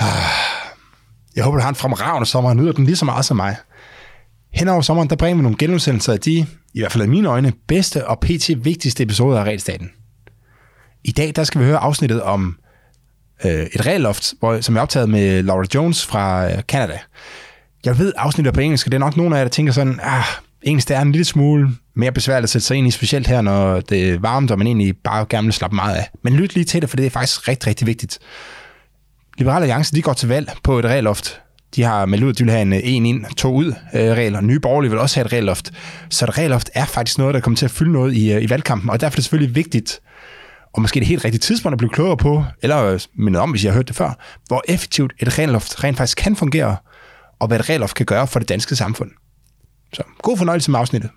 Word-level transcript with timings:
Jeg 1.36 1.44
håber, 1.44 1.58
du 1.58 1.62
har 1.62 1.68
en 1.68 1.74
fremragende 1.74 2.26
sommer 2.26 2.50
og 2.50 2.56
nyder 2.56 2.72
den 2.72 2.84
lige 2.84 2.96
så 2.96 3.04
meget 3.04 3.24
som 3.24 3.36
mig. 3.36 3.56
Hen 4.52 4.68
over 4.68 4.80
sommeren, 4.80 5.10
der 5.10 5.16
bringer 5.16 5.36
vi 5.36 5.42
nogle 5.42 5.58
genudsendelser 5.58 6.12
af 6.12 6.20
de, 6.20 6.46
i 6.74 6.80
hvert 6.80 6.92
fald 6.92 7.04
i 7.04 7.06
mine 7.06 7.28
øjne, 7.28 7.52
bedste 7.68 8.06
og 8.06 8.20
pt. 8.20 8.50
vigtigste 8.64 9.02
episoder 9.02 9.40
af 9.40 9.44
Regelstaten. 9.44 9.90
I 11.04 11.12
dag, 11.12 11.32
der 11.36 11.44
skal 11.44 11.60
vi 11.60 11.66
høre 11.66 11.78
afsnittet 11.78 12.22
om 12.22 12.58
øh, 13.44 13.66
et 13.74 13.86
regelloft, 13.86 14.34
hvor, 14.38 14.60
som 14.60 14.76
er 14.76 14.80
optaget 14.80 15.08
med 15.08 15.42
Laura 15.42 15.64
Jones 15.74 16.06
fra 16.06 16.52
øh, 16.52 16.62
Canada. 16.62 16.98
Jeg 17.84 17.98
ved, 17.98 18.12
afsnittet 18.16 18.54
på 18.54 18.60
engelsk, 18.60 18.86
og 18.86 18.92
det 18.92 18.96
er 18.96 19.04
nok 19.04 19.16
nogle 19.16 19.36
af 19.36 19.38
jer, 19.38 19.44
der 19.44 19.50
tænker 19.50 19.72
sådan, 19.72 20.00
ah, 20.02 20.24
engelsk 20.62 20.90
er 20.90 21.00
en 21.00 21.12
lille 21.12 21.24
smule 21.24 21.70
mere 21.94 22.12
besværligt 22.12 22.44
at 22.44 22.50
sætte 22.50 22.66
sig 22.66 22.76
ind 22.76 22.88
i, 22.88 22.90
specielt 22.90 23.26
her, 23.26 23.40
når 23.40 23.80
det 23.80 24.10
er 24.10 24.18
varmt, 24.18 24.50
og 24.50 24.58
man 24.58 24.66
egentlig 24.66 24.96
bare 24.96 25.26
gerne 25.28 25.46
vil 25.46 25.52
slappe 25.52 25.76
meget 25.76 25.96
af. 25.96 26.08
Men 26.22 26.34
lyt 26.34 26.54
lige 26.54 26.64
til 26.64 26.82
det, 26.82 26.90
for 26.90 26.96
det 26.96 27.06
er 27.06 27.10
faktisk 27.10 27.48
rigtig, 27.48 27.66
rigtig 27.68 27.86
vigtigt. 27.86 28.18
Liberale 29.38 29.62
Alliance, 29.62 29.94
de 29.94 30.02
går 30.02 30.12
til 30.12 30.28
valg 30.28 30.52
på 30.62 30.78
et 30.78 30.84
regeloft. 30.84 31.40
De 31.76 31.82
har 31.82 32.06
meldt 32.06 32.24
ud, 32.24 32.30
at 32.30 32.38
de 32.38 32.44
vil 32.44 32.50
have 32.50 32.62
en 32.62 32.72
øh, 32.72 32.80
en 32.82 33.06
ind, 33.06 33.24
to 33.36 33.54
ud 33.54 33.66
øh, 33.94 34.00
regel, 34.00 34.36
og 34.36 34.44
nye 34.44 34.60
borgerlige 34.60 34.90
vil 34.90 35.00
også 35.00 35.16
have 35.16 35.26
et 35.26 35.32
regeloft. 35.32 35.72
Så 36.10 36.24
et 36.24 36.38
regeloft 36.38 36.70
er 36.74 36.84
faktisk 36.84 37.18
noget, 37.18 37.34
der 37.34 37.40
kommer 37.40 37.56
til 37.56 37.64
at 37.64 37.70
fylde 37.70 37.92
noget 37.92 38.14
i, 38.14 38.32
øh, 38.32 38.42
i 38.42 38.50
valgkampen, 38.50 38.90
og 38.90 39.00
derfor 39.00 39.14
er 39.14 39.16
det 39.16 39.24
selvfølgelig 39.24 39.54
vigtigt, 39.54 40.00
og 40.74 40.82
måske 40.82 41.00
det 41.00 41.08
helt 41.08 41.24
rigtige 41.24 41.40
tidspunkt 41.40 41.74
at 41.74 41.78
blive 41.78 41.90
klogere 41.90 42.16
på, 42.16 42.44
eller 42.62 42.84
øh, 42.84 43.00
mindet 43.18 43.42
om, 43.42 43.50
hvis 43.50 43.64
jeg 43.64 43.72
har 43.72 43.78
hørt 43.78 43.88
det 43.88 43.96
før, 43.96 44.18
hvor 44.46 44.62
effektivt 44.68 45.12
et 45.18 45.38
regeloft 45.38 45.84
rent 45.84 45.96
faktisk 45.96 46.18
kan 46.18 46.36
fungere, 46.36 46.76
og 47.40 47.48
hvad 47.48 47.60
et 47.60 47.68
regeloft 47.68 47.96
kan 47.96 48.06
gøre 48.06 48.26
for 48.26 48.38
det 48.38 48.48
danske 48.48 48.76
samfund. 48.76 49.10
Så 49.92 50.02
god 50.22 50.36
fornøjelse 50.36 50.70
med 50.70 50.80
afsnittet. 50.80 51.10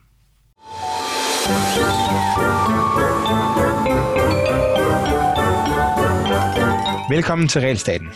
Velkommen 7.09 7.47
til 7.47 7.61
Realstaten. 7.61 8.09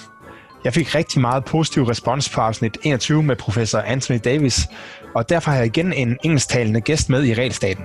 Jeg 0.64 0.74
fik 0.74 0.96
rigtig 0.96 1.22
meget 1.22 1.46
positiv 1.46 1.84
respons 1.84 2.30
på 2.30 2.42
afsnit 2.42 2.78
21 2.84 3.24
med 3.24 3.36
professor 3.36 3.80
Anthony 3.80 4.20
Davis, 4.24 4.68
og 5.16 5.30
derfor 5.30 5.52
har 5.52 5.58
jeg 5.58 5.66
igen 5.66 5.94
en 5.94 6.18
engelsktalende 6.24 6.82
gæst 6.82 7.10
med 7.10 7.24
i 7.24 7.34
Realstaten. 7.34 7.84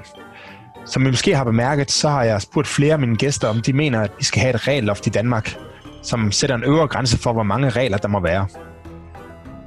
Som 0.86 1.06
I 1.06 1.10
måske 1.10 1.36
har 1.36 1.44
bemærket, 1.44 1.90
så 1.90 2.08
har 2.08 2.22
jeg 2.22 2.42
spurgt 2.42 2.68
flere 2.68 2.92
af 2.92 2.98
mine 2.98 3.16
gæster, 3.16 3.48
om 3.48 3.60
de 3.60 3.72
mener, 3.72 4.00
at 4.00 4.10
vi 4.18 4.24
skal 4.24 4.40
have 4.40 4.54
et 4.54 4.68
regelloft 4.68 5.06
i 5.06 5.10
Danmark, 5.10 5.56
som 6.02 6.32
sætter 6.32 6.56
en 6.56 6.64
øvre 6.64 6.88
grænse 6.88 7.18
for, 7.18 7.32
hvor 7.32 7.42
mange 7.42 7.70
regler 7.70 7.98
der 7.98 8.08
må 8.08 8.20
være. 8.20 8.46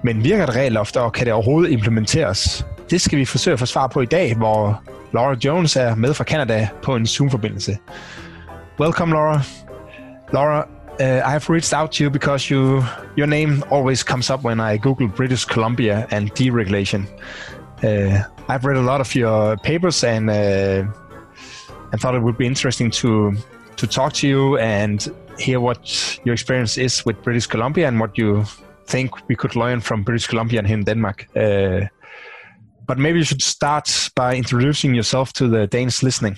Men 0.03 0.23
virker 0.23 0.44
et 0.44 0.55
regelloft, 0.55 0.98
og 0.98 1.14
kan 1.14 1.26
det 1.26 1.33
overhovedet 1.33 1.72
implementeres? 1.72 2.66
Det 2.89 3.02
skal 3.02 3.20
vi 3.20 3.26
forsøge 3.26 3.53
at 3.53 3.59
få 3.59 3.66
svar 3.66 3.88
på 3.88 4.02
i 4.02 4.05
dag, 4.05 4.36
hvor 4.36 4.83
Laura 5.14 5.36
Jones 5.45 5.76
er 5.76 5.95
med 5.95 6.14
fra 6.14 6.23
Canada 6.23 6.67
på 6.81 6.95
en 6.95 7.08
Zoom-forbindelse. 7.08 7.78
Welcome, 8.80 9.14
Laura. 9.14 9.42
Laura, 10.33 10.67
uh, 11.00 11.22
I 11.25 11.31
have 11.31 11.50
reached 11.50 11.73
out 11.73 11.94
to 11.94 12.03
you 12.03 12.09
because 12.09 12.50
you 12.50 12.84
your 13.16 13.28
name 13.28 13.64
always 13.70 14.03
comes 14.03 14.30
up 14.30 14.44
when 14.44 14.59
I 14.59 14.78
Google 14.78 15.08
British 15.08 15.45
Columbia 15.45 16.08
and 16.11 16.33
deregulation. 16.36 17.08
Uh, 17.83 18.23
I've 18.48 18.66
read 18.66 18.78
a 18.78 18.81
lot 18.81 19.02
of 19.02 19.16
your 19.16 19.58
papers 19.58 20.03
and 20.03 20.30
uh, 20.30 20.83
and 21.92 22.02
thought 22.02 22.16
it 22.16 22.22
would 22.22 22.38
be 22.38 22.45
interesting 22.45 22.92
to 22.92 23.33
to 23.78 23.88
talk 23.88 24.14
to 24.14 24.28
you 24.28 24.58
and 24.58 25.08
hear 25.39 25.59
what 25.59 26.20
your 26.23 26.33
experience 26.33 26.78
is 26.78 27.05
with 27.05 27.22
British 27.23 27.48
Columbia 27.48 27.88
and 27.88 28.00
what 28.00 28.17
you 28.17 28.45
think 28.86 29.11
we 29.28 29.36
could 29.36 29.55
learn 29.55 29.81
from 29.81 30.03
British 30.03 30.28
Columbia 30.28 30.59
and 30.59 30.67
here 30.67 30.78
in 30.78 30.83
Denmark. 30.83 31.28
Uh, 31.36 31.88
but 32.86 32.98
maybe 32.98 33.20
you 33.20 33.26
should 33.26 33.42
start 33.42 34.09
by 34.16 34.36
introducing 34.36 34.94
yourself 34.94 35.31
to 35.33 35.48
the 35.48 35.67
Danes 35.67 36.03
listening. 36.03 36.38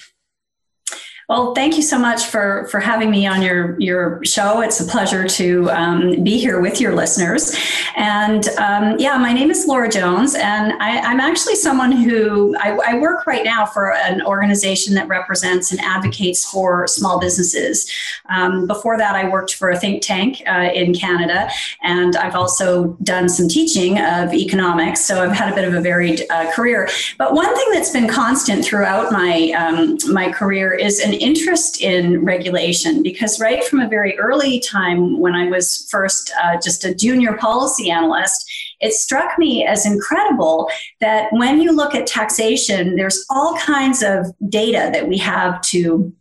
Well, 1.30 1.56
thank 1.56 1.78
you 1.78 1.82
so 1.82 1.98
much 1.98 2.26
for 2.26 2.68
for 2.70 2.82
having 2.82 3.10
me 3.10 3.26
on 3.26 3.42
your 3.42 3.80
your 3.80 4.24
show. 4.26 4.60
It's 4.60 4.82
a 4.82 4.86
pleasure 4.86 5.26
to 5.26 5.72
um, 5.72 6.24
be 6.24 6.38
here 6.38 6.60
with 6.60 6.82
your 6.82 6.94
listeners. 6.94 7.56
And 7.96 8.48
um, 8.58 8.98
yeah, 9.00 9.18
my 9.18 9.32
name 9.32 9.50
is 9.50 9.66
Laura 9.66 9.90
Jones, 9.90 10.36
and 10.36 10.74
I, 10.82 11.12
am 11.12 11.20
actually 11.22 11.56
someone 11.56 11.92
who 11.92 12.56
I, 12.58 12.72
I, 12.86 13.00
work 13.00 13.26
right 13.28 13.46
now 13.46 13.66
for 13.66 13.94
an 13.94 14.22
organization 14.24 14.96
that 14.96 15.08
represents 15.08 15.72
and 15.72 15.80
advocates 15.80 16.44
for 16.50 16.88
small 16.88 17.20
businesses. 17.20 17.90
Um, 18.30 18.68
before 18.68 18.98
that, 18.98 19.16
I 19.16 19.30
worked 19.30 19.54
for 19.54 19.70
a 19.70 19.80
think 19.80 20.02
tank 20.02 20.42
uh, 20.48 20.72
in 20.74 20.94
Canada, 20.94 21.50
and 21.84 22.16
I've 22.16 22.36
also 22.36 22.98
done 23.04 23.30
some 23.30 23.48
teaching 23.48 24.00
of 24.00 24.34
economics. 24.34 25.06
So 25.06 25.24
I've 25.24 25.36
had 25.36 25.52
a 25.52 25.56
bit 25.56 25.68
of 25.68 25.74
a 25.74 25.82
varied 25.82 26.24
uh, 26.30 26.52
career. 26.52 26.90
But 27.18 27.34
one 27.34 27.56
thing 27.56 27.68
that's 27.72 27.92
been 27.92 28.10
constant 28.10 28.66
throughout 28.66 29.12
my 29.12 29.52
um, 29.52 29.98
my 30.12 30.32
career 30.32 30.74
is 30.74 31.00
an 31.00 31.13
interest 31.14 31.82
in 31.82 32.24
regulation 32.24 33.04
because 33.04 33.40
right 33.40 33.64
from 33.64 33.80
a 33.80 33.88
very 33.88 34.18
early 34.18 34.60
time 34.60 35.20
when 35.20 35.36
I 35.36 35.48
was 35.48 35.88
first 35.90 36.32
uh, 36.42 36.60
just 36.62 36.86
a 36.86 36.94
junior 36.94 37.34
policy 37.38 37.90
analyst, 37.90 38.50
it 38.80 38.94
struck 38.94 39.38
me 39.38 39.66
as 39.66 39.86
incredible 39.86 40.70
that 41.00 41.28
when 41.32 41.62
you 41.62 41.72
look 41.72 41.96
at 41.96 42.08
taxation, 42.08 42.96
there's 42.96 43.26
all 43.30 43.58
kinds 43.58 44.04
of 44.04 44.28
data 44.50 44.90
that 44.94 45.08
we 45.08 45.18
have 45.18 45.62
to 45.62 46.14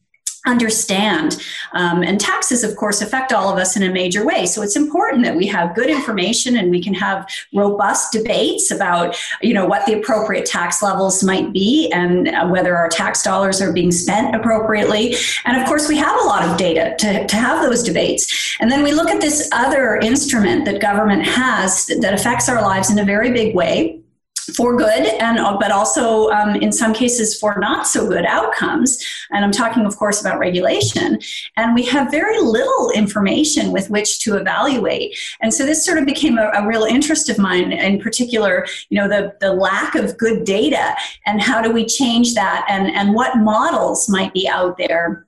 understand. 0.46 1.42
Um, 1.72 2.02
and 2.02 2.20
taxes, 2.20 2.64
of 2.64 2.76
course, 2.76 3.00
affect 3.00 3.32
all 3.32 3.52
of 3.52 3.58
us 3.58 3.76
in 3.76 3.82
a 3.82 3.90
major 3.90 4.24
way. 4.24 4.46
So 4.46 4.62
it's 4.62 4.76
important 4.76 5.24
that 5.24 5.36
we 5.36 5.46
have 5.46 5.74
good 5.74 5.88
information 5.88 6.56
and 6.56 6.70
we 6.70 6.82
can 6.82 6.94
have 6.94 7.28
robust 7.54 8.12
debates 8.12 8.70
about, 8.70 9.16
you 9.40 9.54
know, 9.54 9.66
what 9.66 9.86
the 9.86 9.94
appropriate 9.94 10.44
tax 10.44 10.82
levels 10.82 11.22
might 11.22 11.52
be 11.52 11.90
and 11.92 12.50
whether 12.50 12.76
our 12.76 12.88
tax 12.88 13.22
dollars 13.22 13.60
are 13.60 13.72
being 13.72 13.92
spent 13.92 14.34
appropriately. 14.34 15.14
And 15.44 15.60
of 15.60 15.66
course, 15.68 15.88
we 15.88 15.96
have 15.96 16.20
a 16.20 16.24
lot 16.24 16.42
of 16.48 16.56
data 16.56 16.96
to, 16.98 17.26
to 17.26 17.36
have 17.36 17.62
those 17.62 17.82
debates. 17.82 18.56
And 18.60 18.70
then 18.70 18.82
we 18.82 18.92
look 18.92 19.10
at 19.10 19.20
this 19.20 19.48
other 19.52 19.96
instrument 19.96 20.64
that 20.64 20.80
government 20.80 21.24
has 21.24 21.86
that 22.00 22.14
affects 22.14 22.48
our 22.48 22.60
lives 22.60 22.90
in 22.90 22.98
a 22.98 23.04
very 23.04 23.30
big 23.30 23.54
way 23.54 24.01
for 24.56 24.76
good 24.76 25.06
and 25.20 25.38
uh, 25.38 25.56
but 25.58 25.70
also 25.70 26.30
um, 26.30 26.56
in 26.56 26.72
some 26.72 26.92
cases 26.92 27.38
for 27.38 27.58
not 27.58 27.86
so 27.86 28.08
good 28.08 28.24
outcomes. 28.24 28.98
And 29.30 29.44
i'm 29.44 29.52
talking 29.52 29.86
of 29.86 29.96
course 29.96 30.20
about 30.20 30.38
regulation. 30.38 31.18
And 31.56 31.74
we 31.74 31.84
have 31.86 32.10
very 32.10 32.40
little 32.40 32.90
information 32.90 33.72
with 33.72 33.90
which 33.90 34.20
to 34.20 34.36
evaluate. 34.36 35.16
And 35.40 35.52
so 35.52 35.64
this 35.64 35.84
sort 35.84 35.98
of 35.98 36.06
became 36.06 36.38
a, 36.38 36.50
a 36.54 36.66
real 36.66 36.84
interest 36.84 37.28
of 37.28 37.38
mine 37.38 37.72
in 37.72 38.00
particular 38.00 38.66
you 38.90 38.98
know 38.98 39.08
the, 39.08 39.34
the 39.40 39.52
lack 39.52 39.94
of 39.94 40.16
good 40.18 40.44
data 40.44 40.94
and 41.26 41.40
how 41.40 41.62
do 41.62 41.70
we 41.70 41.84
change 41.84 42.34
that 42.34 42.66
and 42.68 42.90
and 42.94 43.14
what 43.14 43.36
models 43.36 44.08
might 44.08 44.32
be 44.32 44.48
out 44.48 44.76
there 44.76 45.26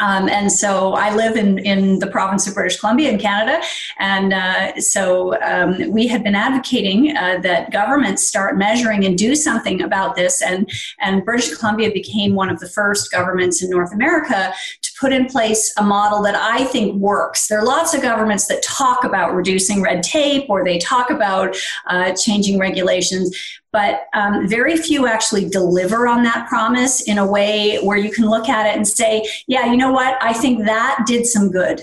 um, 0.00 0.28
and 0.28 0.50
so 0.50 0.94
I 0.94 1.14
live 1.14 1.36
in, 1.36 1.58
in 1.58 1.98
the 2.00 2.08
province 2.08 2.46
of 2.48 2.54
British 2.54 2.80
Columbia 2.80 3.10
in 3.10 3.18
Canada. 3.18 3.64
And 3.98 4.32
uh, 4.32 4.80
so 4.80 5.40
um, 5.42 5.90
we 5.90 6.08
had 6.08 6.24
been 6.24 6.34
advocating 6.34 7.16
uh, 7.16 7.38
that 7.42 7.70
governments 7.70 8.26
start 8.26 8.56
measuring 8.56 9.04
and 9.04 9.16
do 9.16 9.36
something 9.36 9.82
about 9.82 10.16
this. 10.16 10.42
And, 10.42 10.68
and 11.00 11.24
British 11.24 11.54
Columbia 11.56 11.92
became 11.92 12.34
one 12.34 12.50
of 12.50 12.58
the 12.58 12.68
first 12.68 13.12
governments 13.12 13.62
in 13.62 13.70
North 13.70 13.92
America 13.92 14.52
to 14.82 14.90
put 14.98 15.12
in 15.12 15.26
place 15.26 15.72
a 15.78 15.82
model 15.82 16.22
that 16.22 16.34
I 16.34 16.64
think 16.64 16.96
works. 16.96 17.46
There 17.46 17.58
are 17.58 17.64
lots 17.64 17.94
of 17.94 18.02
governments 18.02 18.46
that 18.48 18.62
talk 18.62 19.04
about 19.04 19.34
reducing 19.34 19.80
red 19.80 20.02
tape 20.02 20.46
or 20.48 20.64
they 20.64 20.78
talk 20.78 21.10
about 21.10 21.56
uh, 21.86 22.12
changing 22.14 22.58
regulations 22.58 23.36
but 23.74 24.06
um, 24.14 24.46
very 24.46 24.76
few 24.76 25.08
actually 25.08 25.48
deliver 25.48 26.06
on 26.06 26.22
that 26.22 26.46
promise 26.48 27.00
in 27.08 27.18
a 27.18 27.26
way 27.26 27.78
where 27.78 27.96
you 27.98 28.08
can 28.08 28.30
look 28.30 28.48
at 28.48 28.66
it 28.66 28.76
and 28.76 28.86
say, 28.86 29.28
yeah, 29.48 29.64
you 29.66 29.76
know 29.76 29.90
what, 29.90 30.16
I 30.22 30.32
think 30.32 30.64
that 30.64 31.02
did 31.08 31.26
some 31.26 31.50
good. 31.50 31.80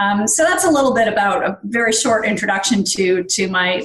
Um, 0.00 0.26
so 0.26 0.42
that's 0.42 0.64
a 0.64 0.70
little 0.70 0.94
bit 0.94 1.06
about 1.06 1.44
a 1.44 1.58
very 1.64 1.92
short 1.92 2.24
introduction 2.26 2.82
to 2.96 3.24
to 3.24 3.48
my 3.48 3.82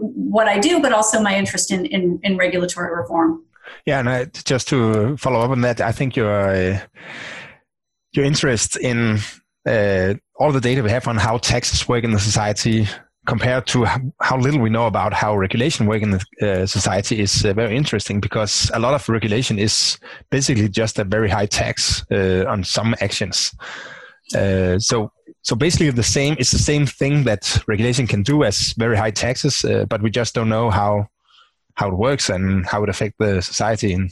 what 0.00 0.48
I 0.48 0.58
do, 0.58 0.80
but 0.80 0.94
also 0.94 1.20
my 1.20 1.36
interest 1.36 1.70
in 1.70 1.84
in, 1.84 2.20
in 2.22 2.38
regulatory 2.38 2.90
reform. 2.96 3.44
Yeah, 3.84 4.00
and 4.00 4.08
I, 4.08 4.24
just 4.24 4.68
to 4.68 5.18
follow 5.18 5.40
up 5.40 5.50
on 5.50 5.60
that, 5.60 5.82
I 5.82 5.92
think 5.92 6.16
your 6.16 6.80
your 8.14 8.24
interest 8.24 8.78
in 8.78 9.18
uh, 9.68 10.14
all 10.36 10.52
the 10.52 10.60
data 10.60 10.82
we 10.82 10.90
have 10.90 11.06
on 11.06 11.18
how 11.18 11.36
taxes 11.36 11.86
work 11.86 12.02
in 12.02 12.12
the 12.12 12.18
society 12.18 12.88
compared 13.26 13.66
to 13.66 13.84
how 14.20 14.36
little 14.36 14.60
we 14.60 14.70
know 14.70 14.86
about 14.86 15.12
how 15.12 15.36
regulation 15.36 15.86
work 15.86 16.02
in 16.02 16.10
the 16.10 16.24
uh, 16.42 16.66
society 16.66 17.20
is 17.20 17.44
uh, 17.44 17.52
very 17.54 17.76
interesting 17.76 18.20
because 18.20 18.70
a 18.74 18.78
lot 18.78 18.94
of 18.94 19.08
regulation 19.08 19.58
is 19.58 19.98
basically 20.30 20.68
just 20.68 20.98
a 20.98 21.04
very 21.04 21.28
high 21.28 21.46
tax 21.46 22.04
uh, 22.10 22.44
on 22.46 22.64
some 22.64 22.94
actions. 23.00 23.54
Uh, 24.34 24.78
so 24.78 25.10
so 25.42 25.54
basically 25.54 25.90
the 25.90 26.02
same 26.02 26.34
it's 26.38 26.50
the 26.50 26.58
same 26.58 26.86
thing 26.86 27.24
that 27.24 27.58
regulation 27.66 28.06
can 28.06 28.22
do 28.22 28.44
as 28.44 28.74
very 28.78 28.96
high 28.96 29.10
taxes, 29.10 29.64
uh, 29.64 29.84
but 29.88 30.02
we 30.02 30.10
just 30.10 30.34
don't 30.34 30.48
know 30.48 30.70
how 30.70 31.06
how 31.74 31.88
it 31.88 31.94
works 31.94 32.30
and 32.30 32.66
how 32.66 32.82
it 32.82 32.88
affects 32.88 33.16
the 33.18 33.40
society 33.42 33.92
and 33.92 34.10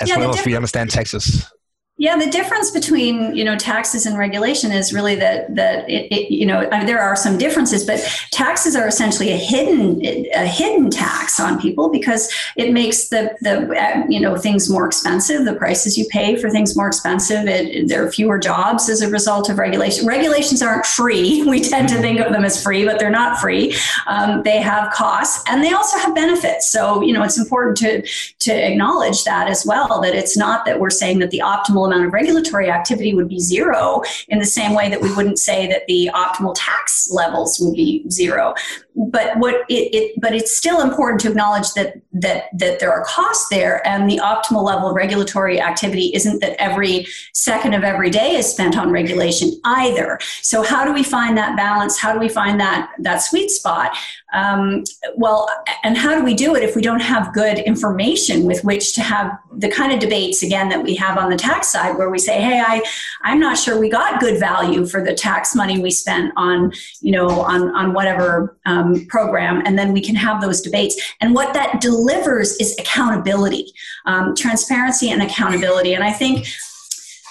as 0.00 0.08
yeah, 0.08 0.18
well 0.18 0.30
as 0.30 0.44
we 0.44 0.56
understand 0.56 0.90
taxes. 0.90 1.50
Yeah, 1.96 2.16
the 2.16 2.28
difference 2.28 2.72
between 2.72 3.36
you 3.36 3.44
know 3.44 3.56
taxes 3.56 4.04
and 4.04 4.18
regulation 4.18 4.72
is 4.72 4.92
really 4.92 5.14
that 5.14 5.54
that 5.54 5.88
it, 5.88 6.12
it, 6.12 6.28
you 6.28 6.44
know 6.44 6.68
I 6.72 6.78
mean, 6.78 6.86
there 6.86 7.00
are 7.00 7.14
some 7.14 7.38
differences, 7.38 7.84
but 7.86 8.00
taxes 8.32 8.74
are 8.74 8.88
essentially 8.88 9.30
a 9.30 9.36
hidden 9.36 10.04
a 10.04 10.44
hidden 10.44 10.90
tax 10.90 11.38
on 11.38 11.60
people 11.60 11.90
because 11.90 12.28
it 12.56 12.72
makes 12.72 13.10
the 13.10 13.36
the 13.42 13.70
uh, 13.80 14.04
you 14.08 14.18
know 14.18 14.36
things 14.36 14.68
more 14.68 14.86
expensive. 14.86 15.44
The 15.44 15.54
prices 15.54 15.96
you 15.96 16.04
pay 16.10 16.34
for 16.34 16.50
things 16.50 16.76
more 16.76 16.88
expensive. 16.88 17.46
It, 17.46 17.86
there 17.86 18.04
are 18.04 18.10
fewer 18.10 18.40
jobs 18.40 18.88
as 18.88 19.00
a 19.00 19.08
result 19.08 19.48
of 19.48 19.58
regulation. 19.58 20.04
Regulations 20.04 20.62
aren't 20.62 20.86
free. 20.86 21.44
We 21.54 21.60
tend 21.60 21.88
to 21.90 22.00
think 22.00 22.18
of 22.18 22.32
them 22.32 22.44
as 22.44 22.60
free, 22.60 22.84
but 22.84 22.98
they're 22.98 23.10
not 23.10 23.38
free. 23.38 23.76
Um, 24.08 24.42
they 24.42 24.60
have 24.60 24.92
costs 24.92 25.44
and 25.48 25.62
they 25.62 25.72
also 25.72 25.96
have 25.98 26.12
benefits. 26.12 26.72
So 26.72 27.02
you 27.02 27.12
know 27.12 27.22
it's 27.22 27.38
important 27.38 27.76
to 27.76 28.02
to 28.44 28.52
acknowledge 28.52 29.24
that 29.24 29.48
as 29.48 29.64
well. 29.66 30.00
That 30.00 30.14
it's 30.14 30.36
not 30.36 30.64
that 30.66 30.80
we're 30.80 30.90
saying 30.90 31.18
that 31.20 31.30
the 31.30 31.42
optimal 31.44 31.86
amount 31.86 32.06
of 32.06 32.12
regulatory 32.12 32.70
activity 32.70 33.14
would 33.14 33.28
be 33.28 33.40
zero 33.40 34.02
in 34.28 34.38
the 34.38 34.46
same 34.46 34.74
way 34.74 34.88
that 34.88 35.00
we 35.00 35.12
wouldn't 35.14 35.38
say 35.38 35.66
that 35.68 35.86
the 35.86 36.10
optimal 36.14 36.54
tax 36.56 37.10
levels 37.10 37.58
would 37.60 37.74
be 37.74 38.08
zero. 38.10 38.54
But 38.96 39.38
what 39.38 39.64
it, 39.68 39.94
it, 39.94 40.20
but 40.20 40.34
it's 40.34 40.56
still 40.56 40.80
important 40.80 41.20
to 41.22 41.28
acknowledge 41.28 41.72
that 41.72 41.94
that 42.12 42.44
that 42.58 42.78
there 42.80 42.92
are 42.92 43.04
costs 43.04 43.48
there 43.50 43.86
and 43.86 44.08
the 44.08 44.18
optimal 44.18 44.62
level 44.62 44.90
of 44.90 44.94
regulatory 44.94 45.60
activity 45.60 46.12
isn't 46.14 46.40
that 46.40 46.60
every 46.60 47.06
second 47.32 47.74
of 47.74 47.82
every 47.82 48.10
day 48.10 48.36
is 48.36 48.48
spent 48.48 48.76
on 48.76 48.90
regulation 48.90 49.50
either. 49.64 50.18
So 50.42 50.62
how 50.62 50.84
do 50.84 50.92
we 50.92 51.02
find 51.02 51.36
that 51.36 51.56
balance? 51.56 51.98
How 51.98 52.12
do 52.12 52.18
we 52.18 52.28
find 52.28 52.60
that 52.60 52.90
that 53.00 53.18
sweet 53.18 53.50
spot 53.50 53.96
um, 54.34 54.84
well 55.16 55.48
and 55.82 55.96
how 55.96 56.16
do 56.16 56.24
we 56.24 56.34
do 56.34 56.54
it 56.54 56.62
if 56.62 56.76
we 56.76 56.82
don't 56.82 57.00
have 57.00 57.32
good 57.32 57.58
information 57.58 58.44
with 58.44 58.62
which 58.64 58.94
to 58.94 59.00
have 59.00 59.38
the 59.56 59.68
kind 59.68 59.92
of 59.92 60.00
debates 60.00 60.42
again 60.42 60.68
that 60.68 60.82
we 60.82 60.94
have 60.94 61.16
on 61.16 61.30
the 61.30 61.36
tax 61.36 61.68
side 61.68 61.96
where 61.96 62.10
we 62.10 62.18
say 62.18 62.40
hey 62.40 62.60
i 62.60 62.82
i'm 63.22 63.38
not 63.38 63.56
sure 63.56 63.78
we 63.78 63.88
got 63.88 64.20
good 64.20 64.38
value 64.38 64.84
for 64.86 65.02
the 65.02 65.14
tax 65.14 65.54
money 65.54 65.80
we 65.80 65.90
spent 65.90 66.32
on 66.36 66.72
you 67.00 67.12
know 67.12 67.28
on 67.40 67.74
on 67.74 67.92
whatever 67.94 68.58
um, 68.66 69.06
program, 69.06 69.62
and 69.64 69.78
then 69.78 69.92
we 69.92 70.00
can 70.00 70.14
have 70.14 70.40
those 70.40 70.60
debates. 70.60 71.00
And 71.20 71.34
what 71.34 71.54
that 71.54 71.80
delivers 71.80 72.56
is 72.56 72.76
accountability, 72.78 73.72
um, 74.06 74.34
transparency, 74.34 75.10
and 75.10 75.22
accountability. 75.22 75.94
And 75.94 76.04
I 76.04 76.12
think 76.12 76.46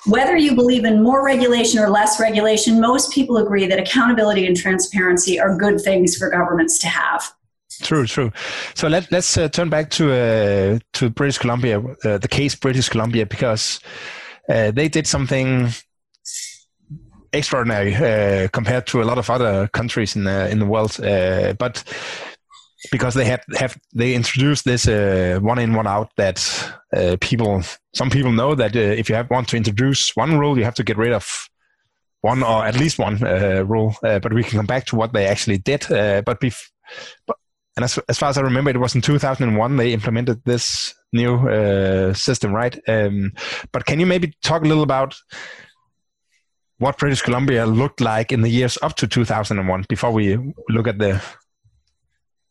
whether 0.05 0.35
you 0.35 0.55
believe 0.55 0.85
in 0.85 1.01
more 1.01 1.23
regulation 1.25 1.79
or 1.79 1.89
less 1.89 2.19
regulation, 2.19 2.79
most 2.79 3.11
people 3.11 3.37
agree 3.37 3.67
that 3.67 3.79
accountability 3.79 4.45
and 4.45 4.55
transparency 4.55 5.39
are 5.39 5.55
good 5.57 5.79
things 5.79 6.17
for 6.17 6.29
governments 6.29 6.77
to 6.79 6.87
have. 6.87 7.31
True, 7.81 8.05
true. 8.05 8.31
So 8.75 8.87
let, 8.87 9.11
let's 9.11 9.37
uh, 9.37 9.47
turn 9.49 9.69
back 9.69 9.89
to 9.91 10.11
uh, 10.11 10.79
to 10.93 11.09
British 11.09 11.39
Columbia, 11.39 11.79
uh, 11.79 12.17
the 12.17 12.27
case 12.27 12.55
British 12.55 12.89
Columbia, 12.89 13.25
because 13.25 13.79
uh, 14.47 14.71
they 14.71 14.87
did 14.87 15.07
something 15.07 15.69
extraordinary 17.31 17.95
uh, 17.95 18.47
compared 18.49 18.85
to 18.87 19.01
a 19.01 19.05
lot 19.05 19.17
of 19.17 19.29
other 19.29 19.67
countries 19.69 20.15
in 20.15 20.25
the 20.25 20.49
in 20.49 20.59
the 20.59 20.65
world. 20.65 20.99
Uh, 21.03 21.53
but 21.53 21.83
because 22.91 23.13
they 23.13 23.25
have 23.25 23.43
have 23.57 23.77
they 23.93 24.13
introduced 24.13 24.65
this 24.65 24.87
uh, 24.87 25.39
one 25.41 25.59
in 25.59 25.73
one 25.73 25.87
out 25.87 26.11
that 26.17 26.39
uh, 26.95 27.17
people 27.21 27.63
some 27.93 28.09
people 28.09 28.31
know 28.31 28.55
that 28.55 28.75
uh, 28.75 28.79
if 28.79 29.09
you 29.09 29.15
have 29.15 29.29
want 29.29 29.47
to 29.49 29.57
introduce 29.57 30.15
one 30.15 30.37
rule 30.37 30.57
you 30.57 30.63
have 30.63 30.75
to 30.75 30.83
get 30.83 30.97
rid 30.97 31.13
of 31.13 31.49
one 32.21 32.43
or 32.43 32.65
at 32.65 32.77
least 32.77 32.99
one 32.99 33.21
uh, 33.25 33.63
rule. 33.67 33.95
but 34.01 34.33
we 34.33 34.43
can 34.43 34.57
come 34.57 34.65
back 34.65 34.85
to 34.85 34.95
what 34.95 35.11
they 35.11 35.27
actually 35.27 35.57
did. 35.57 35.85
but, 35.89 36.39
bef- 36.39 36.69
but 37.27 37.35
and 37.75 37.83
as, 37.83 37.99
as 38.07 38.17
far 38.17 38.29
as 38.29 38.37
I 38.37 38.41
remember, 38.41 38.69
it 38.69 38.79
was 38.79 38.95
in 38.95 39.01
2001 39.01 39.75
they 39.75 39.91
implemented 39.91 40.41
this 40.45 40.93
new 41.11 42.13
system, 42.13 42.53
right? 42.53 42.79
Um, 42.87 43.33
but 43.73 43.85
can 43.85 43.99
you 43.99 44.05
maybe 44.05 44.33
talk 44.41 44.63
a 44.63 44.67
little 44.67 44.83
about 44.83 45.17
what 46.77 46.97
British 46.97 47.21
Columbia 47.21 47.65
looked 47.65 48.01
like 48.01 48.31
in 48.31 48.41
the 48.41 48.49
years 48.49 48.77
up 48.81 48.95
to 48.95 49.07
2001 49.07 49.85
before 49.87 50.11
we 50.11 50.37
look 50.69 50.87
at 50.87 50.99
the 50.99 51.21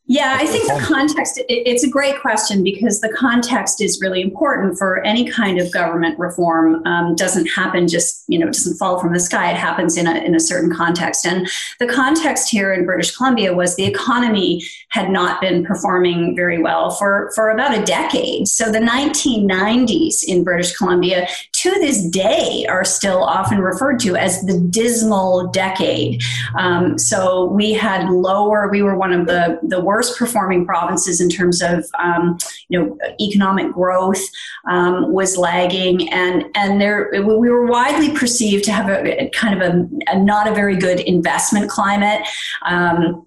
yeah, 0.06 0.36
I 0.38 0.46
think 0.46 0.66
the 0.66 0.84
context, 0.84 1.40
it's 1.48 1.84
a 1.84 1.88
great 1.88 2.20
question 2.20 2.64
because 2.64 3.00
the 3.00 3.08
context 3.08 3.80
is 3.80 4.00
really 4.02 4.20
important 4.20 4.76
for 4.76 5.00
any 5.04 5.30
kind 5.30 5.60
of 5.60 5.70
government 5.70 6.18
reform. 6.18 6.84
Um, 6.84 7.14
doesn't 7.14 7.46
happen 7.46 7.86
just, 7.86 8.24
you 8.26 8.36
know, 8.36 8.48
it 8.48 8.52
doesn't 8.52 8.78
fall 8.78 8.98
from 8.98 9.12
the 9.12 9.20
sky. 9.20 9.52
It 9.52 9.56
happens 9.56 9.96
in 9.96 10.08
a, 10.08 10.16
in 10.16 10.34
a 10.34 10.40
certain 10.40 10.74
context. 10.74 11.24
And 11.24 11.48
the 11.78 11.86
context 11.86 12.50
here 12.50 12.72
in 12.72 12.84
British 12.84 13.16
Columbia 13.16 13.54
was 13.54 13.76
the 13.76 13.86
economy 13.86 14.64
had 14.88 15.08
not 15.08 15.40
been 15.40 15.64
performing 15.64 16.34
very 16.34 16.60
well 16.60 16.90
for, 16.90 17.30
for 17.36 17.50
about 17.50 17.78
a 17.78 17.84
decade. 17.84 18.48
So 18.48 18.72
the 18.72 18.80
1990s 18.80 20.24
in 20.26 20.42
British 20.42 20.76
Columbia 20.76 21.28
to 21.62 21.70
this 21.80 22.02
day 22.02 22.66
are 22.68 22.84
still 22.84 23.22
often 23.22 23.58
referred 23.58 24.00
to 24.00 24.16
as 24.16 24.40
the 24.42 24.58
dismal 24.58 25.48
decade. 25.48 26.22
Um, 26.58 26.98
so 26.98 27.44
we 27.44 27.72
had 27.72 28.10
lower, 28.10 28.68
we 28.68 28.82
were 28.82 28.96
one 28.96 29.12
of 29.12 29.26
the, 29.26 29.60
the 29.62 29.80
worst 29.80 30.18
performing 30.18 30.66
provinces 30.66 31.20
in 31.20 31.28
terms 31.28 31.62
of 31.62 31.86
um, 31.98 32.38
you 32.68 32.78
know 32.78 32.98
economic 33.20 33.72
growth 33.72 34.22
um, 34.68 35.12
was 35.12 35.36
lagging, 35.36 36.12
and 36.12 36.44
and 36.54 36.80
there 36.80 37.10
we 37.12 37.48
were 37.50 37.66
widely 37.66 38.10
perceived 38.16 38.64
to 38.64 38.72
have 38.72 38.88
a, 38.88 39.30
kind 39.30 39.60
of 39.60 39.62
a, 39.62 39.88
a, 40.08 40.18
not 40.18 40.48
a 40.48 40.54
very 40.54 40.76
good 40.76 41.00
investment 41.00 41.70
climate. 41.70 42.26
Um, 42.66 43.26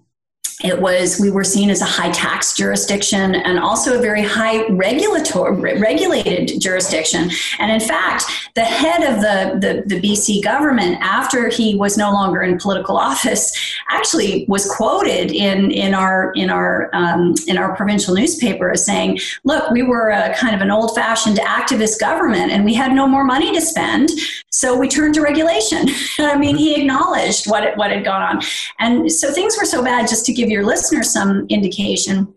it 0.64 0.80
was 0.80 1.20
we 1.20 1.30
were 1.30 1.44
seen 1.44 1.68
as 1.68 1.82
a 1.82 1.84
high 1.84 2.10
tax 2.10 2.54
jurisdiction 2.54 3.34
and 3.34 3.58
also 3.58 3.98
a 3.98 4.00
very 4.00 4.22
high 4.22 4.66
regulatory 4.68 5.78
regulated 5.78 6.60
jurisdiction. 6.60 7.30
And 7.58 7.70
in 7.70 7.86
fact 7.86 8.24
the 8.54 8.64
head 8.64 9.02
of 9.02 9.20
the, 9.20 9.58
the, 9.60 9.94
the 9.94 10.00
bc 10.00 10.42
government 10.42 10.96
after 11.00 11.48
he 11.48 11.74
was 11.74 11.98
no 11.98 12.10
longer 12.10 12.42
in 12.42 12.58
political 12.58 12.96
office 13.10 13.52
actually 13.90 14.46
was 14.48 14.68
quoted 14.70 15.30
in 15.30 15.70
in 15.70 15.94
our 15.94 16.32
in 16.34 16.48
our 16.48 16.90
um, 16.94 17.34
in 17.46 17.58
our 17.58 17.76
provincial 17.76 18.14
newspaper 18.14 18.70
as 18.70 18.84
saying 18.84 19.18
look 19.44 19.70
we 19.70 19.82
were 19.82 20.10
a 20.10 20.34
kind 20.36 20.54
of 20.54 20.62
an 20.62 20.70
old 20.70 20.94
fashioned 20.94 21.38
activist 21.38 22.00
government 22.00 22.50
and 22.50 22.64
we 22.64 22.72
had 22.72 22.92
no 22.92 23.06
more 23.06 23.24
money 23.24 23.52
to 23.52 23.60
spend 23.60 24.10
so 24.56 24.74
we 24.74 24.88
turned 24.88 25.14
to 25.16 25.20
regulation. 25.20 25.86
I 26.18 26.38
mean 26.38 26.56
he 26.56 26.80
acknowledged 26.80 27.48
what 27.50 27.62
it, 27.62 27.76
what 27.76 27.90
had 27.90 28.04
gone 28.04 28.22
on. 28.22 28.42
And 28.78 29.12
so 29.12 29.30
things 29.30 29.56
were 29.58 29.66
so 29.66 29.84
bad 29.84 30.08
just 30.08 30.24
to 30.26 30.32
give 30.36 30.48
your 30.48 30.64
listeners 30.64 31.10
some 31.12 31.46
indication. 31.48 32.32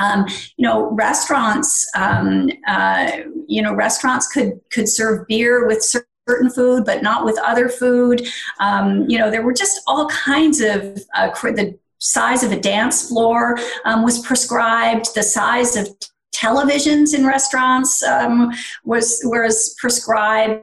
Um, 0.00 0.26
you 0.56 0.66
know, 0.66 0.90
restaurants, 0.90 1.88
um, 1.94 2.50
uh, 2.66 3.18
you 3.46 3.62
know, 3.62 3.72
restaurants 3.72 4.26
could 4.26 4.60
could 4.72 4.88
serve 4.88 5.26
beer 5.28 5.66
with 5.66 5.82
certain 5.82 6.50
food, 6.50 6.84
but 6.84 7.02
not 7.02 7.24
with 7.24 7.38
other 7.38 7.68
food. 7.68 8.26
Um, 8.58 9.08
you 9.08 9.18
know, 9.18 9.30
there 9.30 9.42
were 9.42 9.54
just 9.54 9.80
all 9.86 10.08
kinds 10.08 10.60
of 10.60 10.98
uh, 11.14 11.30
the 11.30 11.78
size 11.98 12.42
of 12.42 12.52
a 12.52 12.60
dance 12.60 13.08
floor 13.08 13.56
um, 13.84 14.02
was 14.02 14.18
prescribed. 14.18 15.14
The 15.14 15.22
size 15.22 15.76
of 15.76 15.88
televisions 16.34 17.14
in 17.14 17.26
restaurants 17.26 18.02
um, 18.02 18.52
was 18.84 19.20
was 19.24 19.74
prescribed 19.78 20.62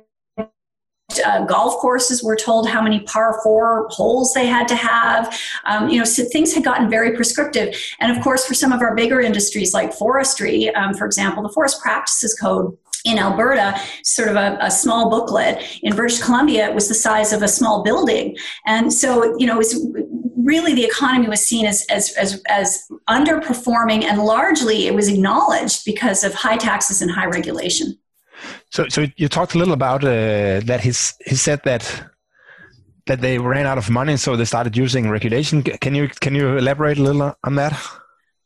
uh, 1.19 1.45
golf 1.45 1.77
courses 1.77 2.23
were 2.23 2.35
told 2.35 2.69
how 2.69 2.81
many 2.81 3.01
par 3.01 3.39
four 3.43 3.87
holes 3.89 4.33
they 4.33 4.45
had 4.45 4.67
to 4.67 4.75
have. 4.75 5.37
Um, 5.65 5.89
you 5.89 5.99
know, 5.99 6.05
so 6.05 6.23
things 6.25 6.53
had 6.53 6.63
gotten 6.63 6.89
very 6.89 7.15
prescriptive. 7.15 7.75
And 7.99 8.15
of 8.15 8.23
course, 8.23 8.45
for 8.45 8.53
some 8.53 8.71
of 8.71 8.81
our 8.81 8.95
bigger 8.95 9.21
industries 9.21 9.73
like 9.73 9.93
forestry, 9.93 10.73
um, 10.75 10.93
for 10.93 11.05
example, 11.05 11.43
the 11.43 11.49
Forest 11.49 11.81
Practices 11.81 12.33
Code 12.39 12.77
in 13.05 13.19
Alberta, 13.19 13.79
sort 14.03 14.29
of 14.29 14.35
a, 14.35 14.57
a, 14.61 14.71
small 14.71 15.09
booklet. 15.09 15.61
In 15.83 15.93
British 15.93 16.21
Columbia, 16.21 16.69
it 16.69 16.73
was 16.73 16.87
the 16.87 16.93
size 16.93 17.33
of 17.33 17.43
a 17.43 17.49
small 17.49 17.83
building. 17.83 18.37
And 18.65 18.93
so, 18.93 19.37
you 19.37 19.45
know, 19.45 19.55
it 19.55 19.57
was 19.57 19.87
really 20.37 20.73
the 20.73 20.85
economy 20.85 21.27
was 21.27 21.45
seen 21.45 21.65
as, 21.65 21.85
as, 21.89 22.13
as, 22.13 22.41
as 22.47 22.87
underperforming, 23.09 24.03
and 24.03 24.23
largely 24.23 24.87
it 24.87 24.93
was 24.93 25.09
acknowledged 25.09 25.83
because 25.85 26.23
of 26.23 26.33
high 26.33 26.57
taxes 26.57 27.01
and 27.01 27.11
high 27.11 27.25
regulation. 27.25 27.97
So, 28.73 28.87
so 28.89 29.05
you 29.17 29.29
talked 29.29 29.53
a 29.53 29.59
little 29.59 29.75
about 29.75 30.03
uh, 30.03 30.59
that. 30.65 30.81
He's 30.81 31.13
he 31.23 31.35
said 31.35 31.61
that 31.63 31.83
that 33.05 33.21
they 33.21 33.37
ran 33.37 33.67
out 33.67 33.77
of 33.77 33.91
money, 33.91 34.17
so 34.17 34.35
they 34.35 34.45
started 34.45 34.75
using 34.75 35.11
regulation. 35.11 35.61
Can 35.61 35.93
you 35.93 36.07
can 36.07 36.33
you 36.33 36.57
elaborate 36.57 36.97
a 36.97 37.03
little 37.03 37.35
on 37.43 37.55
that? 37.55 37.73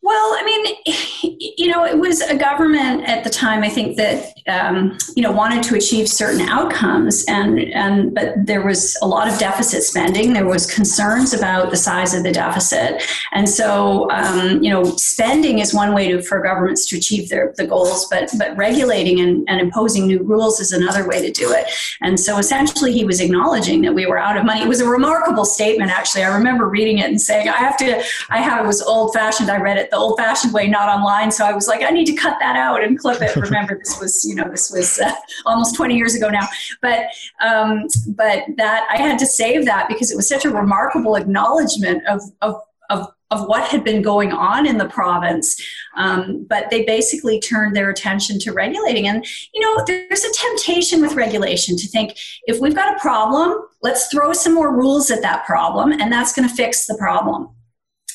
Well, 0.02 0.30
I 0.40 0.44
mean, 0.44 0.57
you 0.86 1.68
know, 1.68 1.86
it 1.86 1.98
was 1.98 2.22
a 2.22 2.36
government 2.36 3.08
at 3.08 3.24
the 3.24 3.30
time. 3.30 3.64
I 3.64 3.70
think 3.70 3.98
that 3.98 4.34
um, 4.48 4.98
you 5.16 5.24
know 5.24 5.32
wanted 5.32 5.64
to 5.64 5.76
achieve 5.76 6.08
certain 6.08 6.42
outcomes, 6.42 7.26
and 7.28 7.60
and 7.60 8.14
but 8.14 8.34
there 8.46 8.66
was 8.66 8.98
a 9.02 9.08
lot 9.08 9.32
of 9.32 9.38
deficit 9.40 9.84
spending. 9.84 10.34
There 10.34 10.46
was 10.46 10.66
concerns 10.66 11.34
about 11.34 11.72
the 11.72 11.78
size 11.78 12.14
of 12.14 12.24
the 12.24 12.32
deficit, 12.32 13.04
and 13.32 13.48
so 13.50 14.10
um, 14.12 14.62
you 14.64 14.70
know, 14.70 14.84
spending 14.96 15.60
is 15.60 15.74
one 15.74 15.94
way 15.94 16.12
to, 16.12 16.22
for 16.22 16.42
governments 16.42 16.86
to 16.88 16.98
achieve 16.98 17.30
their 17.30 17.54
the 17.58 17.66
goals, 17.66 18.08
but 18.10 18.32
but 18.38 18.56
regulating 18.58 19.20
and, 19.20 19.48
and 19.48 19.60
imposing 19.60 20.08
new 20.08 20.20
rules 20.24 20.60
is 20.60 20.72
another 20.72 21.08
way 21.08 21.22
to 21.22 21.32
do 21.32 21.52
it. 21.52 21.68
And 22.02 22.20
so 22.20 22.38
essentially, 22.38 22.94
he 22.94 23.06
was 23.06 23.20
acknowledging 23.20 23.82
that 23.82 23.94
we 23.94 24.06
were 24.06 24.18
out 24.18 24.38
of 24.38 24.46
money. 24.46 24.62
It 24.62 24.68
was 24.68 24.82
a 24.82 24.88
remarkable 24.88 25.46
statement, 25.46 25.92
actually. 25.92 26.24
I 26.24 26.36
remember 26.36 26.68
reading 26.68 27.00
it 27.00 27.06
and 27.06 27.20
saying, 27.20 27.50
I 27.50 27.58
have 27.58 27.78
to. 27.78 28.04
I 28.30 28.42
have 28.42 28.64
it 28.64 28.68
was 28.68 28.82
old 28.82 29.14
fashioned. 29.14 29.50
I 29.50 29.58
read 29.58 29.78
it 29.78 29.90
the 29.92 29.98
old 29.98 30.18
fashioned 30.18 30.47
fashioned 30.48 30.54
way, 30.54 30.68
not 30.68 30.90
online. 30.90 31.32
So 31.32 31.46
I 31.46 31.54
was 31.54 31.68
like, 31.68 31.84
I 31.84 31.90
need 31.90 32.06
to 32.06 32.14
cut 32.14 32.38
that 32.40 32.56
out 32.56 32.84
and 32.84 32.98
clip 32.98 33.22
it. 33.22 33.36
Remember, 33.36 33.78
this 33.78 34.00
was, 34.00 34.26
you 34.26 34.36
know, 34.36 34.50
this 34.50 34.72
was 34.72 35.00
uh, 35.00 35.12
almost 35.46 35.76
20 35.76 35.96
years 35.96 36.16
ago 36.16 36.30
now. 36.30 36.48
But, 36.82 37.08
um, 37.42 37.88
but 38.08 38.44
that 38.58 38.88
I 38.92 38.98
had 38.98 39.20
to 39.20 39.26
save 39.26 39.66
that 39.66 39.88
because 39.88 40.12
it 40.12 40.16
was 40.16 40.28
such 40.28 40.46
a 40.46 40.50
remarkable 40.50 41.16
acknowledgement 41.16 42.06
of, 42.08 42.22
of, 42.42 42.56
of 42.90 43.08
of 43.30 43.46
what 43.46 43.70
had 43.70 43.84
been 43.84 44.02
going 44.02 44.32
on 44.32 44.66
in 44.66 44.78
the 44.78 44.88
province. 44.88 45.62
Um, 45.98 46.46
but 46.48 46.70
they 46.70 46.86
basically 46.86 47.42
turned 47.42 47.76
their 47.76 47.90
attention 47.90 48.40
to 48.40 48.54
regulating. 48.54 49.06
And, 49.06 49.26
you 49.54 49.60
know, 49.60 49.84
there's 49.86 50.24
a 50.24 50.32
temptation 50.32 51.02
with 51.02 51.14
regulation 51.14 51.76
to 51.76 51.90
think 51.90 52.18
if 52.44 52.62
we've 52.62 52.74
got 52.74 52.96
a 52.96 53.00
problem, 53.02 53.68
let's 53.82 54.08
throw 54.08 54.32
some 54.32 54.54
more 54.54 54.74
rules 54.74 55.12
at 55.12 55.22
that 55.24 55.46
problem, 55.46 55.92
and 55.92 56.10
that's 56.10 56.32
going 56.32 56.48
to 56.48 56.56
fix 56.56 56.86
the 56.86 56.96
problem. 56.98 57.50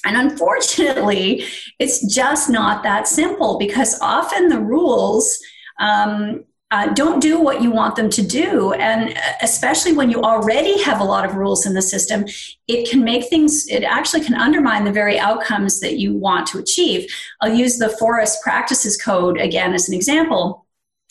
And 0.04 0.16
unfortunately, 0.16 1.44
it's 1.78 2.04
just 2.12 2.50
not 2.50 2.82
that 2.82 3.06
simple 3.06 3.58
because 3.58 3.98
often 4.00 4.48
the 4.48 4.58
rules 4.58 5.38
um, 5.78 6.44
uh, 6.72 6.86
don't 6.94 7.20
do 7.20 7.38
what 7.38 7.60
you 7.60 7.70
want 7.70 7.96
them 7.96 8.08
to 8.08 8.22
do. 8.22 8.72
And 8.72 9.14
especially 9.42 9.92
when 9.92 10.10
you 10.10 10.22
already 10.22 10.82
have 10.82 11.00
a 11.00 11.04
lot 11.04 11.26
of 11.26 11.36
rules 11.36 11.66
in 11.66 11.74
the 11.74 11.82
system, 11.82 12.24
it 12.66 12.88
can 12.88 13.04
make 13.04 13.28
things, 13.28 13.66
it 13.68 13.84
actually 13.84 14.24
can 14.24 14.34
undermine 14.34 14.84
the 14.84 14.92
very 14.92 15.18
outcomes 15.18 15.80
that 15.80 15.98
you 15.98 16.14
want 16.14 16.46
to 16.48 16.58
achieve. 16.58 17.12
I'll 17.42 17.54
use 17.54 17.76
the 17.76 17.90
Forest 17.90 18.42
Practices 18.42 18.96
Code 18.96 19.38
again 19.38 19.74
as 19.74 19.86
an 19.88 19.94
example. 19.94 20.66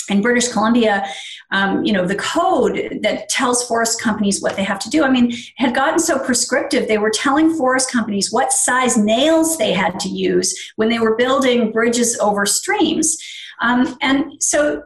In 0.09 0.23
British 0.23 0.47
Columbia, 0.47 1.05
um, 1.51 1.83
you 1.83 1.91
know, 1.91 2.05
the 2.05 2.15
code 2.15 2.99
that 3.01 3.27
tells 3.29 3.67
forest 3.67 4.01
companies 4.01 4.41
what 4.41 4.55
they 4.55 4.63
have 4.63 4.79
to 4.79 4.89
do, 4.89 5.03
I 5.03 5.11
mean, 5.11 5.33
had 5.57 5.75
gotten 5.75 5.99
so 5.99 6.17
prescriptive, 6.17 6.87
they 6.87 6.97
were 6.97 7.09
telling 7.09 7.53
forest 7.55 7.91
companies 7.91 8.31
what 8.31 8.53
size 8.53 8.97
nails 8.97 9.57
they 9.57 9.73
had 9.73 9.99
to 9.99 10.09
use 10.09 10.57
when 10.77 10.89
they 10.89 10.99
were 10.99 11.15
building 11.15 11.71
bridges 11.71 12.17
over 12.19 12.45
streams. 12.45 13.17
Um, 13.61 13.97
and 14.01 14.41
so 14.41 14.83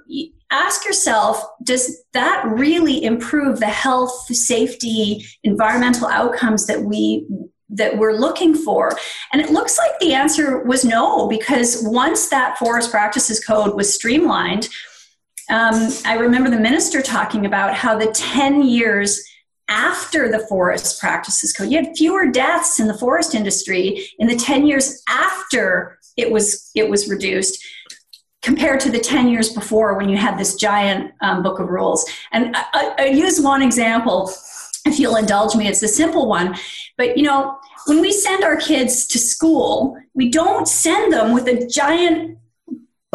ask 0.52 0.86
yourself 0.86 1.44
does 1.64 2.04
that 2.14 2.44
really 2.46 3.04
improve 3.04 3.60
the 3.60 3.66
health 3.66 4.14
safety 4.36 5.26
environmental 5.44 6.08
outcomes 6.08 6.68
that 6.68 6.84
we 6.84 7.26
that 7.68 7.98
we're 7.98 8.14
looking 8.14 8.54
for 8.54 8.92
and 9.34 9.42
it 9.42 9.50
looks 9.50 9.78
like 9.80 9.98
the 10.00 10.14
answer 10.14 10.64
was 10.64 10.86
no 10.86 11.28
because 11.28 11.84
once 11.88 12.30
that 12.30 12.58
forest 12.60 12.92
practices 12.92 13.44
code 13.44 13.76
was 13.76 13.92
streamlined 13.92 14.70
um, 15.50 15.90
i 16.06 16.16
remember 16.16 16.50
the 16.50 16.60
minister 16.60 17.02
talking 17.02 17.46
about 17.46 17.74
how 17.74 17.98
the 17.98 18.12
10 18.12 18.64
years 18.64 19.24
after 19.68 20.30
the 20.30 20.40
forest 20.48 21.00
practices 21.00 21.54
code 21.54 21.72
you 21.72 21.78
had 21.78 21.96
fewer 21.96 22.28
deaths 22.28 22.80
in 22.80 22.88
the 22.88 22.98
forest 22.98 23.34
industry 23.34 24.08
in 24.20 24.28
the 24.28 24.36
10 24.36 24.68
years 24.68 25.02
after 25.10 25.98
it 26.18 26.32
was 26.32 26.72
it 26.76 26.90
was 26.90 27.10
reduced 27.10 27.64
compared 28.46 28.80
to 28.80 28.92
the 28.92 29.00
10 29.00 29.28
years 29.28 29.52
before 29.52 29.98
when 29.98 30.08
you 30.08 30.18
had 30.18 30.38
this 30.38 30.54
giant 30.54 31.12
um, 31.22 31.42
book 31.42 31.60
of 31.60 31.68
rules. 31.68 32.08
And 32.32 32.56
I, 32.56 32.94
I, 33.00 33.06
use 33.06 33.42
one 33.42 33.64
example, 33.64 34.32
if 34.86 35.00
you'll 35.00 35.16
indulge 35.16 35.56
me, 35.56 35.68
it's 35.68 35.82
a 35.82 35.88
simple 35.88 36.30
one. 36.30 36.56
But 36.96 37.18
you 37.18 37.24
know, 37.24 37.58
when 37.88 38.02
we 38.02 38.12
send 38.12 38.44
our 38.44 38.56
kids 38.56 39.08
to 39.08 39.18
school, 39.18 39.98
we 40.14 40.30
don't 40.30 40.68
send 40.68 41.12
them 41.12 41.34
with 41.34 41.48
a 41.48 41.66
giant 41.66 42.38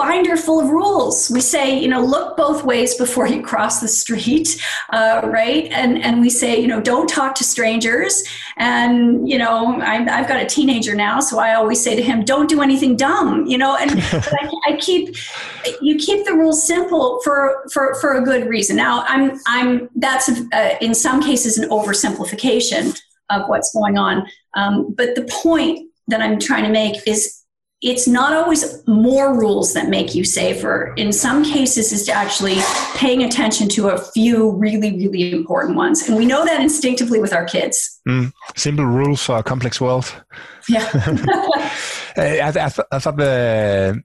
binder 0.00 0.34
full 0.34 0.60
of 0.60 0.70
rules. 0.70 1.30
We 1.30 1.42
say, 1.42 1.78
you 1.78 1.86
know, 1.86 2.02
look 2.02 2.34
both 2.34 2.64
ways 2.64 2.94
before 2.94 3.26
you 3.26 3.42
cross 3.42 3.82
the 3.82 3.88
street, 3.88 4.58
uh, 4.90 5.20
right? 5.24 5.70
And 5.72 6.02
and 6.02 6.22
we 6.22 6.30
say, 6.30 6.58
you 6.58 6.66
know, 6.66 6.80
don't 6.80 7.06
talk 7.08 7.34
to 7.34 7.44
strangers. 7.44 8.24
And 8.56 9.28
you 9.28 9.36
know, 9.36 9.78
i 9.82 9.96
have 9.96 10.26
got 10.26 10.42
a 10.42 10.46
teenager 10.46 10.94
now, 10.94 11.20
so 11.20 11.38
I 11.38 11.54
always 11.54 11.82
say 11.82 11.94
to 11.96 12.02
him, 12.02 12.24
don't 12.24 12.48
do 12.48 12.62
anything 12.62 12.96
dumb. 12.96 13.44
You 13.46 13.58
know, 13.58 13.76
and 13.76 13.90
I, 14.40 14.50
I, 14.68 14.76
keep 14.76 15.16
you 15.82 15.96
keep 15.96 16.24
the 16.24 16.32
rules 16.32 16.66
simple 16.66 17.20
for 17.22 17.62
for 17.70 17.94
for 18.00 18.14
a 18.14 18.22
good 18.22 18.48
reason. 18.48 18.76
Now, 18.76 19.04
I'm 19.06 19.38
I'm 19.46 19.90
that's 19.96 20.30
uh, 20.30 20.76
in 20.80 20.94
some 20.94 21.22
cases 21.22 21.58
an 21.58 21.68
oversimplification 21.68 22.98
of 23.28 23.48
what's 23.48 23.70
going 23.74 23.98
on, 23.98 24.26
um, 24.54 24.94
but 24.96 25.14
the 25.14 25.28
point 25.42 25.90
that 26.08 26.22
I'm 26.22 26.38
trying 26.38 26.64
to 26.64 26.70
make 26.70 27.06
is 27.06 27.39
it's 27.82 28.06
not 28.06 28.34
always 28.34 28.86
more 28.86 29.38
rules 29.38 29.72
that 29.72 29.88
make 29.88 30.14
you 30.14 30.22
safer. 30.22 30.92
In 30.96 31.12
some 31.12 31.42
cases, 31.42 31.92
it's 31.92 32.08
actually 32.10 32.56
paying 32.94 33.22
attention 33.22 33.68
to 33.70 33.88
a 33.88 33.98
few 33.98 34.50
really, 34.50 34.92
really 34.98 35.32
important 35.32 35.76
ones. 35.76 36.06
And 36.06 36.16
we 36.16 36.26
know 36.26 36.44
that 36.44 36.60
instinctively 36.60 37.20
with 37.20 37.32
our 37.32 37.46
kids. 37.46 38.00
Mm. 38.06 38.32
Simple 38.54 38.84
rules 38.84 39.22
for 39.22 39.38
a 39.38 39.42
complex 39.42 39.80
world. 39.80 40.12
Yeah. 40.68 40.90
I, 42.16 42.40
I, 42.42 42.50
th- 42.52 42.86
I, 42.92 42.98
thought 42.98 43.16
the, 43.16 44.02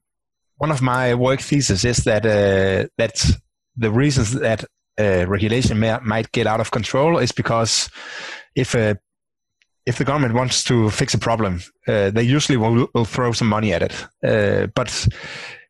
one 0.56 0.72
of 0.72 0.82
my 0.82 1.14
work 1.14 1.42
thesis 1.42 1.84
is 1.84 1.98
that, 2.06 2.26
uh, 2.26 2.88
that 2.98 3.26
the 3.76 3.92
reasons 3.92 4.32
that 4.32 4.64
uh, 4.98 5.26
regulation 5.28 5.80
may, 5.80 5.98
might 6.02 6.32
get 6.32 6.48
out 6.48 6.62
of 6.62 6.72
control 6.72 7.18
is 7.18 7.34
because 7.34 7.90
if 8.56 8.74
a 8.74 8.98
if 9.86 9.98
the 9.98 10.04
government 10.04 10.34
wants 10.34 10.64
to 10.64 10.90
fix 10.90 11.14
a 11.14 11.20
problem, 11.20 11.62
uh, 11.88 12.10
they 12.10 12.24
usually 12.24 12.58
will, 12.58 12.88
will, 12.94 13.06
throw 13.06 13.32
some 13.32 13.48
money 13.48 13.72
at 13.72 13.84
it. 13.84 13.94
Uh, 14.24 14.68
but 14.74 15.08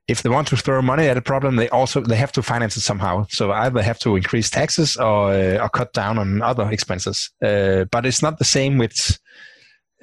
if 0.08 0.22
they 0.22 0.30
want 0.30 0.48
to 0.48 0.58
throw 0.58 0.82
money 0.82 1.08
at 1.08 1.18
a 1.18 1.22
problem, 1.22 1.56
they 1.56 1.68
also 1.70 2.00
they 2.00 2.16
have 2.16 2.32
to 2.32 2.42
finance 2.42 2.78
it 2.78 2.82
somehow. 2.82 3.26
So 3.30 3.52
either 3.52 3.82
have 3.82 4.00
to 4.00 4.16
increase 4.16 4.50
taxes 4.50 4.98
or 4.98 5.32
uh, 5.32 5.58
or 5.58 5.70
cut 5.70 5.94
down 5.94 6.18
on 6.18 6.42
other 6.42 6.70
expenses. 6.72 7.32
Uh, 7.44 7.86
but 7.86 8.06
it's 8.06 8.22
not 8.22 8.38
the 8.38 8.46
same 8.46 8.78
with 8.78 9.20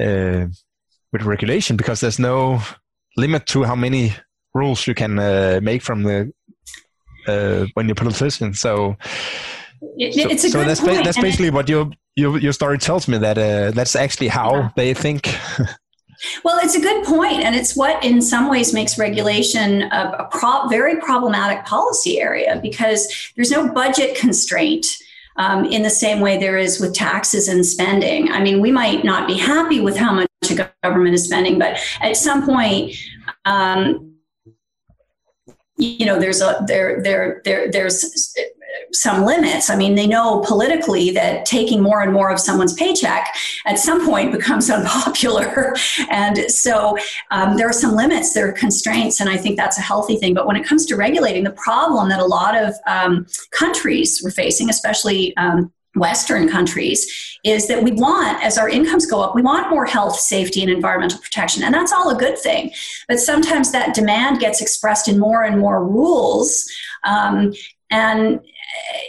uh, 0.00 0.46
with 1.12 1.22
regulation 1.22 1.76
because 1.76 2.00
there's 2.00 2.18
no 2.18 2.60
limit 3.16 3.46
to 3.46 3.64
how 3.64 3.76
many 3.76 4.14
rules 4.54 4.86
you 4.86 4.94
can 4.94 5.18
uh, 5.18 5.60
make 5.62 5.82
from 5.82 6.02
the 6.02 6.32
when 7.74 7.86
you're 7.86 7.92
a 7.92 7.94
politician. 7.94 8.54
So. 8.54 8.96
It, 9.98 10.14
so, 10.14 10.28
it's 10.28 10.44
a 10.44 10.50
so 10.50 10.58
good 10.60 10.68
that's, 10.68 10.80
point. 10.80 10.98
Ba- 10.98 11.04
that's 11.04 11.20
basically 11.20 11.50
what 11.50 11.68
your, 11.68 11.90
your 12.14 12.38
your 12.38 12.52
story 12.52 12.78
tells 12.78 13.08
me 13.08 13.18
that 13.18 13.36
uh, 13.36 13.72
that's 13.72 13.96
actually 13.96 14.28
how 14.28 14.54
yeah. 14.54 14.70
they 14.76 14.94
think. 14.94 15.26
well, 16.44 16.58
it's 16.62 16.76
a 16.76 16.80
good 16.80 17.04
point, 17.04 17.42
and 17.42 17.54
it's 17.54 17.76
what 17.76 18.02
in 18.04 18.22
some 18.22 18.48
ways 18.48 18.72
makes 18.72 18.98
regulation 18.98 19.82
a, 19.82 20.16
a 20.20 20.28
pro- 20.30 20.68
very 20.68 21.00
problematic 21.00 21.64
policy 21.64 22.20
area 22.20 22.60
because 22.62 23.32
there's 23.36 23.50
no 23.50 23.72
budget 23.72 24.16
constraint. 24.16 24.86
Um, 25.36 25.64
in 25.64 25.82
the 25.82 25.88
same 25.88 26.20
way 26.20 26.36
there 26.36 26.58
is 26.58 26.78
with 26.78 26.92
taxes 26.92 27.48
and 27.48 27.64
spending. 27.64 28.30
I 28.30 28.42
mean, 28.42 28.60
we 28.60 28.70
might 28.70 29.02
not 29.02 29.26
be 29.26 29.38
happy 29.38 29.80
with 29.80 29.96
how 29.96 30.12
much 30.12 30.28
a 30.50 30.70
government 30.82 31.14
is 31.14 31.24
spending, 31.24 31.58
but 31.58 31.78
at 32.02 32.18
some 32.18 32.44
point, 32.44 32.94
um, 33.46 34.12
you 35.78 36.04
know, 36.04 36.18
there's 36.18 36.42
a 36.42 36.62
there 36.66 37.02
there 37.02 37.40
there 37.46 37.70
there's 37.70 38.34
some 38.92 39.24
limits. 39.24 39.70
I 39.70 39.76
mean, 39.76 39.94
they 39.94 40.06
know 40.06 40.40
politically 40.40 41.10
that 41.12 41.46
taking 41.46 41.82
more 41.82 42.02
and 42.02 42.12
more 42.12 42.30
of 42.30 42.38
someone's 42.38 42.74
paycheck 42.74 43.34
at 43.66 43.78
some 43.78 44.04
point 44.06 44.32
becomes 44.32 44.70
unpopular. 44.70 45.74
and 46.10 46.38
so 46.50 46.96
um, 47.30 47.56
there 47.56 47.68
are 47.68 47.72
some 47.72 47.94
limits, 47.94 48.34
there 48.34 48.48
are 48.48 48.52
constraints, 48.52 49.20
and 49.20 49.30
I 49.30 49.36
think 49.36 49.56
that's 49.56 49.78
a 49.78 49.82
healthy 49.82 50.16
thing. 50.16 50.34
But 50.34 50.46
when 50.46 50.56
it 50.56 50.64
comes 50.64 50.86
to 50.86 50.96
regulating, 50.96 51.44
the 51.44 51.52
problem 51.52 52.08
that 52.10 52.20
a 52.20 52.26
lot 52.26 52.56
of 52.56 52.74
um, 52.86 53.26
countries 53.50 54.20
were 54.22 54.30
facing, 54.30 54.68
especially 54.68 55.36
um, 55.36 55.72
Western 55.94 56.48
countries 56.48 57.38
is 57.44 57.68
that 57.68 57.82
we 57.82 57.92
want, 57.92 58.42
as 58.42 58.56
our 58.56 58.68
incomes 58.68 59.04
go 59.04 59.20
up, 59.20 59.34
we 59.34 59.42
want 59.42 59.68
more 59.68 59.84
health, 59.84 60.18
safety, 60.18 60.62
and 60.62 60.70
environmental 60.70 61.18
protection. 61.18 61.62
And 61.62 61.74
that's 61.74 61.92
all 61.92 62.10
a 62.10 62.18
good 62.18 62.38
thing. 62.38 62.70
But 63.08 63.20
sometimes 63.20 63.72
that 63.72 63.94
demand 63.94 64.40
gets 64.40 64.62
expressed 64.62 65.08
in 65.08 65.18
more 65.18 65.42
and 65.42 65.58
more 65.58 65.84
rules. 65.84 66.70
Um, 67.04 67.52
and 67.90 68.40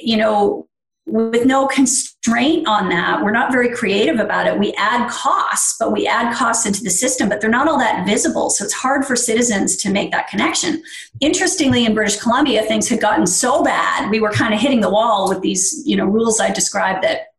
you 0.01 0.17
know, 0.17 0.67
with 1.05 1.46
no 1.46 1.67
constraint 1.67 2.65
on 2.67 2.88
that, 2.89 3.22
we're 3.22 3.32
not 3.32 3.51
very 3.51 3.70
creative 3.74 4.20
about 4.20 4.48
it. 4.48 4.58
We 4.58 4.74
add 4.77 5.10
costs, 5.10 5.75
but 5.77 5.91
we 5.91 6.08
add 6.08 6.34
costs 6.34 6.65
into 6.65 6.82
the 6.82 6.89
system, 6.89 7.27
but 7.27 7.41
they're 7.41 7.50
not 7.50 7.67
all 7.67 7.77
that 7.79 8.05
visible. 8.08 8.50
So 8.50 8.63
it's 8.63 8.74
hard 8.74 9.05
for 9.05 9.15
citizens 9.15 9.75
to 9.77 9.91
make 9.91 10.12
that 10.12 10.29
connection. 10.29 10.82
Interestingly, 11.20 11.86
in 11.86 11.93
British 11.93 12.22
Columbia, 12.22 12.63
things 12.63 12.88
had 12.88 13.01
gotten 13.01 13.27
so 13.27 13.63
bad, 13.63 14.10
we 14.10 14.22
were 14.22 14.32
kind 14.32 14.53
of 14.53 14.62
hitting 14.62 14.79
the 14.79 14.89
wall 14.89 15.27
with 15.27 15.41
these, 15.41 15.84
you 15.86 15.98
know, 15.98 16.05
rules 16.05 16.39
I 16.39 16.51
described 16.51 17.03
that 17.03 17.34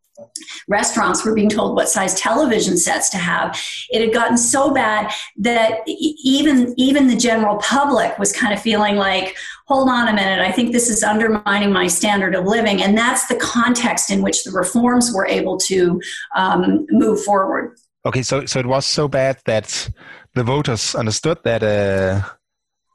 restaurants 0.69 1.25
were 1.25 1.35
being 1.35 1.49
told 1.49 1.75
what 1.75 1.89
size 1.89 2.15
television 2.15 2.77
sets 2.77 3.11
to 3.11 3.17
have 3.17 3.61
it 3.91 4.01
had 4.01 4.13
gotten 4.15 4.37
so 4.37 4.73
bad 4.73 5.13
that 5.37 5.81
even 5.87 6.73
even 6.77 7.09
the 7.09 7.17
general 7.17 7.57
public 7.57 8.17
was 8.19 8.33
kind 8.33 8.55
of 8.55 8.61
feeling 8.61 8.97
like 8.97 9.37
hold 9.67 9.89
on 9.89 10.09
a 10.09 10.13
minute 10.13 10.41
i 10.41 10.53
think 10.53 10.73
this 10.73 10.89
is 10.89 11.03
undermining 11.03 11.73
my 11.73 11.87
standard 11.87 12.35
of 12.35 12.45
living 12.45 12.83
and 12.83 12.97
that's 12.97 13.27
the 13.27 13.37
context 13.37 14.11
in 14.11 14.23
which 14.23 14.45
the 14.45 14.51
reforms 14.51 15.13
were 15.15 15.27
able 15.27 15.57
to 15.57 16.01
um, 16.37 16.87
move 16.91 17.23
forward 17.23 17.77
okay 18.07 18.23
so 18.23 18.45
so 18.47 18.59
it 18.59 18.67
was 18.67 18.85
so 18.85 19.09
bad 19.09 19.39
that 19.47 19.89
the 20.35 20.45
voters 20.45 20.95
understood 20.95 21.39
that 21.45 21.63
uh 21.63 22.21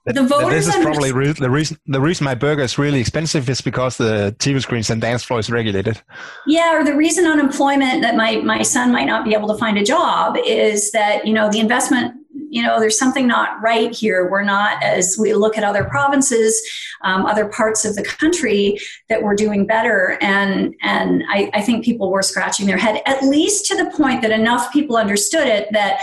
the 0.06 0.24
voters 0.24 0.66
this 0.66 0.76
is 0.76 0.84
probably 0.84 1.12
re- 1.12 1.34
the 1.34 1.50
reason 1.50 1.78
the 1.86 2.02
reason 2.02 2.24
my 2.24 2.36
burger 2.36 2.64
is 2.64 2.78
really 2.78 3.00
expensive 3.00 3.50
is 3.50 3.62
because 3.62 3.98
the 3.98 4.36
TV 4.40 4.62
screens 4.62 4.90
and 4.90 5.02
dance 5.02 5.24
floor 5.24 5.40
is 5.40 5.52
regulated. 5.52 6.02
Yeah, 6.48 6.76
or 6.76 6.84
the 6.84 6.96
reason 6.96 7.26
unemployment 7.26 8.02
that 8.02 8.16
my 8.16 8.38
my 8.38 8.62
son 8.62 8.92
might 8.92 9.06
not 9.06 9.26
be 9.26 9.34
able 9.34 9.48
to 9.50 9.58
find 9.58 9.78
a 9.78 9.84
job 9.84 10.38
is 10.46 10.92
that 10.92 11.28
you 11.28 11.34
know 11.34 11.52
the 11.52 11.60
investment 11.60 12.16
you 12.50 12.64
know, 12.64 12.80
there's 12.80 12.98
something 12.98 13.28
not 13.28 13.62
right 13.62 13.96
here. 13.96 14.30
We're 14.30 14.44
not, 14.44 14.82
as 14.84 15.18
we 15.20 15.34
look 15.34 15.58
at 15.58 15.64
other 15.64 15.84
provinces, 15.84 16.62
um, 17.04 17.26
other 17.26 17.48
parts 17.48 17.86
of 17.86 17.96
the 17.96 18.04
country, 18.04 18.78
that 19.08 19.22
we're 19.22 19.36
doing 19.36 19.66
better. 19.66 20.18
And 20.22 20.76
and 20.82 21.24
I, 21.30 21.50
I 21.54 21.62
think 21.62 21.86
people 21.86 22.12
were 22.12 22.22
scratching 22.22 22.66
their 22.66 22.78
head, 22.78 23.02
at 23.06 23.24
least 23.24 23.66
to 23.68 23.78
the 23.78 23.92
point 23.92 24.22
that 24.24 24.32
enough 24.32 24.72
people 24.74 24.98
understood 24.98 25.48
it 25.48 25.68
that 25.72 26.02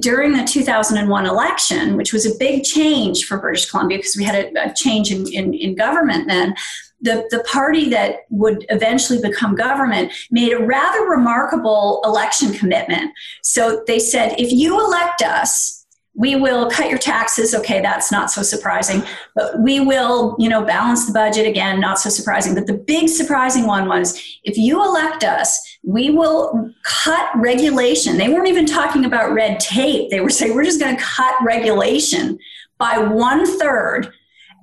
during 0.00 0.32
the 0.32 0.44
2001 0.44 1.26
election, 1.26 1.96
which 1.96 2.12
was 2.12 2.26
a 2.26 2.38
big 2.38 2.62
change 2.62 3.24
for 3.24 3.38
British 3.38 3.70
Columbia 3.70 3.98
because 3.98 4.16
we 4.16 4.24
had 4.24 4.34
a, 4.34 4.70
a 4.70 4.74
change 4.74 5.10
in, 5.10 5.26
in, 5.32 5.54
in 5.54 5.74
government 5.74 6.28
then, 6.28 6.54
the, 7.02 7.26
the 7.30 7.44
party 7.44 7.88
that 7.90 8.20
would 8.30 8.64
eventually 8.70 9.20
become 9.20 9.54
government 9.54 10.12
made 10.30 10.52
a 10.52 10.64
rather 10.64 11.02
remarkable 11.02 12.00
election 12.04 12.52
commitment. 12.52 13.12
So 13.42 13.82
they 13.86 13.98
said, 13.98 14.34
if 14.38 14.52
you 14.52 14.78
elect 14.80 15.22
us, 15.22 15.80
we 16.14 16.36
will 16.36 16.70
cut 16.70 16.90
your 16.90 16.98
taxes. 16.98 17.54
Okay 17.54 17.80
that's 17.80 18.12
not 18.12 18.30
so 18.30 18.42
surprising. 18.42 19.02
But 19.34 19.60
we 19.60 19.80
will 19.80 20.36
you 20.38 20.48
know 20.48 20.62
balance 20.62 21.06
the 21.06 21.12
budget 21.12 21.46
again 21.46 21.80
not 21.80 21.98
so 21.98 22.10
surprising. 22.10 22.54
But 22.54 22.66
the 22.66 22.74
big 22.74 23.08
surprising 23.08 23.66
one 23.66 23.88
was 23.88 24.20
if 24.44 24.58
you 24.58 24.84
elect 24.84 25.24
us 25.24 25.58
we 25.82 26.10
will 26.10 26.70
cut 26.84 27.30
regulation. 27.34 28.18
They 28.18 28.28
weren't 28.28 28.46
even 28.46 28.66
talking 28.66 29.04
about 29.04 29.32
red 29.32 29.58
tape. 29.58 30.10
They 30.10 30.20
were 30.20 30.30
saying 30.30 30.54
we're 30.54 30.64
just 30.64 30.80
going 30.80 30.96
to 30.96 31.02
cut 31.02 31.34
regulation 31.42 32.38
by 32.78 32.98
one 32.98 33.46
third 33.58 34.12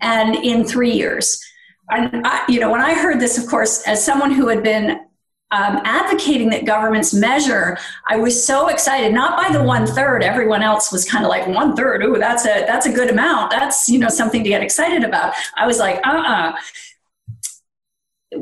and 0.01 0.35
in 0.35 0.63
three 0.63 0.91
years 0.91 1.43
and 1.91 2.25
I, 2.25 2.43
you 2.47 2.59
know, 2.59 2.71
when 2.71 2.81
I 2.81 2.93
heard 2.93 3.19
this, 3.19 3.37
of 3.37 3.47
course, 3.47 3.83
as 3.87 4.03
someone 4.03 4.31
who 4.31 4.47
had 4.47 4.63
been 4.63 4.91
um, 5.51 5.81
advocating 5.83 6.49
that 6.49 6.65
governments 6.65 7.13
measure, 7.13 7.77
I 8.07 8.17
was 8.17 8.43
so 8.43 8.67
excited. 8.67 9.13
Not 9.13 9.35
by 9.35 9.51
the 9.51 9.63
one 9.63 9.87
third. 9.87 10.23
Everyone 10.23 10.61
else 10.61 10.91
was 10.91 11.09
kind 11.09 11.25
of 11.25 11.29
like 11.29 11.47
one 11.47 11.75
third. 11.75 12.03
Ooh, 12.03 12.19
that's 12.19 12.45
a 12.45 12.65
that's 12.67 12.85
a 12.85 12.91
good 12.91 13.09
amount. 13.09 13.51
That's 13.51 13.89
you 13.89 13.97
know 13.97 14.09
something 14.09 14.43
to 14.43 14.49
get 14.49 14.61
excited 14.61 15.03
about. 15.03 15.33
I 15.55 15.65
was 15.65 15.79
like, 15.79 16.05
uh, 16.05 16.11
uh-uh. 16.11 16.51
uh 16.51 16.55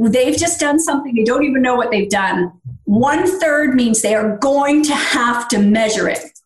They've 0.09 0.35
just 0.35 0.59
done 0.59 0.79
something. 0.79 1.15
They 1.15 1.23
don't 1.23 1.45
even 1.45 1.61
know 1.61 1.75
what 1.75 1.91
they've 1.91 2.09
done. 2.09 2.51
One 2.83 3.25
third 3.39 3.73
means 3.73 4.01
they 4.01 4.15
are 4.15 4.37
going 4.37 4.83
to 4.83 4.93
have 4.93 5.47
to 5.49 5.59
measure 5.59 6.09
it. 6.09 6.36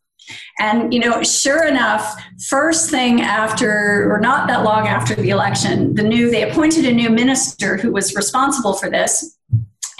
And, 0.61 0.93
you 0.93 0.99
know, 0.99 1.23
sure 1.23 1.67
enough, 1.67 2.15
first 2.47 2.91
thing 2.91 3.21
after, 3.21 4.13
or 4.13 4.19
not 4.19 4.47
that 4.47 4.63
long 4.63 4.87
after 4.87 5.15
the 5.15 5.31
election, 5.31 5.95
the 5.95 6.03
new, 6.03 6.29
they 6.29 6.47
appointed 6.47 6.85
a 6.85 6.91
new 6.91 7.09
minister 7.09 7.77
who 7.77 7.91
was 7.91 8.13
responsible 8.13 8.75
for 8.75 8.87
this. 8.87 9.39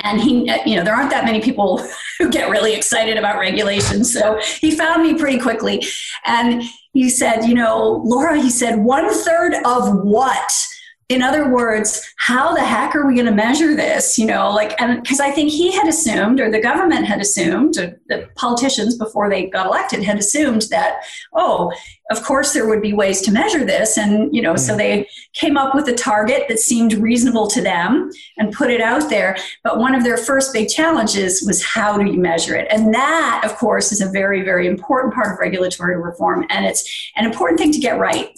And 0.03 0.21
he, 0.21 0.51
you 0.67 0.75
know, 0.75 0.83
there 0.83 0.93
aren't 0.93 1.09
that 1.09 1.25
many 1.25 1.41
people 1.41 1.83
who 2.19 2.29
get 2.29 2.51
really 2.51 2.75
excited 2.75 3.17
about 3.17 3.39
regulations. 3.39 4.13
So 4.13 4.39
he 4.59 4.69
found 4.69 5.01
me 5.01 5.15
pretty 5.15 5.39
quickly. 5.39 5.83
And 6.25 6.61
he 6.93 7.09
said, 7.09 7.45
you 7.45 7.55
know, 7.55 8.03
Laura, 8.05 8.39
he 8.39 8.51
said, 8.51 8.77
one 8.77 9.11
third 9.11 9.55
of 9.65 10.03
what? 10.03 10.67
In 11.09 11.21
other 11.21 11.49
words, 11.49 12.09
how 12.17 12.53
the 12.53 12.63
heck 12.63 12.95
are 12.95 13.05
we 13.05 13.15
going 13.15 13.25
to 13.25 13.33
measure 13.33 13.75
this? 13.75 14.17
You 14.17 14.25
know, 14.25 14.49
like, 14.49 14.79
and 14.81 15.01
because 15.01 15.19
I 15.19 15.29
think 15.31 15.51
he 15.51 15.71
had 15.71 15.87
assumed, 15.87 16.39
or 16.39 16.49
the 16.49 16.61
government 16.61 17.05
had 17.05 17.19
assumed, 17.19 17.77
or 17.77 17.99
the 18.07 18.29
politicians 18.35 18.97
before 18.97 19.29
they 19.29 19.47
got 19.47 19.65
elected 19.65 20.03
had 20.03 20.17
assumed 20.17 20.63
that, 20.71 21.01
oh, 21.33 21.73
of 22.11 22.23
course 22.23 22.53
there 22.53 22.67
would 22.67 22.81
be 22.81 22.93
ways 22.93 23.21
to 23.21 23.31
measure 23.31 23.65
this. 23.65 23.97
And, 23.97 24.33
you 24.33 24.41
know, 24.41 24.55
so 24.55 24.77
they 24.77 25.07
came 25.33 25.57
up 25.57 25.75
with 25.75 25.87
a 25.89 25.93
target 25.93 26.45
that 26.47 26.59
seemed 26.59 26.93
reasonable 26.93 27.47
to 27.47 27.61
them 27.61 28.09
and 28.37 28.53
put 28.53 28.69
it 28.69 28.81
out 28.81 29.09
there. 29.09 29.35
But 29.65 29.79
one 29.79 29.95
of 29.95 30.03
their 30.03 30.17
first 30.17 30.53
big 30.53 30.69
challenges 30.69 31.43
was 31.45 31.63
how 31.63 31.97
do 31.97 32.05
you 32.09 32.19
measure 32.19 32.55
it? 32.55 32.67
And 32.71 32.93
that, 32.93 33.41
of 33.43 33.55
course, 33.57 33.91
is 33.91 33.99
a 34.01 34.09
very, 34.09 34.43
very 34.43 34.65
important 34.65 35.13
part 35.13 35.33
of 35.33 35.39
regulatory 35.39 36.01
reform. 36.01 36.45
And 36.49 36.65
it's 36.65 37.11
an 37.17 37.25
important 37.25 37.59
thing 37.59 37.73
to 37.73 37.79
get 37.79 37.99
right. 37.99 38.29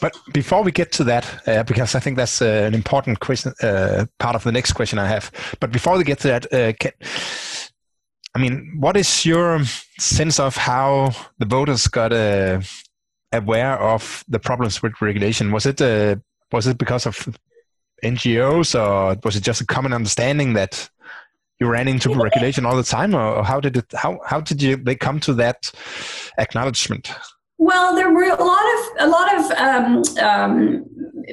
But 0.00 0.16
before 0.32 0.62
we 0.62 0.70
get 0.70 0.92
to 0.92 1.04
that, 1.04 1.48
uh, 1.48 1.64
because 1.64 1.94
I 1.94 2.00
think 2.00 2.16
that's 2.16 2.40
uh, 2.40 2.64
an 2.66 2.74
important 2.74 3.20
question, 3.20 3.52
uh, 3.62 4.06
part 4.18 4.36
of 4.36 4.44
the 4.44 4.52
next 4.52 4.72
question 4.72 4.98
I 4.98 5.08
have. 5.08 5.30
But 5.60 5.72
before 5.72 5.98
we 5.98 6.04
get 6.04 6.20
to 6.20 6.28
that, 6.28 6.52
uh, 6.52 6.72
can, 6.78 6.92
I 8.34 8.38
mean, 8.38 8.76
what 8.78 8.96
is 8.96 9.26
your 9.26 9.60
sense 9.98 10.38
of 10.38 10.56
how 10.56 11.10
the 11.38 11.46
voters 11.46 11.88
got 11.88 12.12
uh, 12.12 12.60
aware 13.32 13.78
of 13.80 14.24
the 14.28 14.38
problems 14.38 14.82
with 14.82 15.00
regulation? 15.02 15.50
Was 15.50 15.66
it 15.66 15.80
uh, 15.80 16.16
was 16.52 16.66
it 16.66 16.78
because 16.78 17.06
of 17.06 17.28
NGOs, 18.04 18.78
or 18.78 19.18
was 19.24 19.36
it 19.36 19.42
just 19.42 19.60
a 19.60 19.66
common 19.66 19.92
understanding 19.92 20.52
that 20.52 20.88
you 21.58 21.66
ran 21.66 21.88
into 21.88 22.14
regulation 22.14 22.64
all 22.64 22.76
the 22.76 22.84
time, 22.84 23.14
or 23.14 23.42
how 23.42 23.60
did 23.60 23.76
it? 23.76 23.92
How 23.92 24.20
how 24.24 24.40
did 24.40 24.62
you 24.62 24.76
they 24.76 24.94
come 24.94 25.18
to 25.20 25.34
that 25.34 25.72
acknowledgement? 26.38 27.10
Well, 27.58 27.96
there 27.96 28.12
were 28.12 28.22
a 28.22 28.42
lot 28.42 28.62
of 28.62 28.80
a 29.00 29.08
lot 29.08 29.34
of 29.36 29.50
um, 29.58 30.02
um, 30.24 30.84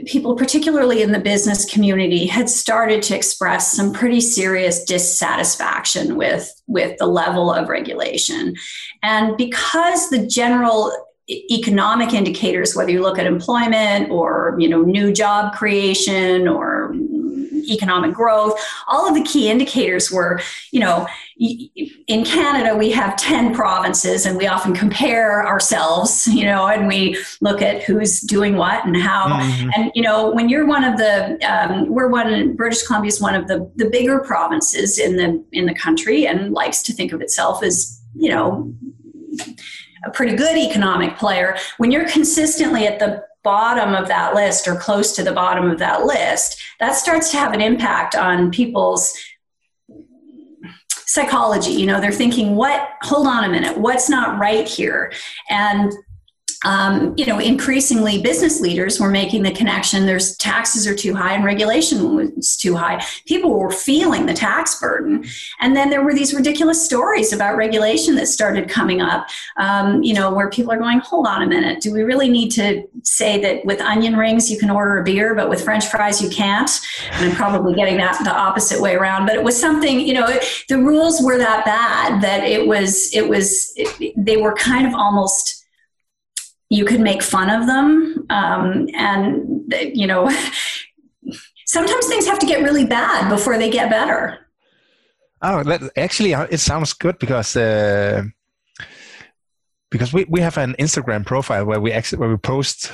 people, 0.08 0.36
particularly 0.36 1.04
in 1.04 1.12
the 1.12 1.20
business 1.20 1.72
community, 1.72 2.26
had 2.26 2.50
started 2.50 3.04
to 3.04 3.16
express 3.16 3.72
some 3.72 3.94
pretty 3.94 4.22
serious 4.22 4.84
dissatisfaction 4.84 6.16
with 6.18 6.52
with 6.66 6.98
the 6.98 7.06
level 7.06 7.54
of 7.54 7.70
regulation, 7.70 8.56
and 9.04 9.38
because 9.38 10.10
the 10.10 10.26
general 10.26 10.92
economic 11.30 12.14
indicators, 12.14 12.76
whether 12.76 12.92
you 12.92 13.02
look 13.02 13.20
at 13.20 13.28
employment 13.28 14.10
or 14.10 14.56
you 14.60 14.68
know 14.68 14.82
new 14.82 15.14
job 15.14 15.54
creation 15.54 16.48
or 16.48 16.96
economic 17.70 18.14
growth. 18.14 18.60
All 18.88 19.08
of 19.08 19.16
the 19.16 19.24
key 19.24 19.50
indicators 19.50 20.12
were, 20.12 20.40
you 20.72 20.80
know, 20.80 21.08
in 21.38 22.24
Canada, 22.24 22.78
we 22.78 22.92
have 22.92 23.18
10 23.18 23.54
provinces 23.54 24.26
and 24.26 24.38
we 24.38 24.48
often 24.48 24.74
compare 24.74 25.46
ourselves, 25.46 26.28
you 26.28 26.46
know, 26.46 26.68
and 26.68 26.88
we 26.88 27.18
look 27.42 27.62
at 27.62 27.84
who's 27.84 28.22
doing 28.22 28.56
what 28.56 28.86
and 28.86 28.96
how. 28.96 29.28
Mm-hmm. 29.28 29.70
And, 29.76 29.92
you 29.96 30.02
know, 30.02 30.32
when 30.32 30.48
you're 30.48 30.66
one 30.66 30.84
of 30.84 30.98
the, 30.98 31.38
um, 31.46 31.90
we're 31.90 32.08
one, 32.08 32.56
British 32.56 32.84
Columbia 32.84 33.10
is 33.10 33.20
one 33.20 33.36
of 33.36 33.48
the, 33.48 33.70
the 33.76 33.90
bigger 33.90 34.20
provinces 34.20 34.98
in 34.98 35.18
the, 35.18 35.44
in 35.52 35.66
the 35.66 35.76
country 35.76 36.26
and 36.26 36.54
likes 36.54 36.82
to 36.84 36.94
think 36.94 37.12
of 37.12 37.22
itself 37.22 37.64
as, 37.64 38.02
you 38.16 38.30
know, 38.30 38.74
a 40.06 40.12
pretty 40.12 40.38
good 40.38 40.58
economic 40.58 41.18
player. 41.18 41.58
When 41.78 41.92
you're 41.92 42.08
consistently 42.08 42.88
at 42.88 43.00
the 43.00 43.26
bottom 43.44 43.94
of 43.94 44.08
that 44.08 44.34
list 44.34 44.68
or 44.68 44.76
close 44.76 45.16
to 45.16 45.24
the 45.24 45.34
bottom 45.34 45.70
of 45.70 45.80
that 45.80 46.06
list, 46.06 46.62
that 46.80 46.94
starts 46.94 47.30
to 47.32 47.38
have 47.38 47.54
an 47.54 47.62
impact 47.62 48.16
on 48.16 48.52
people's 48.52 49.14
psychology. 51.16 51.72
You 51.72 51.86
know, 51.88 52.02
they're 52.02 52.12
thinking, 52.12 52.56
what, 52.56 52.90
hold 53.02 53.26
on 53.26 53.46
a 53.46 53.50
minute, 53.50 53.78
what's 53.78 54.10
not 54.10 54.38
right 54.38 54.68
here? 54.68 55.14
And 55.50 55.92
um, 56.66 57.14
you 57.16 57.28
know, 57.28 57.40
increasingly 57.40 58.22
business 58.22 58.60
leaders 58.60 59.00
were 59.00 59.12
making 59.12 59.44
the 59.44 59.52
connection. 59.52 60.08
There's 60.08 60.36
taxes 60.38 60.88
are 60.88 60.96
too 60.96 61.14
high 61.14 61.34
and 61.34 61.46
regulation 61.46 62.16
was 62.16 62.58
too 62.58 62.76
high. 62.76 63.06
People 63.28 63.58
were 63.58 63.72
feeling 63.72 64.26
the 64.26 64.34
tax 64.34 64.80
burden, 64.80 65.26
and 65.60 65.76
then 65.76 65.92
there 65.92 66.04
were 66.04 66.14
these 66.14 66.34
ridiculous 66.34 66.84
stories 66.84 67.32
about 67.32 67.56
regulation 67.56 68.16
that 68.16 68.28
started 68.28 68.68
coming 68.68 69.00
up. 69.00 69.28
Um, 69.58 70.02
you 70.02 70.16
know, 70.16 70.34
where 70.34 70.50
people 70.50 70.72
are 70.72 70.80
going, 70.80 71.00
"Hold 71.00 71.28
on 71.28 71.44
a 71.44 71.48
minute, 71.48 71.82
do 71.82 71.94
we 71.94 72.02
really 72.02 72.30
need 72.30 72.50
to 72.52 72.84
say 73.04 73.40
that 73.42 73.64
with 73.64 73.80
onion 73.80 74.18
rings 74.18 74.50
you 74.50 74.58
can 74.58 74.72
order 74.72 74.98
a 74.98 75.04
beer, 75.04 75.36
but 75.36 75.50
with 75.50 75.64
French 75.64 75.86
fries 75.86 76.20
you 76.20 76.30
can't?" 76.30 76.82
And 77.12 77.30
I'm 77.30 77.36
probably 77.36 77.76
getting 77.76 77.98
that 77.98 78.20
the 78.24 78.36
opposite 78.36 78.82
way 78.82 78.96
around. 78.96 79.28
But 79.28 79.36
it 79.36 79.44
was 79.44 79.60
something, 79.60 80.00
you 80.00 80.16
know, 80.16 80.28
the 80.68 80.80
rules 80.80 81.22
were 81.22 81.38
that 81.38 81.64
bad 81.64 82.22
that 82.24 82.44
it 82.44 82.66
was 82.68 83.14
it 83.14 83.30
was 83.30 83.72
it, 83.76 84.14
they 84.18 84.38
were 84.38 84.56
kind 84.56 84.88
of 84.88 84.96
almost 84.96 85.65
you 86.70 86.86
could 86.86 87.02
make 87.02 87.22
fun 87.22 87.50
of 87.50 87.68
them 87.68 88.26
um, 88.30 88.88
and 88.96 89.74
you 89.94 90.08
know 90.08 90.30
sometimes 91.66 92.08
things 92.08 92.26
have 92.26 92.40
to 92.40 92.46
get 92.46 92.64
really 92.64 92.86
bad 92.86 93.30
before 93.30 93.58
they 93.58 93.70
get 93.70 93.90
better. 93.90 94.40
Oh 95.42 95.64
that, 95.64 95.82
actually 95.98 96.34
uh, 96.34 96.48
it 96.50 96.60
sounds 96.60 96.94
good 96.94 97.20
because 97.20 97.56
uh, 97.56 98.24
because 99.92 100.14
we, 100.14 100.26
we 100.30 100.42
have 100.42 100.58
an 100.58 100.76
instagram 100.80 101.26
profile 101.26 101.66
where 101.66 101.80
we 101.80 101.92
actually 101.92 102.20
where 102.20 102.30
we 102.30 102.38
post 102.38 102.92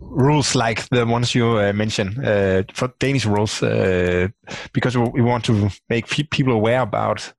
rules 0.00 0.54
like 0.54 0.88
the 0.90 1.06
ones 1.06 1.34
you 1.34 1.58
uh, 1.58 1.72
mentioned 1.72 2.24
uh, 2.24 2.62
for 2.72 2.92
danish 2.98 3.26
rules 3.26 3.62
uh, 3.62 4.28
because 4.72 4.96
we 4.96 5.22
want 5.22 5.44
to 5.44 5.70
make 5.88 6.08
people 6.08 6.52
aware 6.52 6.82
about 6.82 7.32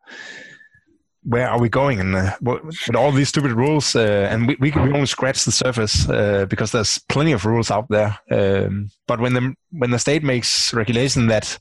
where 1.25 1.49
are 1.49 1.59
we 1.59 1.69
going? 1.69 1.99
And 1.99 2.15
uh, 2.15 2.35
with 2.41 2.95
all 2.95 3.11
these 3.11 3.29
stupid 3.29 3.51
rules 3.51 3.95
uh, 3.95 4.27
and 4.29 4.47
we, 4.47 4.55
we, 4.59 4.71
we 4.71 4.93
only 4.93 5.07
scratch 5.07 5.43
the 5.43 5.51
surface 5.51 6.07
uh, 6.07 6.45
because 6.47 6.71
there's 6.71 6.99
plenty 7.09 7.31
of 7.31 7.45
rules 7.45 7.71
out 7.71 7.87
there. 7.89 8.17
Um, 8.31 8.91
but 9.07 9.19
when 9.19 9.33
the 9.33 9.53
when 9.71 9.91
the 9.91 9.99
state 9.99 10.23
makes 10.23 10.73
regulation 10.73 11.27
that 11.27 11.57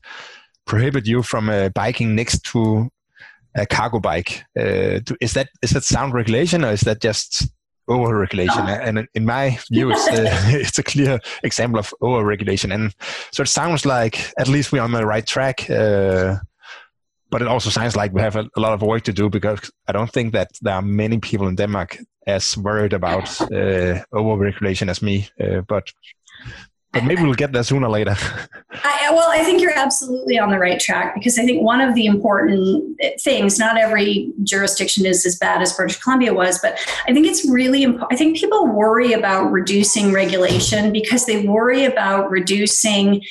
prohibit 0.67 1.07
you 1.07 1.23
from 1.23 1.49
uh, 1.49 1.71
biking 1.71 2.15
next 2.15 2.45
to 2.45 2.91
a 3.57 3.67
cargo 3.67 4.01
bike 4.01 4.45
uh, 4.59 5.01
is 5.21 5.33
that 5.35 5.49
is 5.63 5.71
that 5.71 5.85
sound 5.85 6.13
regulation 6.13 6.65
or 6.65 6.73
is 6.73 6.81
that 6.83 7.01
just 7.01 7.49
over 7.87 8.19
regulation 8.19 8.67
and 8.67 9.07
in 9.15 9.27
my 9.27 9.59
view 9.71 9.93
it's, 9.93 10.09
uh, 10.09 10.25
it's 10.47 10.79
a 10.79 10.83
clear 10.83 11.21
example 11.43 11.79
of 11.79 11.93
over 12.01 12.25
regulation 12.25 12.73
and 12.73 12.95
so 13.31 13.43
it 13.43 13.47
sounds 13.47 13.85
like 13.85 14.33
at 14.39 14.49
least 14.49 14.73
we're 14.73 14.83
on 14.83 14.93
the 14.93 15.07
right 15.07 15.27
track 15.27 15.69
but 17.35 17.43
it 17.43 17.49
also 17.49 17.69
sounds 17.69 17.97
like 17.97 18.13
we 18.13 18.21
have 18.21 18.37
a, 18.37 18.49
a, 18.57 18.61
lot 18.61 18.73
of 18.75 18.81
work 18.81 19.03
to 19.03 19.13
do 19.13 19.29
because 19.29 19.69
I 19.89 19.93
don't 19.93 20.09
think 20.09 20.35
that 20.35 20.53
there 20.63 20.75
are 20.75 20.83
many 20.83 21.19
people 21.19 21.49
in 21.49 21.57
Denmark 21.57 21.99
as 22.29 22.57
worried 22.57 22.93
about 22.93 23.29
uh, 23.53 24.05
over-regulation 24.13 24.89
as 24.89 25.03
me. 25.03 25.29
Uh, 25.43 25.63
but 25.67 25.91
but 26.93 27.03
maybe 27.03 27.23
we'll 27.23 27.35
get 27.35 27.51
there 27.51 27.65
sooner 27.65 27.89
or 27.89 27.91
later. 27.91 28.15
I, 28.71 29.11
well, 29.13 29.29
I 29.33 29.43
think 29.43 29.61
you're 29.61 29.77
absolutely 29.77 30.39
on 30.39 30.51
the 30.51 30.61
right 30.61 30.79
track 30.79 31.17
because 31.17 31.37
I 31.37 31.45
think 31.45 31.61
one 31.61 31.81
of 31.81 31.97
the 31.97 32.07
important 32.07 33.01
things, 33.21 33.59
not 33.59 33.77
every 33.77 34.33
jurisdiction 34.45 35.05
is 35.05 35.27
as 35.27 35.37
bad 35.37 35.61
as 35.61 35.73
British 35.73 35.99
Columbia 35.99 36.33
was, 36.33 36.61
but 36.61 36.79
I 37.09 37.13
think 37.13 37.27
it's 37.27 37.45
really 37.51 37.83
important. 37.83 38.13
I 38.13 38.17
think 38.17 38.37
people 38.37 38.69
worry 38.69 39.13
about 39.13 39.51
reducing 39.51 40.13
regulation 40.13 40.93
because 40.93 41.27
they 41.27 41.45
worry 41.45 41.85
about 41.85 42.31
reducing 42.31 43.25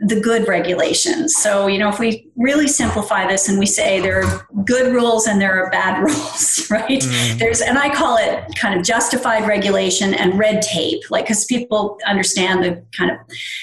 the 0.00 0.20
good 0.20 0.46
regulations. 0.46 1.34
So, 1.36 1.66
you 1.66 1.76
know, 1.76 1.88
if 1.88 1.98
we 1.98 2.28
really 2.36 2.68
simplify 2.68 3.26
this 3.26 3.48
and 3.48 3.58
we 3.58 3.66
say 3.66 4.00
there 4.00 4.22
are 4.22 4.46
good 4.64 4.94
rules 4.94 5.26
and 5.26 5.40
there 5.40 5.64
are 5.64 5.70
bad 5.70 6.00
rules, 6.04 6.70
right? 6.70 7.00
Mm. 7.00 7.38
There's, 7.38 7.60
and 7.60 7.76
I 7.76 7.92
call 7.92 8.16
it 8.16 8.44
kind 8.54 8.78
of 8.78 8.86
justified 8.86 9.48
regulation 9.48 10.14
and 10.14 10.38
red 10.38 10.62
tape, 10.62 11.00
like, 11.10 11.24
because 11.24 11.46
people 11.46 11.98
understand 12.06 12.62
the 12.62 12.84
kind 12.96 13.10
of 13.10 13.18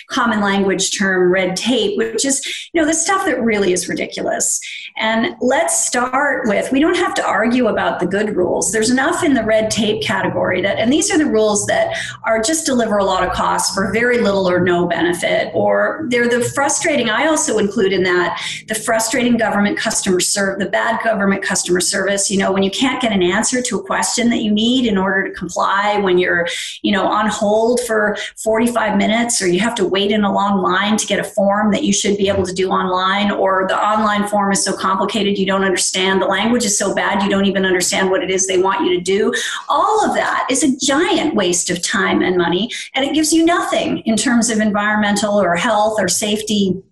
common 0.10 0.42
language 0.42 0.98
term 0.98 1.32
red 1.32 1.56
tape, 1.56 1.98
which 1.98 2.26
is, 2.26 2.46
you 2.74 2.82
know, 2.82 2.88
the 2.88 2.94
stuff 2.94 3.26
that 3.26 3.42
really 3.42 3.72
is 3.72 3.88
ridiculous. 3.88 4.60
And 4.98 5.36
let's 5.42 5.86
start 5.86 6.48
with 6.48 6.72
we 6.72 6.80
don't 6.80 6.96
have 6.96 7.14
to 7.16 7.26
argue 7.26 7.68
about 7.68 8.00
the 8.00 8.06
good 8.06 8.36
rules. 8.36 8.72
There's 8.72 8.90
enough 8.90 9.26
in 9.26 9.34
the 9.34 9.44
red 9.44 9.70
tape 9.70 10.02
category 10.02 10.62
that, 10.62 10.80
and 10.80 10.92
these 10.92 11.12
are 11.12 11.18
the 11.18 11.26
rules 11.26 11.66
that 11.66 11.98
are 12.24 12.42
just 12.42 12.66
deliver 12.66 12.98
a 12.98 13.04
lot 13.04 13.28
of 13.28 13.34
costs 13.34 13.76
for 13.76 13.92
very 13.92 14.20
little 14.20 14.50
or 14.50 14.62
no 14.62 14.88
benefit, 14.88 15.52
or 15.54 16.06
they're 16.10 16.30
the 16.30 16.42
frustrating, 16.42 17.10
I 17.10 17.28
also 17.28 17.58
include 17.58 17.92
in 17.92 18.04
that 18.04 18.42
the 18.70 18.76
frustrating 18.76 19.36
government 19.36 19.78
customer 19.78 20.22
service, 20.22 20.64
the 20.64 20.70
bad 20.70 21.04
government 21.04 21.44
customer 21.44 21.82
service, 21.82 22.32
you 22.32 22.38
know, 22.38 22.54
when 22.54 22.64
you 22.64 22.72
can't 22.72 23.02
get 23.02 23.12
an 23.12 23.22
answer 23.22 23.62
to 23.62 23.78
a 23.78 23.84
question 23.84 24.30
that 24.30 24.44
you 24.44 24.52
need 24.52 24.86
in 24.86 24.98
order 24.98 25.28
to 25.28 25.34
comply, 25.36 26.00
when 26.00 26.18
you're, 26.18 26.48
you 26.84 26.94
know, 26.94 27.06
on 27.06 27.28
hold 27.28 27.82
for 27.82 28.16
45 28.38 28.98
minutes 28.98 29.42
or 29.42 29.48
you 29.48 29.60
have 29.60 29.76
to 29.76 29.86
wait 29.86 30.12
in 30.12 30.24
a 30.24 30.32
long 30.32 30.62
line 30.62 30.96
to 30.96 31.06
get 31.06 31.20
a 31.20 31.24
form 31.24 31.72
that 31.72 31.84
you 31.84 31.92
should 31.92 32.18
be 32.18 32.30
able 32.30 32.46
to 32.46 32.54
do 32.54 32.70
online, 32.70 33.30
or 33.30 33.66
the 33.68 33.78
online 33.78 34.26
form 34.30 34.54
is 34.54 34.64
so 34.64 34.72
complicated 34.86 35.40
you 35.40 35.48
don't 35.48 35.64
understand. 35.64 36.22
The 36.22 36.28
language 36.28 36.64
is 36.64 36.78
so 36.78 36.94
bad 36.94 37.24
you 37.24 37.30
don't 37.30 37.46
even 37.46 37.66
understand 37.66 38.12
what 38.12 38.22
it 38.22 38.30
is 38.30 38.46
they 38.46 38.60
want 38.60 38.86
you 38.86 38.96
to 38.96 39.02
do. 39.02 39.34
All 39.68 40.06
of 40.06 40.14
that 40.16 40.46
is 40.52 40.64
a 40.64 40.78
giant 40.86 41.34
waste 41.34 41.72
of 41.72 41.82
time 41.82 42.22
and 42.22 42.38
money, 42.38 42.70
and 42.94 43.04
it 43.04 43.16
gives 43.16 43.34
you 43.34 43.44
nothing 43.46 44.00
in 44.00 44.16
terms 44.16 44.52
of 44.52 44.60
environmental 44.60 45.42
or 45.42 45.56
health 45.56 45.96
or 46.00 46.08
safety 46.08 46.84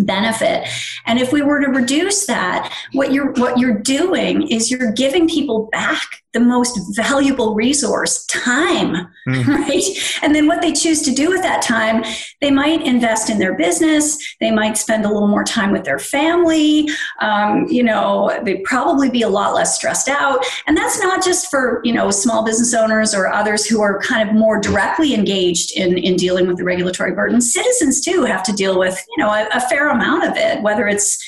benefit 0.00 0.68
and 1.06 1.18
if 1.18 1.32
we 1.32 1.42
were 1.42 1.60
to 1.60 1.66
reduce 1.66 2.26
that 2.26 2.72
what 2.92 3.12
you're 3.12 3.32
what 3.32 3.58
you're 3.58 3.80
doing 3.80 4.46
is 4.46 4.70
you're 4.70 4.92
giving 4.92 5.28
people 5.28 5.68
back 5.72 6.22
the 6.32 6.40
most 6.40 6.78
valuable 6.96 7.54
resource 7.54 8.24
time 8.26 9.08
mm. 9.26 9.46
right? 9.46 9.82
And 10.22 10.34
then 10.34 10.46
what 10.46 10.60
they 10.60 10.72
choose 10.72 11.02
to 11.02 11.10
do 11.10 11.28
with 11.28 11.42
that 11.42 11.62
time 11.62 12.04
they 12.40 12.50
might 12.50 12.82
invest 12.82 13.30
in 13.30 13.38
their 13.38 13.54
business 13.54 14.18
they 14.40 14.50
might 14.50 14.76
spend 14.76 15.04
a 15.04 15.08
little 15.08 15.28
more 15.28 15.44
time 15.44 15.72
with 15.72 15.84
their 15.84 15.98
family 15.98 16.88
um, 17.20 17.66
you 17.68 17.82
know 17.82 18.38
they'd 18.44 18.64
probably 18.64 19.10
be 19.10 19.22
a 19.22 19.28
lot 19.28 19.54
less 19.54 19.74
stressed 19.74 20.08
out. 20.08 20.44
And 20.66 20.76
that's 20.76 21.00
not 21.02 21.24
just 21.24 21.50
for 21.50 21.80
you 21.84 21.92
know 21.92 22.10
small 22.10 22.44
business 22.44 22.74
owners 22.74 23.14
or 23.14 23.28
others 23.28 23.66
who 23.66 23.80
are 23.80 24.00
kind 24.00 24.28
of 24.28 24.34
more 24.34 24.60
directly 24.60 25.14
engaged 25.14 25.76
in 25.76 25.98
in 25.98 26.16
dealing 26.16 26.46
with 26.46 26.56
the 26.56 26.64
regulatory 26.64 27.12
burden. 27.12 27.40
Citizens 27.40 28.00
too 28.00 28.24
have 28.24 28.42
to 28.44 28.52
deal 28.52 28.78
with 28.78 29.04
you 29.16 29.22
know 29.22 29.30
a, 29.30 29.48
a 29.52 29.60
fair 29.68 29.90
amount 29.90 30.24
of 30.24 30.36
it 30.36 30.62
whether 30.62 30.86
it's 30.86 31.18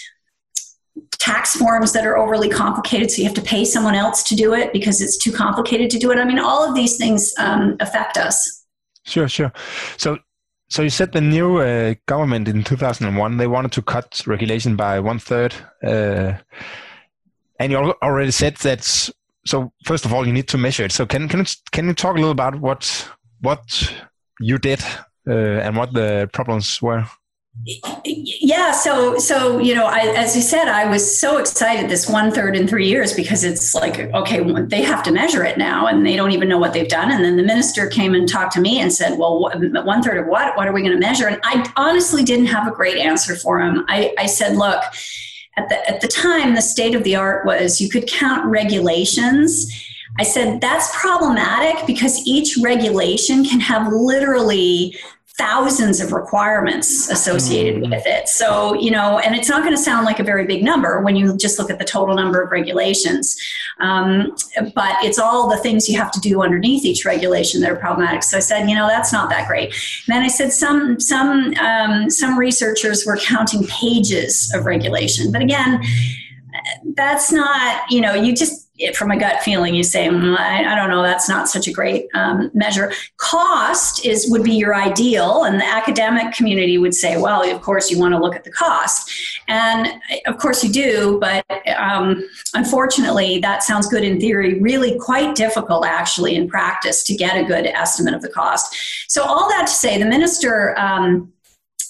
tax 1.20 1.54
forms 1.54 1.92
that 1.92 2.06
are 2.06 2.16
overly 2.16 2.48
complicated, 2.48 3.11
so 3.11 3.18
you 3.18 3.24
have 3.24 3.35
to 3.35 3.42
pay 3.42 3.64
someone 3.64 3.94
else 3.94 4.22
to 4.24 4.35
do 4.35 4.54
it 4.54 4.72
because 4.72 5.00
it's 5.00 5.18
too 5.18 5.30
complicated 5.30 5.90
to 5.90 5.98
do 5.98 6.11
it. 6.11 6.18
I 6.18 6.24
mean, 6.24 6.38
all 6.38 6.66
of 6.66 6.74
these 6.74 6.96
things 6.96 7.33
um, 7.38 7.76
affect 7.78 8.16
us. 8.16 8.64
Sure, 9.04 9.28
sure. 9.28 9.52
So, 9.98 10.18
so 10.68 10.83
you 10.83 10.90
said 10.90 11.12
the 11.12 11.20
new 11.20 11.59
uh, 11.59 11.94
government 12.06 12.48
in 12.48 12.64
2001 12.64 13.37
they 13.37 13.46
wanted 13.46 13.72
to 13.72 13.83
cut 13.83 14.22
regulation 14.26 14.76
by 14.76 14.98
one 14.98 15.18
third, 15.18 15.54
uh, 15.85 16.33
and 17.59 17.70
you 17.70 17.94
already 18.02 18.30
said 18.30 18.56
that. 18.59 19.11
So, 19.46 19.72
first 19.85 20.04
of 20.04 20.12
all, 20.12 20.26
you 20.26 20.33
need 20.33 20.48
to 20.48 20.59
measure 20.59 20.85
it. 20.85 20.92
So, 20.92 21.06
can 21.06 21.28
can 21.28 21.44
can 21.72 21.87
you 21.87 21.94
talk 21.94 22.12
a 22.12 22.18
little 22.18 22.30
about 22.30 22.61
what 22.61 23.11
what 23.40 23.92
you 24.38 24.59
did 24.59 24.83
uh, 25.28 25.61
and 25.64 25.76
what 25.76 25.92
the 25.92 26.28
problems 26.33 26.80
were? 26.80 27.04
Yeah 27.64 28.72
so 28.72 29.18
so 29.18 29.58
you 29.58 29.74
know 29.74 29.84
I, 29.84 30.14
as 30.16 30.34
you 30.34 30.40
said 30.40 30.68
i 30.68 30.88
was 30.88 31.20
so 31.20 31.36
excited 31.36 31.90
this 31.90 32.08
one 32.08 32.30
third 32.30 32.56
in 32.56 32.66
three 32.66 32.88
years 32.88 33.12
because 33.12 33.44
it's 33.44 33.74
like 33.74 33.98
okay 34.14 34.40
they 34.66 34.82
have 34.82 35.02
to 35.02 35.12
measure 35.12 35.44
it 35.44 35.58
now 35.58 35.86
and 35.86 36.06
they 36.06 36.16
don't 36.16 36.32
even 36.32 36.48
know 36.48 36.58
what 36.58 36.72
they've 36.72 36.88
done. 36.88 37.10
And 37.10 37.24
then 37.24 37.36
the 37.36 37.42
minister 37.42 37.86
came 37.86 38.14
and 38.14 38.28
talked 38.28 38.52
to 38.52 38.60
me 38.60 38.80
and 38.80 38.92
said 38.92 39.18
well 39.18 39.40
one 39.40 40.02
third 40.02 40.18
of 40.18 40.26
what? 40.26 40.56
What 40.56 40.66
are 40.66 40.72
we 40.72 40.82
going 40.82 40.92
to 40.92 40.98
measure? 40.98 41.28
And 41.28 41.40
i 41.44 41.70
honestly 41.76 42.22
didn't 42.22 42.46
have 42.46 42.66
a 42.66 42.70
great 42.70 42.96
answer 42.96 43.36
for 43.36 43.60
him. 43.60 43.84
I, 43.88 44.14
I 44.18 44.26
said 44.26 44.56
look 44.56 44.82
at 45.56 45.68
the, 45.68 45.90
at 45.90 46.00
the 46.00 46.08
time 46.08 46.54
the 46.54 46.62
state 46.62 46.94
of 46.94 47.04
the 47.04 47.16
art 47.16 47.44
was 47.44 47.80
you 47.80 47.88
could 47.88 48.06
count 48.06 48.44
regulations. 48.46 49.70
I 50.18 50.24
said 50.24 50.60
that's 50.60 50.94
problematic 51.00 51.86
because 51.86 52.26
each 52.26 52.58
regulation 52.62 53.44
can 53.44 53.60
have 53.60 53.92
literally 53.92 54.96
thousands 55.40 56.03
of 56.03 56.12
requirements 56.12 57.09
associated 57.09 57.83
mm. 57.83 57.90
with 57.90 58.07
it. 58.07 58.29
So, 58.29 58.74
you 58.74 58.90
know, 58.90 59.18
and 59.20 59.35
it's 59.35 59.48
not 59.48 59.62
going 59.62 59.74
to 59.74 59.83
sound 59.83 60.05
like 60.05 60.20
a 60.20 60.22
very 60.22 60.44
big 60.44 60.62
number 60.62 61.00
when 61.00 61.16
you 61.16 61.35
just 61.35 61.59
look 61.59 61.70
at 61.70 61.79
the 61.79 61.85
total 61.85 62.14
number 62.14 62.42
of 62.42 62.50
regulations. 62.50 63.38
Um, 63.79 64.37
but 64.74 64.96
it's 65.03 65.18
all 65.18 65.48
the 65.48 65.57
things 65.57 65.88
you 65.88 65.96
have 65.96 66.11
to 66.12 66.20
do 66.20 66.42
underneath 66.42 66.85
each 66.85 67.07
regulation 67.07 67.62
that 67.62 67.70
are 67.70 67.76
problematic. 67.76 68.22
So 68.22 68.37
I 68.37 68.40
said, 68.40 68.68
you 68.68 68.76
know, 68.76 68.87
that's 68.87 69.14
not 69.14 69.31
that 69.31 69.48
great. 69.48 69.68
And 70.07 70.14
then 70.14 70.22
I 70.22 70.29
said 70.29 70.53
some 70.53 71.00
some 71.00 71.55
um, 71.55 72.11
some 72.11 72.38
researchers 72.38 73.07
were 73.07 73.16
counting 73.16 73.64
pages 73.64 74.53
of 74.55 74.66
regulation, 74.66 75.33
but 75.33 75.40
again, 75.40 75.83
that's 76.94 77.33
not 77.33 77.90
you 77.90 78.03
know 78.03 78.12
you 78.12 78.35
just 78.35 78.68
from 78.94 79.10
a 79.10 79.16
gut 79.16 79.42
feeling, 79.42 79.74
you 79.74 79.82
say, 79.82 80.08
mm, 80.08 80.36
I, 80.36 80.72
I, 80.72 80.74
don't 80.74 80.88
know, 80.88 81.02
that's 81.02 81.28
not 81.28 81.48
such 81.48 81.66
a 81.66 81.72
great 81.72 82.06
um, 82.14 82.50
measure. 82.54 82.92
Cost 83.16 84.04
is 84.04 84.30
would 84.30 84.42
be 84.42 84.52
your 84.52 84.74
ideal, 84.74 85.44
and 85.44 85.60
the 85.60 85.66
academic 85.66 86.32
community 86.34 86.78
would 86.78 86.94
say, 86.94 87.20
well, 87.20 87.48
of 87.48 87.60
course 87.62 87.90
you 87.90 87.98
want 87.98 88.14
to 88.14 88.18
look 88.18 88.34
at 88.34 88.44
the 88.44 88.50
cost, 88.50 89.10
and 89.48 89.88
of 90.26 90.38
course 90.38 90.64
you 90.64 90.72
do, 90.72 91.18
but 91.20 91.44
um, 91.76 92.26
unfortunately, 92.54 93.38
that 93.38 93.62
sounds 93.62 93.86
good 93.88 94.04
in 94.04 94.20
theory, 94.20 94.58
really 94.60 94.98
quite 94.98 95.34
difficult 95.34 95.84
actually 95.86 96.34
in 96.34 96.48
practice 96.48 97.02
to 97.04 97.14
get 97.14 97.36
a 97.36 97.44
good 97.44 97.66
estimate 97.66 98.14
of 98.14 98.22
the 98.22 98.30
cost. 98.30 98.74
So 99.08 99.22
all 99.22 99.48
that 99.50 99.66
to 99.66 99.72
say, 99.72 99.98
the 99.98 100.06
minister. 100.06 100.78
Um, 100.78 101.32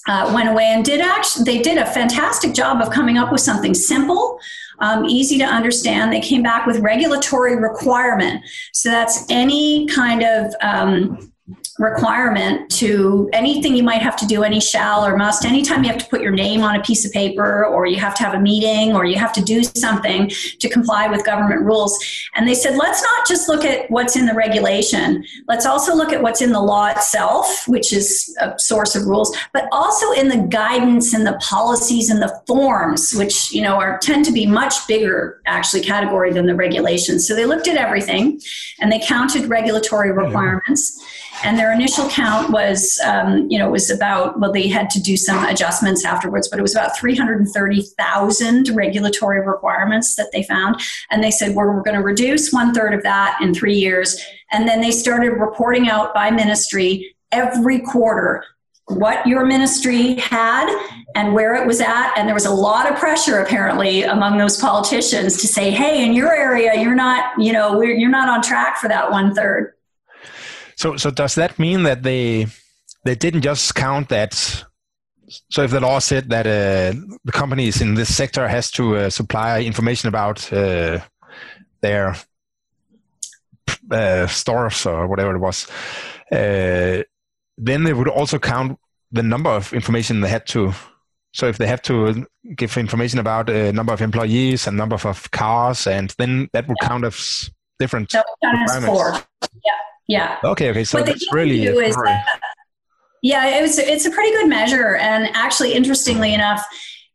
uh, 0.07 0.31
went 0.33 0.49
away 0.49 0.65
and 0.65 0.83
did 0.83 0.99
actually 0.99 1.43
they 1.43 1.61
did 1.61 1.77
a 1.77 1.85
fantastic 1.85 2.55
job 2.55 2.81
of 2.81 2.91
coming 2.91 3.19
up 3.19 3.31
with 3.31 3.39
something 3.39 3.75
simple 3.75 4.39
um, 4.81 5.05
easy 5.05 5.37
to 5.37 5.45
understand. 5.45 6.11
They 6.11 6.19
came 6.19 6.43
back 6.43 6.65
with 6.65 6.79
regulatory 6.79 7.55
requirement. 7.55 8.43
So 8.73 8.89
that's 8.89 9.25
any 9.29 9.87
kind 9.87 10.23
of 10.23 10.53
um, 10.61 11.31
requirement 11.79 12.69
to 12.69 13.29
anything 13.33 13.75
you 13.75 13.83
might 13.83 14.01
have 14.01 14.15
to 14.17 14.25
do, 14.25 14.43
any 14.43 14.59
shall 14.59 15.05
or 15.05 15.17
must, 15.17 15.45
anytime 15.45 15.83
you 15.83 15.89
have 15.89 15.99
to 15.99 16.07
put 16.07 16.21
your 16.21 16.31
name 16.31 16.61
on 16.61 16.75
a 16.75 16.81
piece 16.83 17.05
of 17.05 17.11
paper 17.11 17.65
or 17.65 17.85
you 17.85 17.97
have 17.97 18.15
to 18.15 18.23
have 18.23 18.33
a 18.33 18.39
meeting 18.39 18.95
or 18.95 19.05
you 19.05 19.17
have 19.17 19.33
to 19.33 19.41
do 19.41 19.63
something 19.63 20.29
to 20.59 20.69
comply 20.69 21.07
with 21.07 21.25
government 21.25 21.61
rules. 21.61 21.97
And 22.35 22.47
they 22.47 22.53
said, 22.53 22.77
let's 22.77 23.01
not 23.01 23.27
just 23.27 23.47
look 23.47 23.63
at 23.63 23.89
what's 23.89 24.15
in 24.15 24.25
the 24.25 24.33
regulation, 24.33 25.25
let's 25.47 25.65
also 25.65 25.95
look 25.95 26.11
at 26.11 26.21
what's 26.21 26.41
in 26.41 26.51
the 26.51 26.61
law 26.61 26.87
itself, 26.87 27.67
which 27.67 27.93
is 27.93 28.35
a 28.39 28.57
source 28.59 28.95
of 28.95 29.05
rules, 29.05 29.35
but 29.53 29.67
also 29.71 30.11
in 30.11 30.27
the 30.27 30.47
guidance 30.49 31.13
and 31.13 31.25
the 31.25 31.39
policies 31.41 32.09
and 32.09 32.21
the 32.21 32.41
forms, 32.47 33.13
which 33.13 33.51
you 33.51 33.61
know 33.61 33.75
are 33.75 33.97
tend 33.99 34.25
to 34.25 34.31
be 34.31 34.45
much 34.45 34.87
bigger 34.87 35.41
actually 35.45 35.81
category 35.81 36.31
than 36.31 36.45
the 36.45 36.55
regulations. 36.55 37.27
So 37.27 37.35
they 37.35 37.45
looked 37.45 37.67
at 37.67 37.77
everything 37.77 38.41
and 38.79 38.91
they 38.91 38.99
counted 38.99 39.45
regulatory 39.45 40.09
mm-hmm. 40.09 40.25
requirements 40.25 41.01
and 41.43 41.57
their 41.57 41.71
initial 41.71 42.07
count 42.09 42.51
was 42.51 42.99
um, 43.05 43.49
you 43.49 43.57
know 43.57 43.69
was 43.69 43.89
about 43.89 44.39
well 44.39 44.51
they 44.51 44.67
had 44.67 44.89
to 44.91 45.01
do 45.01 45.17
some 45.17 45.43
adjustments 45.45 46.05
afterwards 46.05 46.47
but 46.47 46.59
it 46.59 46.61
was 46.61 46.75
about 46.75 46.97
330000 46.97 48.69
regulatory 48.69 49.45
requirements 49.45 50.15
that 50.15 50.29
they 50.31 50.43
found. 50.43 50.81
And 51.09 51.23
they 51.23 51.31
said 51.31 51.55
we're, 51.55 51.73
we're 51.73 51.83
going 51.83 51.97
to 51.97 52.03
reduce 52.03 52.51
one 52.51 52.73
third 52.73 52.93
of 52.93 53.03
that 53.03 53.39
in 53.41 53.53
three 53.53 53.75
years. 53.75 54.19
And 54.51 54.67
then 54.67 54.81
they 54.81 54.91
started 54.91 55.31
reporting 55.31 55.89
out 55.89 56.13
by 56.13 56.29
ministry 56.31 57.15
every 57.31 57.79
quarter 57.79 58.43
what 58.87 59.25
your 59.25 59.45
ministry 59.45 60.15
had 60.15 60.67
and 61.15 61.33
where 61.33 61.55
it 61.55 61.65
was 61.65 61.79
at. 61.79 62.13
And 62.17 62.27
there 62.27 62.33
was 62.35 62.45
a 62.45 62.51
lot 62.51 62.91
of 62.91 62.97
pressure 62.97 63.39
apparently 63.39 64.03
among 64.03 64.37
those 64.37 64.57
politicians 64.57 65.37
to 65.37 65.47
say 65.47 65.71
hey 65.71 66.03
in 66.05 66.13
your 66.13 66.33
area 66.33 66.75
you're 66.75 66.95
not 66.95 67.31
you 67.39 67.53
know 67.53 67.81
you're 67.81 68.09
not 68.09 68.27
on 68.27 68.41
track 68.41 68.77
for 68.77 68.89
that 68.89 69.09
one 69.11 69.33
third 69.33 69.73
so, 70.81 70.97
so 70.97 71.11
does 71.11 71.35
that 71.35 71.59
mean 71.59 71.83
that 71.83 72.01
they 72.01 72.47
they 73.05 73.15
didn't 73.15 73.41
just 73.41 73.75
count 73.75 74.09
that 74.09 74.33
so 75.49 75.63
if 75.63 75.71
the 75.71 75.79
law 75.79 75.99
said 75.99 76.29
that 76.29 76.45
uh, 76.45 76.97
the 77.23 77.31
companies 77.31 77.81
in 77.81 77.93
this 77.93 78.13
sector 78.13 78.47
has 78.47 78.71
to 78.71 78.97
uh, 78.97 79.09
supply 79.09 79.61
information 79.61 80.09
about 80.09 80.51
uh, 80.51 80.99
their 81.81 82.15
uh, 83.91 84.27
stores 84.27 84.85
or 84.85 85.07
whatever 85.07 85.35
it 85.35 85.39
was, 85.39 85.67
uh, 86.31 87.03
then 87.57 87.83
they 87.83 87.93
would 87.93 88.09
also 88.09 88.39
count 88.39 88.77
the 89.11 89.23
number 89.23 89.49
of 89.49 89.71
information 89.73 90.19
they 90.19 90.29
had 90.29 90.47
to. 90.47 90.73
So 91.33 91.47
if 91.47 91.57
they 91.57 91.67
have 91.67 91.81
to 91.83 92.25
give 92.57 92.75
information 92.77 93.19
about 93.19 93.49
a 93.49 93.71
number 93.71 93.93
of 93.93 94.01
employees 94.01 94.67
and 94.67 94.75
number 94.75 94.95
of 94.95 95.31
cars, 95.31 95.87
and 95.87 96.13
then 96.17 96.49
that 96.51 96.67
would 96.67 96.77
count 96.81 97.05
as 97.05 97.49
different. 97.79 98.09
That 98.11 98.25
would 98.27 98.51
count 98.51 98.69
as 98.69 98.85
four. 98.85 99.13
Yeah, 99.65 99.71
yeah. 100.11 100.37
Okay, 100.43 100.69
okay. 100.71 100.83
So 100.83 100.97
what 100.97 101.05
that's 101.05 101.33
really. 101.33 101.63
Is 101.63 101.95
that, 101.95 102.25
yeah, 103.21 103.57
it 103.57 103.61
was, 103.61 103.77
it's 103.77 104.05
a 104.05 104.11
pretty 104.11 104.31
good 104.31 104.49
measure, 104.49 104.97
and 104.97 105.29
actually, 105.33 105.73
interestingly 105.73 106.33
enough, 106.33 106.65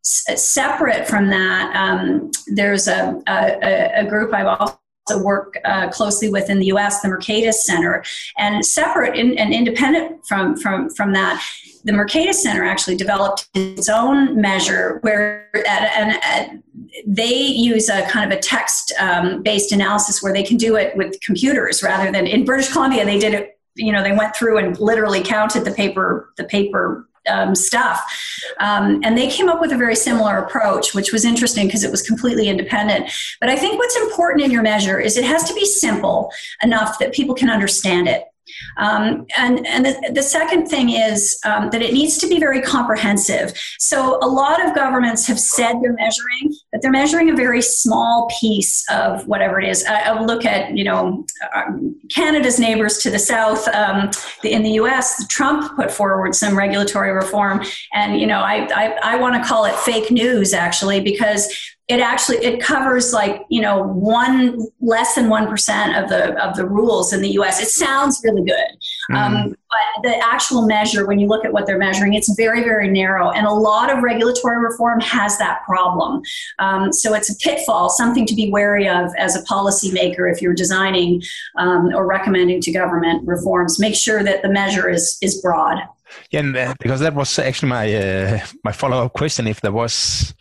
separate 0.03 1.07
from 1.07 1.29
that, 1.29 1.77
um, 1.77 2.31
there's 2.47 2.89
a, 2.89 3.21
a, 3.29 4.01
a 4.01 4.07
group 4.07 4.33
I've 4.33 4.47
also 4.47 5.23
work 5.23 5.59
uh, 5.67 5.91
closely 5.91 6.31
with 6.31 6.49
in 6.49 6.59
the 6.59 6.67
U.S., 6.67 7.03
the 7.03 7.09
Mercatus 7.09 7.55
Center, 7.55 8.03
and 8.39 8.65
separate 8.65 9.15
in, 9.15 9.37
and 9.37 9.53
independent 9.53 10.27
from 10.27 10.57
from 10.57 10.89
from 10.91 11.13
that, 11.13 11.45
the 11.85 11.93
Mercatus 11.93 12.37
Center 12.37 12.65
actually 12.65 12.97
developed 12.97 13.49
its 13.55 13.91
own 13.91 14.41
measure 14.41 15.01
where 15.03 15.51
and, 15.55 16.19
and 16.25 16.63
they 17.07 17.35
use 17.35 17.89
a 17.89 18.07
kind 18.09 18.31
of 18.31 18.39
a 18.39 18.41
text 18.41 18.93
um, 19.01 19.43
based 19.43 19.73
analysis 19.73 20.23
where 20.23 20.33
they 20.33 20.43
can 20.43 20.57
do 20.57 20.77
it 20.77 20.97
with 20.97 21.21
computers 21.21 21.83
rather 21.83 22.11
than 22.13 22.27
in 22.27 22.45
British 22.45 22.73
Columbia 22.73 23.05
they 23.05 23.19
did 23.19 23.35
it 23.35 23.59
you 23.75 23.93
know 23.93 24.03
they 24.03 24.13
went 24.13 24.35
through 24.35 24.59
and 24.59 24.79
literally 24.79 25.23
counted 25.23 25.65
the 25.65 25.73
paper 25.73 26.33
the 26.37 26.45
paper 26.45 27.07
um, 27.29 27.55
stuff. 27.55 28.01
Um, 28.61 29.01
and 29.03 29.17
they 29.17 29.29
came 29.29 29.49
up 29.49 29.61
with 29.61 29.73
a 29.73 29.77
very 29.77 29.97
similar 29.97 30.39
approach, 30.39 30.95
which 30.95 31.13
was 31.13 31.25
interesting 31.25 31.67
because 31.67 31.85
it 31.85 31.91
was 31.91 32.03
completely 32.03 32.49
independent. 32.49 33.11
But 33.41 33.51
I 33.51 33.57
think 33.57 33.79
what's 33.79 33.97
important 33.97 34.45
in 34.45 34.51
your 34.51 34.63
measure 34.63 35.01
is 35.01 35.17
it 35.17 35.25
has 35.25 35.45
to 35.45 35.55
be 35.55 35.65
simple 35.65 36.31
enough 36.63 36.99
that 36.99 37.13
people 37.13 37.35
can 37.35 37.51
understand 37.51 38.09
it. 38.09 38.25
Um, 38.77 39.27
and 39.37 39.67
and 39.67 39.87
the, 39.87 40.11
the, 40.15 40.23
second 40.23 40.67
thing 40.67 40.91
is 40.91 41.39
um, 41.45 41.71
that 41.71 41.83
it 41.83 41.93
needs 41.93 42.19
to 42.19 42.29
be 42.29 42.39
very 42.39 42.61
comprehensive. 42.61 43.59
So 43.79 44.19
a 44.23 44.29
lot 44.29 44.65
of 44.65 44.75
governments 44.75 45.27
have 45.27 45.39
said 45.39 45.75
they're 45.81 45.95
measuring, 45.95 46.55
but 46.73 46.83
they're 46.83 46.91
measuring 46.91 47.31
a 47.31 47.35
very 47.35 47.63
small 47.63 48.29
piece 48.41 48.85
of 48.91 49.27
whatever 49.27 49.61
it 49.61 49.69
is. 49.69 49.85
I, 49.85 50.01
I 50.01 50.21
look 50.21 50.45
at 50.45 50.77
you 50.77 50.85
know 50.85 51.25
um, 51.55 51.97
Canada's 52.15 52.59
neighbors 52.59 52.99
to 52.99 53.11
the 53.11 53.19
south. 53.19 53.67
Um, 53.69 54.11
in 54.45 54.63
the 54.63 54.73
U.S., 54.73 55.27
Trump 55.29 55.75
put 55.77 55.91
forward 55.91 56.35
some 56.35 56.57
regulatory 56.57 57.13
reform, 57.13 57.65
and 57.95 58.21
you 58.21 58.27
know 58.27 58.41
I 58.41 58.69
I, 58.75 59.15
I 59.15 59.17
want 59.17 59.41
to 59.43 59.49
call 59.49 59.65
it 59.65 59.75
fake 59.77 60.11
news 60.11 60.53
actually 60.53 61.01
because 61.01 61.76
it 61.89 62.01
actually 62.01 62.39
it 62.39 62.61
covers 62.61 63.13
like 63.13 63.43
you 63.49 63.61
know 63.61 63.81
one 63.81 64.59
less 64.81 65.15
than 65.15 65.29
one 65.29 65.47
percent 65.47 65.97
of 65.97 66.09
the 66.09 66.37
of 66.45 66.57
the 66.57 66.67
rules 66.67 67.13
in 67.13 67.23
the 67.23 67.31
U.S. 67.31 67.61
It 67.61 67.69
sounds 67.69 68.21
really 68.25 68.43
good, 68.43 68.77
mm. 69.11 69.17
um, 69.17 69.51
but 69.71 70.03
the 70.03 70.17
actual 70.19 70.67
measure, 70.67 71.07
when 71.07 71.21
you 71.21 71.29
look 71.29 71.45
at 71.45 71.53
what 71.53 71.65
they're 71.65 71.79
measuring, 71.79 72.15
it's 72.15 72.35
very 72.35 72.65
very 72.65 72.89
narrow, 72.89 73.31
and 73.31 73.47
a 73.47 73.53
lot 73.53 73.89
of 73.91 74.03
regulatory 74.03 74.61
reform 74.61 75.01
has 75.01 75.39
that 75.39 75.61
problem. 75.65 76.23
Um, 76.59 76.93
so 76.93 77.15
it's 77.15 77.31
a 77.31 77.37
pitfall, 77.37 77.89
something 77.89 78.27
to 78.27 78.35
be 78.35 78.51
wary 78.51 78.89
of 78.89 79.13
as 79.17 79.37
a 79.37 79.45
policymaker 79.45 80.31
if 80.31 80.43
you're 80.43 80.55
designing 80.55 81.23
um, 81.57 81.95
or 81.95 82.05
recommending 82.05 82.61
to 82.63 82.73
government 82.73 83.27
reforms. 83.29 83.79
Make 83.79 83.95
sure 83.95 84.25
that 84.25 84.43
the 84.43 84.49
measure 84.49 84.89
is 84.91 85.19
is 85.23 85.41
broad. 85.41 85.79
Yeah, 86.31 86.41
and, 86.41 86.57
uh, 86.57 86.75
because 86.81 87.01
that 87.01 87.15
was 87.15 87.39
actually 87.39 87.69
my 87.69 87.95
uh, 87.95 88.41
my 88.65 88.73
follow 88.73 89.05
up 89.05 89.13
question. 89.13 89.47
If 89.47 89.61
there 89.61 89.73
was 89.73 90.35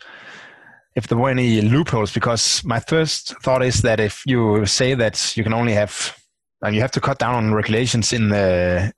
if 0.96 1.06
there 1.08 1.18
were 1.18 1.30
any 1.30 1.60
loopholes 1.60 2.12
because 2.12 2.64
my 2.64 2.80
first 2.80 3.34
thought 3.42 3.62
is 3.62 3.82
that 3.82 4.00
if 4.00 4.22
you 4.26 4.66
say 4.66 4.94
that 4.94 5.36
you 5.36 5.44
can 5.44 5.52
only 5.52 5.72
have 5.72 6.16
and 6.62 6.74
you 6.74 6.80
have 6.80 6.90
to 6.90 7.00
cut 7.00 7.18
down 7.18 7.34
on 7.34 7.54
regulations 7.54 8.12
in 8.12 8.30
the 8.30 8.92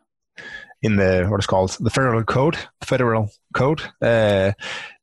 in 0.83 0.97
the 0.97 1.27
what 1.29 1.41
is 1.41 1.47
called 1.47 1.77
the 1.81 1.91
federal 1.91 2.23
code 2.23 2.57
federal 2.83 3.29
code 3.53 3.83
uh, 4.01 4.53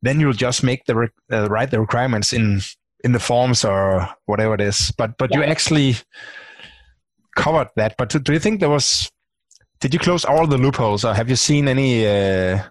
then 0.01 0.19
you'll 0.19 0.33
just 0.33 0.63
make 0.63 0.85
the 0.85 1.09
uh, 1.31 1.47
write 1.49 1.69
the 1.69 1.79
requirements 1.79 2.33
in 2.33 2.61
in 3.05 3.11
the 3.11 3.19
forms 3.19 3.63
or 3.63 4.09
whatever 4.25 4.55
it 4.55 4.61
is. 4.61 4.91
But 4.97 5.17
but 5.17 5.29
yeah. 5.31 5.37
you 5.37 5.43
actually 5.45 5.95
covered 7.37 7.69
that. 7.75 7.95
But 7.97 8.09
do 8.09 8.33
you 8.33 8.39
think 8.39 8.59
there 8.59 8.69
was 8.69 9.11
did 9.79 9.93
you 9.93 9.99
close 9.99 10.25
all 10.25 10.47
the 10.47 10.57
loopholes 10.57 11.05
or 11.05 11.13
have 11.13 11.29
you 11.29 11.35
seen 11.35 11.67
any 11.67 12.07
uh, 12.07 12.63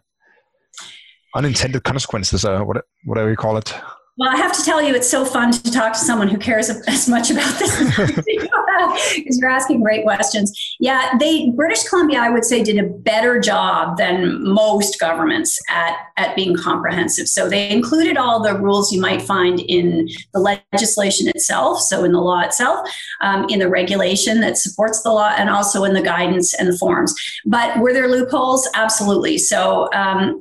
unintended 1.36 1.84
consequences 1.84 2.44
or 2.44 2.82
whatever 3.04 3.30
you 3.30 3.36
call 3.36 3.56
it 3.56 3.72
well, 4.16 4.30
I 4.30 4.36
have 4.36 4.52
to 4.52 4.62
tell 4.62 4.80
you, 4.80 4.94
it's 4.94 5.10
so 5.10 5.24
fun 5.24 5.50
to 5.50 5.72
talk 5.72 5.94
to 5.94 5.98
someone 5.98 6.28
who 6.28 6.38
cares 6.38 6.70
as 6.70 7.08
much 7.08 7.32
about 7.32 7.58
this 7.58 7.76
because 8.24 9.38
you're 9.40 9.50
asking 9.50 9.82
great 9.82 10.04
questions. 10.04 10.76
Yeah, 10.78 11.18
they 11.18 11.50
British 11.50 11.82
Columbia, 11.88 12.20
I 12.20 12.30
would 12.30 12.44
say, 12.44 12.62
did 12.62 12.78
a 12.78 12.88
better 12.88 13.40
job 13.40 13.96
than 13.96 14.40
most 14.44 15.00
governments 15.00 15.58
at 15.68 15.96
at 16.16 16.36
being 16.36 16.56
comprehensive. 16.56 17.26
So 17.26 17.48
they 17.48 17.68
included 17.70 18.16
all 18.16 18.40
the 18.40 18.56
rules 18.56 18.92
you 18.92 19.00
might 19.00 19.20
find 19.20 19.58
in 19.58 20.08
the 20.32 20.38
legislation 20.38 21.26
itself, 21.28 21.80
so 21.80 22.04
in 22.04 22.12
the 22.12 22.20
law 22.20 22.40
itself, 22.40 22.88
um, 23.20 23.46
in 23.48 23.58
the 23.58 23.68
regulation 23.68 24.40
that 24.42 24.58
supports 24.58 25.02
the 25.02 25.10
law, 25.10 25.34
and 25.36 25.50
also 25.50 25.82
in 25.82 25.92
the 25.92 26.02
guidance 26.02 26.54
and 26.54 26.68
the 26.68 26.78
forms. 26.78 27.12
But 27.46 27.80
were 27.80 27.92
there 27.92 28.08
loopholes? 28.08 28.68
Absolutely. 28.74 29.38
So 29.38 29.88
um, 29.92 30.38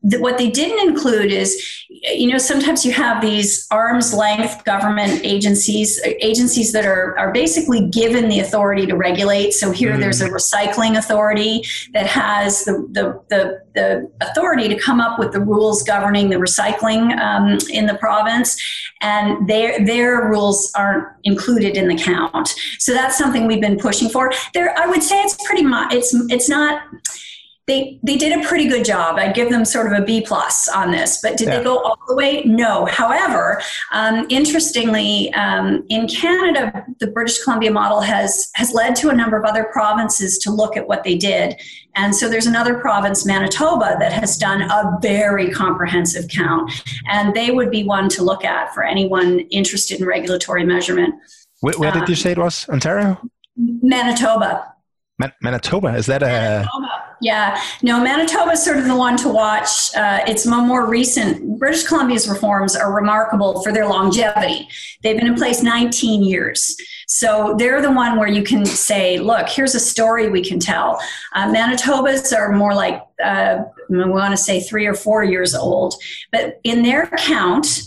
what 0.00 0.38
they 0.38 0.50
didn't 0.50 0.86
include 0.88 1.30
is 1.30 1.84
you 1.88 2.30
know 2.30 2.38
sometimes 2.38 2.84
you 2.84 2.92
have 2.92 3.22
these 3.22 3.66
arm's 3.70 4.12
length 4.12 4.64
government 4.64 5.20
agencies 5.24 6.00
agencies 6.04 6.72
that 6.72 6.84
are, 6.84 7.18
are 7.18 7.32
basically 7.32 7.88
given 7.88 8.28
the 8.28 8.40
authority 8.40 8.86
to 8.86 8.96
regulate. 8.96 9.52
So 9.52 9.70
here 9.70 9.92
mm. 9.92 10.00
there's 10.00 10.20
a 10.20 10.28
recycling 10.28 10.98
authority 10.98 11.64
that 11.92 12.06
has 12.06 12.64
the, 12.64 12.86
the, 12.92 13.20
the, 13.28 13.62
the, 13.74 14.10
authority 14.20 14.68
to 14.68 14.78
come 14.78 15.00
up 15.00 15.18
with 15.18 15.32
the 15.32 15.40
rules 15.40 15.82
governing 15.82 16.30
the 16.30 16.36
recycling 16.36 17.18
um, 17.18 17.58
in 17.70 17.86
the 17.86 17.94
province. 17.94 18.60
And 19.00 19.48
their 19.48 19.84
their 19.84 20.28
rules 20.28 20.72
aren't 20.74 21.08
included 21.24 21.76
in 21.76 21.88
the 21.88 21.96
count. 21.96 22.54
So 22.78 22.92
that's 22.92 23.16
something 23.18 23.46
we've 23.46 23.60
been 23.60 23.78
pushing 23.78 24.08
for. 24.08 24.32
There 24.52 24.76
i 24.78 24.86
would 24.86 25.02
say 25.02 25.20
it's 25.20 25.36
pretty 25.46 25.64
much 25.64 25.92
it's 25.92 26.14
it's 26.30 26.48
not 26.48 26.82
they 27.66 27.98
they 28.02 28.16
did 28.16 28.38
a 28.38 28.46
pretty 28.46 28.68
good 28.68 28.84
job. 28.84 29.16
I'd 29.18 29.34
give 29.34 29.48
them 29.50 29.64
sort 29.64 29.90
of 29.90 29.98
a 29.98 30.04
B 30.04 30.20
plus 30.20 30.68
on 30.68 30.90
this, 30.90 31.20
but 31.22 31.38
did 31.38 31.48
yeah. 31.48 31.58
they 31.58 31.64
go 31.64 31.78
all 31.78 31.98
the 32.08 32.14
way? 32.14 32.42
No. 32.44 32.84
However, 32.84 33.62
um, 33.90 34.26
interestingly, 34.28 35.32
um, 35.32 35.84
in 35.88 36.06
Canada, 36.06 36.84
the 37.00 37.06
British 37.06 37.42
Columbia 37.42 37.70
model 37.70 38.02
has 38.02 38.50
has 38.54 38.74
led 38.74 38.94
to 38.96 39.08
a 39.08 39.14
number 39.14 39.38
of 39.38 39.44
other 39.44 39.64
provinces 39.72 40.36
to 40.38 40.50
look 40.50 40.76
at 40.76 40.86
what 40.88 41.04
they 41.04 41.16
did, 41.16 41.58
and 41.96 42.14
so 42.14 42.28
there's 42.28 42.46
another 42.46 42.78
province, 42.78 43.24
Manitoba, 43.24 43.96
that 43.98 44.12
has 44.12 44.36
done 44.36 44.62
a 44.62 44.98
very 45.00 45.50
comprehensive 45.50 46.28
count, 46.28 46.70
and 47.08 47.34
they 47.34 47.50
would 47.50 47.70
be 47.70 47.82
one 47.82 48.10
to 48.10 48.22
look 48.22 48.44
at 48.44 48.74
for 48.74 48.84
anyone 48.84 49.40
interested 49.50 50.00
in 50.00 50.06
regulatory 50.06 50.64
measurement. 50.64 51.14
Where, 51.60 51.74
where 51.78 51.92
did 51.92 52.02
um, 52.02 52.10
you 52.10 52.14
say 52.14 52.32
it 52.32 52.38
was? 52.38 52.68
Ontario. 52.68 53.18
Manitoba. 53.56 54.74
Man- 55.18 55.32
Manitoba 55.40 55.94
is 55.94 56.06
that 56.06 56.22
a 56.22 56.26
Manitoba. 56.26 56.93
Yeah, 57.20 57.60
no, 57.82 58.02
Manitoba 58.02 58.52
is 58.52 58.64
sort 58.64 58.78
of 58.78 58.86
the 58.86 58.96
one 58.96 59.16
to 59.18 59.28
watch. 59.28 59.94
Uh, 59.94 60.20
it's 60.26 60.46
more 60.46 60.86
recent. 60.86 61.58
British 61.58 61.84
Columbia's 61.84 62.28
reforms 62.28 62.76
are 62.76 62.94
remarkable 62.94 63.62
for 63.62 63.72
their 63.72 63.86
longevity. 63.86 64.68
They've 65.02 65.16
been 65.16 65.26
in 65.26 65.34
place 65.34 65.62
19 65.62 66.22
years. 66.22 66.76
So 67.06 67.54
they're 67.58 67.82
the 67.82 67.92
one 67.92 68.18
where 68.18 68.28
you 68.28 68.42
can 68.42 68.64
say, 68.64 69.18
look, 69.18 69.48
here's 69.48 69.74
a 69.74 69.80
story 69.80 70.28
we 70.28 70.42
can 70.42 70.58
tell. 70.58 71.00
Uh, 71.34 71.50
Manitoba's 71.50 72.32
are 72.32 72.52
more 72.52 72.74
like, 72.74 73.02
uh, 73.22 73.64
we 73.88 74.04
want 74.04 74.32
to 74.32 74.36
say 74.36 74.60
three 74.60 74.86
or 74.86 74.94
four 74.94 75.22
years 75.22 75.54
old. 75.54 75.94
But 76.32 76.60
in 76.64 76.82
their 76.82 77.06
count, 77.18 77.82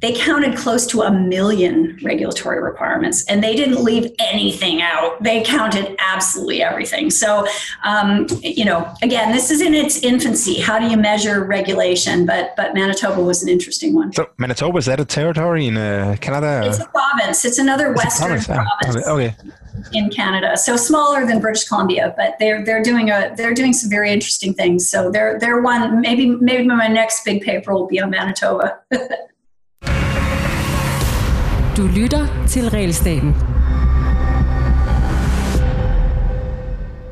they 0.00 0.12
counted 0.12 0.56
close 0.56 0.86
to 0.86 1.02
a 1.02 1.10
million 1.10 1.98
regulatory 2.02 2.62
requirements 2.62 3.24
and 3.26 3.42
they 3.42 3.54
didn't 3.56 3.82
leave 3.82 4.10
anything 4.18 4.80
out 4.80 5.22
they 5.22 5.42
counted 5.42 5.96
absolutely 5.98 6.62
everything 6.62 7.10
so 7.10 7.46
um, 7.84 8.26
you 8.40 8.64
know 8.64 8.92
again 9.02 9.32
this 9.32 9.50
is 9.50 9.60
in 9.60 9.74
its 9.74 10.02
infancy 10.02 10.60
how 10.60 10.78
do 10.78 10.86
you 10.86 10.96
measure 10.96 11.44
regulation 11.44 12.26
but 12.26 12.54
but 12.56 12.74
manitoba 12.74 13.20
was 13.22 13.42
an 13.42 13.48
interesting 13.48 13.94
one 13.94 14.12
so 14.12 14.28
manitoba 14.38 14.78
is 14.78 14.86
that 14.86 15.00
a 15.00 15.04
territory 15.04 15.66
in 15.66 15.76
uh, 15.76 16.16
canada 16.20 16.62
it's 16.64 16.78
a 16.78 16.86
province 16.86 17.44
it's 17.44 17.58
another 17.58 17.92
it's 17.92 18.04
western 18.04 18.40
province. 18.40 18.46
province 18.46 19.06
okay 19.06 19.34
in 19.92 20.10
Canada. 20.10 20.56
So 20.56 20.76
smaller 20.76 21.24
than 21.24 21.40
British 21.40 21.68
Columbia, 21.68 22.12
but 22.16 22.34
they're 22.40 22.64
they're 22.64 22.82
doing 22.82 23.10
a 23.10 23.32
they're 23.36 23.54
doing 23.54 23.72
some 23.72 23.88
very 23.88 24.10
interesting 24.10 24.52
things. 24.52 24.90
So 24.90 25.08
they're 25.08 25.38
they're 25.38 25.60
one 25.60 26.00
maybe 26.00 26.30
maybe 26.30 26.66
my 26.66 26.88
next 26.88 27.24
big 27.24 27.42
paper 27.42 27.72
will 27.72 27.86
be 27.86 28.00
on 28.00 28.10
Manitoba. 28.10 28.80
Du 31.78 31.86
lytter 31.86 32.46
til 32.46 32.70
Realstaten. 32.70 33.34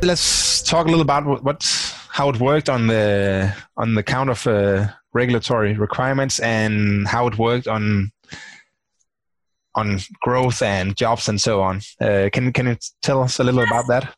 Let's 0.02 0.62
talk 0.62 0.86
a 0.86 0.90
little 0.90 1.02
about 1.02 1.44
what 1.44 1.64
how 2.18 2.28
it 2.30 2.40
worked 2.40 2.68
on 2.68 2.88
the 2.88 3.52
on 3.76 3.94
the 3.94 4.02
count 4.02 4.30
of 4.30 4.46
uh, 4.46 4.86
regulatory 5.14 5.74
requirements 5.78 6.40
and 6.40 7.06
how 7.06 7.28
it 7.28 7.38
worked 7.38 7.68
on 7.68 8.10
on 9.74 10.00
growth 10.20 10.62
and 10.62 10.96
jobs 10.96 11.28
and 11.28 11.38
so 11.38 11.60
on. 11.62 11.80
Uh, 12.00 12.28
can 12.32 12.52
can 12.52 12.66
you 12.66 12.76
tell 13.02 13.22
us 13.22 13.40
a 13.40 13.44
little 13.44 13.62
about 13.62 13.86
that? 13.86 14.16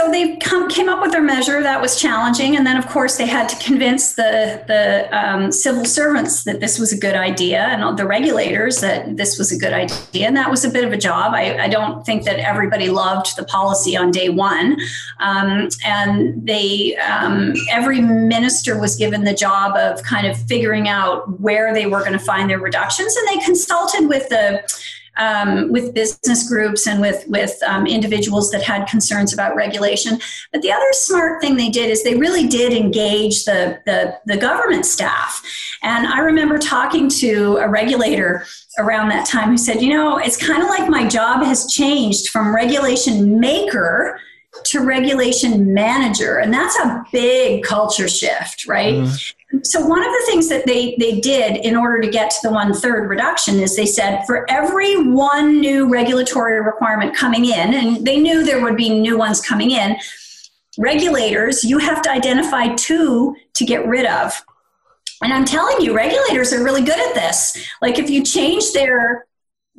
So 0.00 0.10
they 0.10 0.36
come, 0.36 0.66
came 0.70 0.88
up 0.88 1.02
with 1.02 1.12
their 1.12 1.20
measure 1.20 1.62
that 1.62 1.78
was 1.82 2.00
challenging, 2.00 2.56
and 2.56 2.66
then 2.66 2.78
of 2.78 2.86
course 2.86 3.18
they 3.18 3.26
had 3.26 3.50
to 3.50 3.56
convince 3.56 4.14
the 4.14 4.64
the 4.66 5.08
um, 5.12 5.52
civil 5.52 5.84
servants 5.84 6.44
that 6.44 6.58
this 6.60 6.78
was 6.78 6.90
a 6.90 6.96
good 6.96 7.16
idea, 7.16 7.64
and 7.64 7.98
the 7.98 8.06
regulators 8.06 8.80
that 8.80 9.18
this 9.18 9.36
was 9.36 9.52
a 9.52 9.58
good 9.58 9.74
idea, 9.74 10.26
and 10.26 10.34
that 10.38 10.50
was 10.50 10.64
a 10.64 10.70
bit 10.70 10.84
of 10.84 10.92
a 10.92 10.96
job. 10.96 11.34
I, 11.34 11.64
I 11.64 11.68
don't 11.68 12.06
think 12.06 12.24
that 12.24 12.38
everybody 12.38 12.88
loved 12.88 13.36
the 13.36 13.44
policy 13.44 13.94
on 13.94 14.10
day 14.10 14.30
one, 14.30 14.78
um, 15.18 15.68
and 15.84 16.46
they 16.46 16.96
um, 16.96 17.52
every 17.70 18.00
minister 18.00 18.80
was 18.80 18.96
given 18.96 19.24
the 19.24 19.34
job 19.34 19.76
of 19.76 20.02
kind 20.02 20.26
of 20.26 20.34
figuring 20.38 20.88
out 20.88 21.38
where 21.40 21.74
they 21.74 21.84
were 21.84 22.00
going 22.00 22.14
to 22.14 22.18
find 22.18 22.48
their 22.48 22.58
reductions, 22.58 23.14
and 23.16 23.28
they 23.28 23.44
consulted 23.44 24.08
with 24.08 24.30
the 24.30 24.62
um, 25.16 25.70
with 25.72 25.94
business 25.94 26.48
groups 26.48 26.86
and 26.86 27.00
with 27.00 27.24
with 27.28 27.60
um, 27.66 27.86
individuals 27.86 28.50
that 28.50 28.62
had 28.62 28.86
concerns 28.86 29.32
about 29.32 29.56
regulation. 29.56 30.18
But 30.52 30.62
the 30.62 30.72
other 30.72 30.86
smart 30.92 31.40
thing 31.40 31.56
they 31.56 31.68
did 31.68 31.90
is 31.90 32.02
they 32.02 32.16
really 32.16 32.46
did 32.46 32.72
engage 32.72 33.44
the 33.44 33.80
the, 33.86 34.18
the 34.26 34.36
government 34.36 34.86
staff. 34.86 35.42
And 35.82 36.06
I 36.06 36.20
remember 36.20 36.58
talking 36.58 37.08
to 37.08 37.58
a 37.58 37.68
regulator 37.68 38.44
around 38.78 39.08
that 39.08 39.26
time 39.26 39.50
who 39.50 39.58
said, 39.58 39.82
you 39.82 39.90
know, 39.90 40.18
it's 40.18 40.36
kind 40.36 40.62
of 40.62 40.68
like 40.68 40.88
my 40.88 41.06
job 41.06 41.42
has 41.42 41.70
changed 41.72 42.28
from 42.28 42.54
regulation 42.54 43.38
maker 43.38 44.20
to 44.64 44.80
regulation 44.80 45.72
manager 45.72 46.38
and 46.38 46.52
that's 46.52 46.76
a 46.80 47.04
big 47.12 47.62
culture 47.62 48.08
shift 48.08 48.66
right 48.66 48.94
mm 48.94 49.34
so 49.62 49.84
one 49.84 49.98
of 49.98 50.12
the 50.12 50.22
things 50.26 50.48
that 50.48 50.64
they 50.64 50.94
they 50.98 51.20
did 51.20 51.56
in 51.64 51.76
order 51.76 52.00
to 52.00 52.08
get 52.08 52.30
to 52.30 52.36
the 52.42 52.52
one 52.52 52.72
third 52.72 53.08
reduction 53.08 53.58
is 53.58 53.76
they 53.76 53.86
said 53.86 54.24
for 54.24 54.48
every 54.48 55.02
one 55.10 55.60
new 55.60 55.88
regulatory 55.88 56.60
requirement 56.60 57.16
coming 57.16 57.44
in 57.44 57.74
and 57.74 58.06
they 58.06 58.18
knew 58.18 58.44
there 58.44 58.62
would 58.62 58.76
be 58.76 58.88
new 58.88 59.18
ones 59.18 59.40
coming 59.40 59.72
in 59.72 59.96
regulators 60.78 61.64
you 61.64 61.78
have 61.78 62.00
to 62.02 62.10
identify 62.10 62.72
two 62.74 63.34
to 63.54 63.64
get 63.64 63.86
rid 63.86 64.06
of. 64.06 64.32
And 65.22 65.32
i'm 65.32 65.44
telling 65.44 65.80
you 65.80 65.94
regulators 65.96 66.52
are 66.52 66.62
really 66.62 66.82
good 66.82 66.98
at 66.98 67.14
this. 67.14 67.68
Like 67.82 67.98
if 67.98 68.08
you 68.08 68.24
change 68.24 68.72
their 68.72 69.26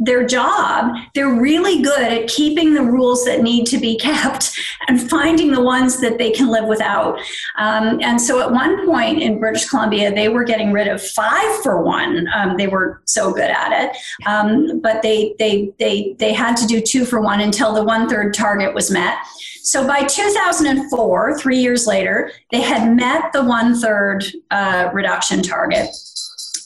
their 0.02 0.26
job, 0.26 0.96
they're 1.14 1.34
really 1.34 1.82
good 1.84 2.02
at 2.02 2.28
keeping 2.28 2.74
the 2.74 2.82
rules 2.82 3.24
that 3.26 3.44
need 3.44 3.66
to 3.68 3.78
be 3.78 3.98
kept 4.00 4.52
and 4.88 5.10
finding 5.10 5.52
the 5.52 5.62
ones 5.62 6.02
that 6.02 6.18
they 6.18 6.32
can 6.32 6.50
live 6.50 6.66
without. 6.66 7.20
Um, 7.58 8.00
and 8.02 8.20
so 8.20 8.42
at 8.42 8.52
one 8.52 8.86
point 8.86 9.22
in 9.22 9.40
British 9.40 9.70
Columbia, 9.70 10.14
they 10.14 10.28
were 10.28 10.44
getting 10.44 10.72
rid 10.72 10.88
of 10.88 11.02
five 11.02 11.62
for 11.62 11.84
one. 11.84 12.28
Um, 12.34 12.58
they 12.58 12.68
were 12.68 13.02
so 13.06 13.32
good 13.32 13.52
at 13.52 13.72
it. 13.72 13.98
Um, 14.26 14.80
but 14.82 15.04
they, 15.04 15.36
they, 15.38 15.72
they, 15.80 16.16
they 16.18 16.34
had 16.34 16.58
to 16.58 16.66
do 16.66 16.82
two 16.82 17.06
for 17.06 17.22
one 17.22 17.42
until 17.42 17.74
the 17.74 17.84
one 17.84 18.10
third 18.10 18.34
target 18.34 18.74
was 18.74 18.90
met. 18.90 19.18
So 19.64 19.86
by 19.86 20.02
2004, 20.04 21.38
three 21.38 21.60
years 21.60 21.86
later, 21.86 22.32
they 22.52 22.62
had 22.62 22.96
met 22.96 23.32
the 23.32 23.44
one 23.44 23.80
third 23.80 24.26
uh, 24.50 24.90
reduction 24.92 25.44
target. 25.44 25.90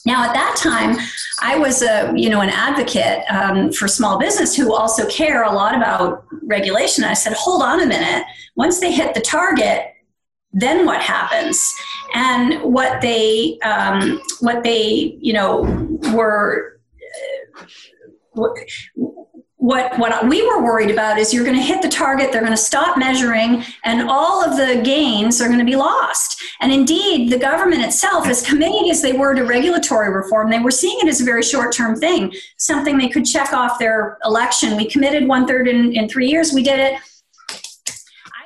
Now, 0.06 0.24
at 0.24 0.34
that 0.34 0.56
time, 0.56 0.96
I 1.42 1.58
was 1.58 1.82
a 1.82 2.12
you 2.16 2.30
know 2.30 2.40
an 2.40 2.48
advocate 2.48 3.24
um, 3.28 3.72
for 3.72 3.88
small 3.88 4.18
business 4.18 4.56
who 4.56 4.74
also 4.74 5.06
care 5.08 5.42
a 5.42 5.52
lot 5.52 5.74
about 5.74 6.24
regulation. 6.44 7.04
I 7.04 7.14
said, 7.14 7.32
hold 7.34 7.62
on 7.62 7.82
a 7.82 7.86
minute. 7.86 8.24
Once 8.54 8.80
they 8.80 8.92
hit 8.92 9.14
the 9.14 9.20
target, 9.20 9.82
then 10.52 10.86
what 10.86 11.02
happens? 11.02 11.70
And 12.14 12.62
what 12.62 13.00
they 13.02 13.58
um, 13.64 14.20
what 14.40 14.62
they 14.62 15.18
you 15.20 15.32
know 15.32 15.62
were. 16.14 16.80
Uh, 17.58 17.66
what 19.66 19.98
what 19.98 20.28
we 20.28 20.46
were 20.46 20.62
worried 20.62 20.92
about 20.92 21.18
is 21.18 21.34
you're 21.34 21.44
going 21.44 21.56
to 21.56 21.60
hit 21.62 21.82
the 21.82 21.88
target 21.88 22.30
they're 22.30 22.40
going 22.40 22.52
to 22.52 22.56
stop 22.56 22.96
measuring 22.96 23.64
and 23.82 24.08
all 24.08 24.40
of 24.40 24.56
the 24.56 24.80
gains 24.84 25.40
are 25.40 25.48
going 25.48 25.58
to 25.58 25.64
be 25.64 25.74
lost. 25.74 26.40
And 26.60 26.72
indeed 26.72 27.32
the 27.32 27.38
government 27.38 27.82
itself 27.82 28.28
as 28.28 28.46
committed 28.46 28.88
as 28.88 29.02
they 29.02 29.12
were 29.12 29.34
to 29.34 29.42
regulatory 29.42 30.14
reform 30.14 30.50
they 30.50 30.60
were 30.60 30.70
seeing 30.70 31.00
it 31.00 31.08
as 31.08 31.20
a 31.20 31.24
very 31.24 31.42
short 31.42 31.72
term 31.74 31.96
thing 31.96 32.32
something 32.58 32.96
they 32.96 33.08
could 33.08 33.24
check 33.24 33.52
off 33.52 33.80
their 33.80 34.18
election. 34.24 34.76
We 34.76 34.88
committed 34.88 35.26
one 35.26 35.48
third 35.48 35.66
in, 35.66 35.92
in 35.94 36.08
three 36.08 36.28
years 36.30 36.52
we 36.52 36.62
did 36.62 36.78
it. 36.78 37.00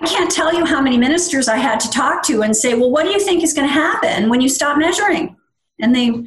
I 0.00 0.06
can't 0.06 0.30
tell 0.30 0.54
you 0.54 0.64
how 0.64 0.80
many 0.80 0.96
ministers 0.96 1.48
I 1.48 1.58
had 1.58 1.80
to 1.80 1.90
talk 1.90 2.22
to 2.28 2.42
and 2.42 2.56
say, 2.56 2.72
well, 2.72 2.90
what 2.90 3.04
do 3.04 3.10
you 3.10 3.20
think 3.20 3.44
is 3.44 3.52
going 3.52 3.68
to 3.68 3.74
happen 3.74 4.30
when 4.30 4.40
you 4.40 4.48
stop 4.48 4.78
measuring? 4.78 5.36
And 5.82 5.94
they 5.94 6.26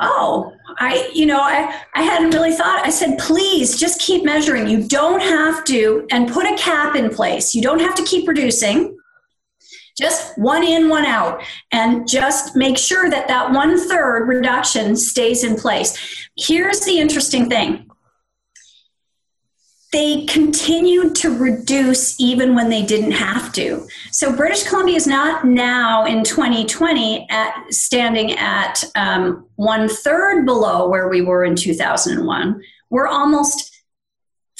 oh 0.00 0.55
i 0.78 1.10
you 1.12 1.26
know 1.26 1.40
i 1.40 1.82
i 1.94 2.02
hadn't 2.02 2.30
really 2.30 2.52
thought 2.52 2.84
i 2.84 2.90
said 2.90 3.18
please 3.18 3.78
just 3.78 4.00
keep 4.00 4.24
measuring. 4.24 4.68
You 4.68 4.86
don't 4.86 5.20
have 5.20 5.64
to 5.64 6.06
and 6.10 6.30
put 6.30 6.46
a 6.46 6.56
cap 6.56 6.94
in 6.94 7.10
place. 7.10 7.54
You 7.54 7.62
don't 7.62 7.80
have 7.80 7.94
to 7.96 8.04
keep 8.04 8.28
reducing. 8.28 8.96
Just 9.98 10.36
one 10.36 10.62
in 10.62 10.88
one 10.88 11.06
out. 11.06 11.42
And 11.72 12.06
just 12.06 12.54
make 12.54 12.76
sure 12.76 13.08
that 13.10 13.28
that 13.28 13.52
one 13.52 13.78
third 13.88 14.28
reduction 14.28 14.94
stays 14.94 15.42
in 15.42 15.56
place. 15.56 16.28
Here's 16.36 16.80
the 16.80 16.98
interesting 16.98 17.48
thing 17.48 17.85
they 19.92 20.24
continued 20.26 21.14
to 21.16 21.30
reduce 21.30 22.20
even 22.20 22.54
when 22.54 22.68
they 22.68 22.84
didn't 22.84 23.12
have 23.12 23.52
to. 23.52 23.86
So 24.10 24.34
British 24.34 24.64
Columbia 24.64 24.96
is 24.96 25.06
not 25.06 25.44
now 25.44 26.04
in 26.04 26.24
2020 26.24 27.26
at 27.30 27.54
standing 27.72 28.32
at 28.32 28.82
um, 28.96 29.46
one 29.54 29.88
third 29.88 30.44
below 30.44 30.88
where 30.88 31.08
we 31.08 31.22
were 31.22 31.44
in 31.44 31.54
2001. 31.54 32.62
We're 32.90 33.06
almost 33.06 33.72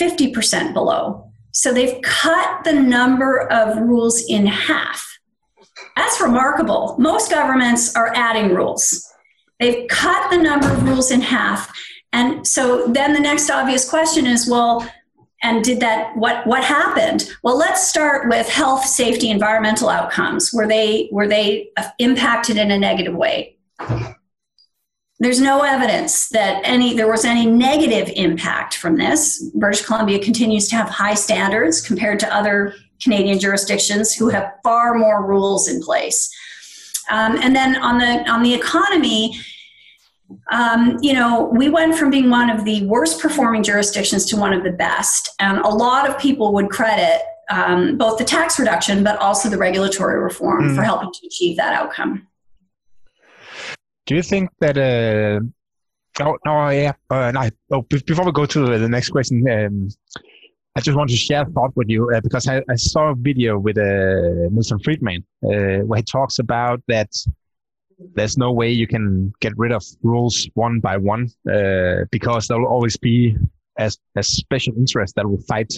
50% 0.01 0.73
below. 0.73 1.31
So 1.51 1.73
they've 1.73 2.01
cut 2.03 2.65
the 2.65 2.75
number 2.75 3.51
of 3.51 3.79
rules 3.79 4.25
in 4.29 4.47
half. 4.47 5.05
That's 5.97 6.21
remarkable. 6.21 6.97
Most 6.99 7.31
governments 7.31 7.97
are 7.97 8.13
adding 8.15 8.55
rules. 8.55 9.11
They've 9.59 9.89
cut 9.89 10.31
the 10.31 10.37
number 10.37 10.71
of 10.71 10.83
rules 10.83 11.11
in 11.11 11.23
half. 11.23 11.75
And 12.13 12.47
so 12.47 12.87
then 12.89 13.13
the 13.13 13.21
next 13.21 13.51
obvious 13.51 13.89
question 13.89 14.27
is 14.27 14.49
well, 14.49 14.87
and 15.43 15.63
did 15.63 15.81
that 15.81 16.17
what 16.17 16.47
what 16.47 16.65
happened? 16.65 17.31
Well 17.43 17.57
let's 17.57 17.87
start 17.87 18.29
with 18.29 18.49
health 18.49 18.85
safety 18.85 19.31
environmental 19.31 19.89
outcomes. 19.89 20.53
Were 20.53 20.67
they 20.67 21.09
were 21.13 21.29
they 21.29 21.71
impacted 21.99 22.57
in 22.57 22.71
a 22.71 22.79
negative 22.79 23.15
way? 23.15 23.57
There's 25.19 25.41
no 25.41 25.63
evidence 25.63 26.29
that 26.31 26.61
any 26.65 26.95
there 26.95 27.11
was 27.11 27.25
any 27.25 27.47
negative 27.47 28.13
impact 28.17 28.77
from 28.77 28.97
this. 28.97 29.51
British 29.55 29.85
columbia 29.85 30.19
continues 30.19 30.69
to 30.69 30.77
have 30.77 30.89
high 30.89 31.15
standards 31.15 31.81
compared 31.81 32.21
to 32.21 32.35
other 32.35 32.75
canadian 33.03 33.39
jurisdictions 33.39 34.15
who 34.15 34.29
have 34.29 34.53
far 34.63 34.95
more 34.95 35.27
rules 35.27 35.69
in 35.69 35.83
place. 35.83 36.31
Um, 37.11 37.37
and 37.37 37.55
then 37.55 37.77
on 37.77 37.99
the 37.99 38.31
on 38.31 38.43
the 38.43 38.55
economy 38.55 39.39
um, 40.51 40.99
you 41.01 41.13
know, 41.13 41.51
we 41.53 41.69
went 41.69 41.97
from 41.97 42.11
being 42.11 42.31
one 42.31 42.51
of 42.51 42.65
the 42.65 42.87
worst 42.87 43.21
performing 43.21 43.63
jurisdictions 43.63 44.25
to 44.27 44.37
one 44.37 44.53
of 44.53 44.63
the 44.65 44.71
best. 44.71 45.31
And 45.41 45.59
a 45.59 45.69
lot 45.69 46.09
of 46.09 46.19
people 46.19 46.53
would 46.55 46.71
credit 46.71 47.23
um, 47.51 47.97
both 47.97 48.19
the 48.19 48.25
tax 48.25 48.59
reduction, 48.59 49.05
but 49.05 49.19
also 49.19 49.49
the 49.49 49.59
regulatory 49.59 50.21
reform 50.21 50.71
mm. 50.71 50.77
for 50.77 50.83
helping 50.83 51.13
to 51.13 51.27
achieve 51.27 51.57
that 51.57 51.75
outcome. 51.75 52.27
Do 54.07 54.15
you 54.15 54.23
think 54.23 54.51
that? 54.61 54.79
Uh, 54.79 55.41
oh, 56.25 56.39
no, 56.45 56.69
yeah. 56.71 56.93
Uh, 57.11 57.33
no, 57.33 57.51
oh, 57.73 57.83
before 57.83 58.25
we 58.25 58.33
go 58.33 58.47
to 58.47 58.79
the 58.79 58.89
next 58.89 59.11
question, 59.11 59.45
um, 59.51 59.89
I 60.77 60.81
just 60.81 60.97
want 60.97 61.11
to 61.11 61.17
share 61.17 61.43
a 61.43 61.47
thought 61.47 61.75
with 61.75 61.89
you 61.89 62.11
uh, 62.15 62.21
because 62.21 62.47
I, 62.47 62.63
I, 62.71 62.77
saw 62.77 63.11
a 63.11 63.15
video 63.15 63.59
with 63.59 63.79
uh, 63.79 64.51
Milton 64.53 64.79
Friedman 64.79 65.25
uh, 65.43 65.83
where 65.87 65.97
he 65.97 66.03
talks 66.03 66.39
about 66.39 66.83
that 66.87 67.09
there's 68.15 68.37
no 68.37 68.53
way 68.53 68.71
you 68.71 68.87
can 68.87 69.33
get 69.41 69.57
rid 69.57 69.73
of 69.73 69.85
rules 70.03 70.49
one 70.55 70.81
by 70.81 70.97
one 70.97 71.31
uh, 71.51 72.05
because 72.11 72.49
there 72.49 72.59
will 72.59 72.69
always 72.69 72.97
be 72.97 73.37
a, 73.79 73.91
a 74.17 74.23
special 74.23 74.75
interest 74.77 75.15
that 75.17 75.29
will 75.29 75.41
fight 75.43 75.73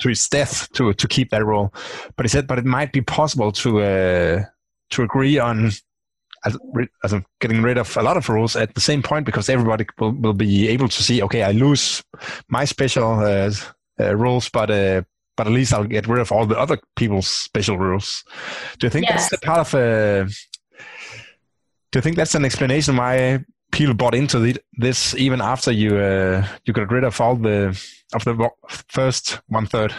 to 0.00 0.08
its 0.08 0.28
death 0.28 0.70
to 0.72 0.92
to 0.94 1.06
keep 1.06 1.30
that 1.30 1.44
rule. 1.44 1.72
But 2.16 2.26
he 2.26 2.28
said, 2.28 2.46
but 2.46 2.58
it 2.58 2.64
might 2.64 2.92
be 2.92 3.00
possible 3.00 3.52
to 3.52 3.80
uh, 3.80 4.44
to 4.90 5.02
agree 5.02 5.38
on 5.38 5.70
as, 6.44 6.56
as 7.04 7.14
getting 7.40 7.62
rid 7.62 7.78
of 7.78 7.96
a 7.96 8.02
lot 8.02 8.16
of 8.16 8.28
rules 8.28 8.56
at 8.56 8.74
the 8.74 8.80
same 8.80 9.02
point 9.02 9.26
because 9.26 9.48
everybody 9.48 9.86
will, 9.98 10.12
will 10.12 10.32
be 10.32 10.68
able 10.68 10.88
to 10.88 11.02
see, 11.02 11.22
okay, 11.22 11.42
I 11.42 11.52
lose 11.52 12.02
my 12.48 12.64
special 12.64 13.20
uh, 13.20 13.50
uh 14.00 14.16
rules, 14.16 14.48
but 14.48 14.70
uh, 14.70 15.02
but 15.36 15.46
at 15.46 15.52
least 15.52 15.72
I'll 15.72 15.84
get 15.84 16.08
rid 16.08 16.20
of 16.20 16.32
all 16.32 16.46
the 16.46 16.58
other 16.58 16.78
people's 16.96 17.28
special 17.28 17.78
rules. 17.78 18.24
Do 18.78 18.86
you 18.86 18.90
think 18.90 19.06
yes. 19.06 19.30
that's 19.30 19.40
the 19.40 19.46
part 19.46 19.60
of 19.60 19.74
uh, 19.74 20.30
do 21.90 21.98
you 21.98 22.02
think 22.02 22.16
that's 22.16 22.34
an 22.34 22.44
explanation 22.44 22.96
why 22.96 23.44
people 23.72 23.94
bought 23.94 24.14
into 24.14 24.38
the, 24.38 24.56
this 24.74 25.14
even 25.14 25.40
after 25.40 25.70
you 25.72 25.96
uh, 25.96 26.46
you 26.64 26.72
got 26.72 26.90
rid 26.90 27.04
of 27.04 27.20
all 27.20 27.36
the 27.36 27.68
of 28.14 28.24
the 28.24 28.50
first 28.88 29.40
one 29.48 29.66
third? 29.66 29.94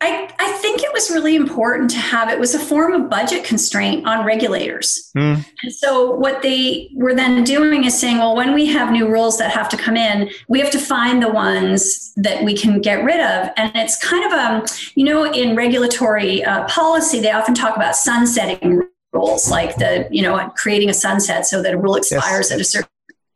I 0.00 0.30
I 0.38 0.52
think 0.52 0.82
it 0.82 0.92
was 0.92 1.10
really 1.10 1.36
important 1.36 1.90
to 1.90 1.98
have 1.98 2.30
it 2.30 2.38
was 2.38 2.54
a 2.54 2.58
form 2.58 2.92
of 2.92 3.10
budget 3.10 3.44
constraint 3.44 4.06
on 4.06 4.24
regulators. 4.24 5.10
Mm. 5.16 5.44
And 5.62 5.72
so 5.72 6.10
what 6.12 6.42
they 6.42 6.90
were 6.94 7.14
then 7.14 7.44
doing 7.44 7.84
is 7.84 7.98
saying, 7.98 8.18
well, 8.18 8.36
when 8.36 8.54
we 8.54 8.66
have 8.66 8.90
new 8.92 9.08
rules 9.08 9.38
that 9.38 9.50
have 9.50 9.68
to 9.70 9.76
come 9.76 9.96
in, 9.96 10.30
we 10.48 10.60
have 10.60 10.70
to 10.70 10.78
find 10.78 11.22
the 11.22 11.30
ones 11.30 12.12
that 12.16 12.44
we 12.44 12.54
can 12.54 12.80
get 12.80 13.04
rid 13.04 13.20
of. 13.20 13.50
And 13.56 13.72
it's 13.74 13.96
kind 14.02 14.24
of 14.24 14.32
a, 14.32 14.42
um, 14.42 14.64
you 14.94 15.04
know, 15.04 15.24
in 15.32 15.56
regulatory 15.56 16.44
uh, 16.44 16.64
policy, 16.66 17.20
they 17.20 17.32
often 17.32 17.54
talk 17.54 17.76
about 17.76 17.96
sunsetting 17.96 18.82
rules, 19.12 19.50
like 19.50 19.76
the, 19.76 20.08
you 20.10 20.22
know, 20.22 20.50
creating 20.56 20.90
a 20.90 20.94
sunset 20.94 21.46
so 21.46 21.62
that 21.62 21.74
a 21.74 21.78
rule 21.78 21.96
expires 21.96 22.50
yes. 22.50 22.52
at 22.52 22.60
a 22.60 22.64
certain. 22.64 22.88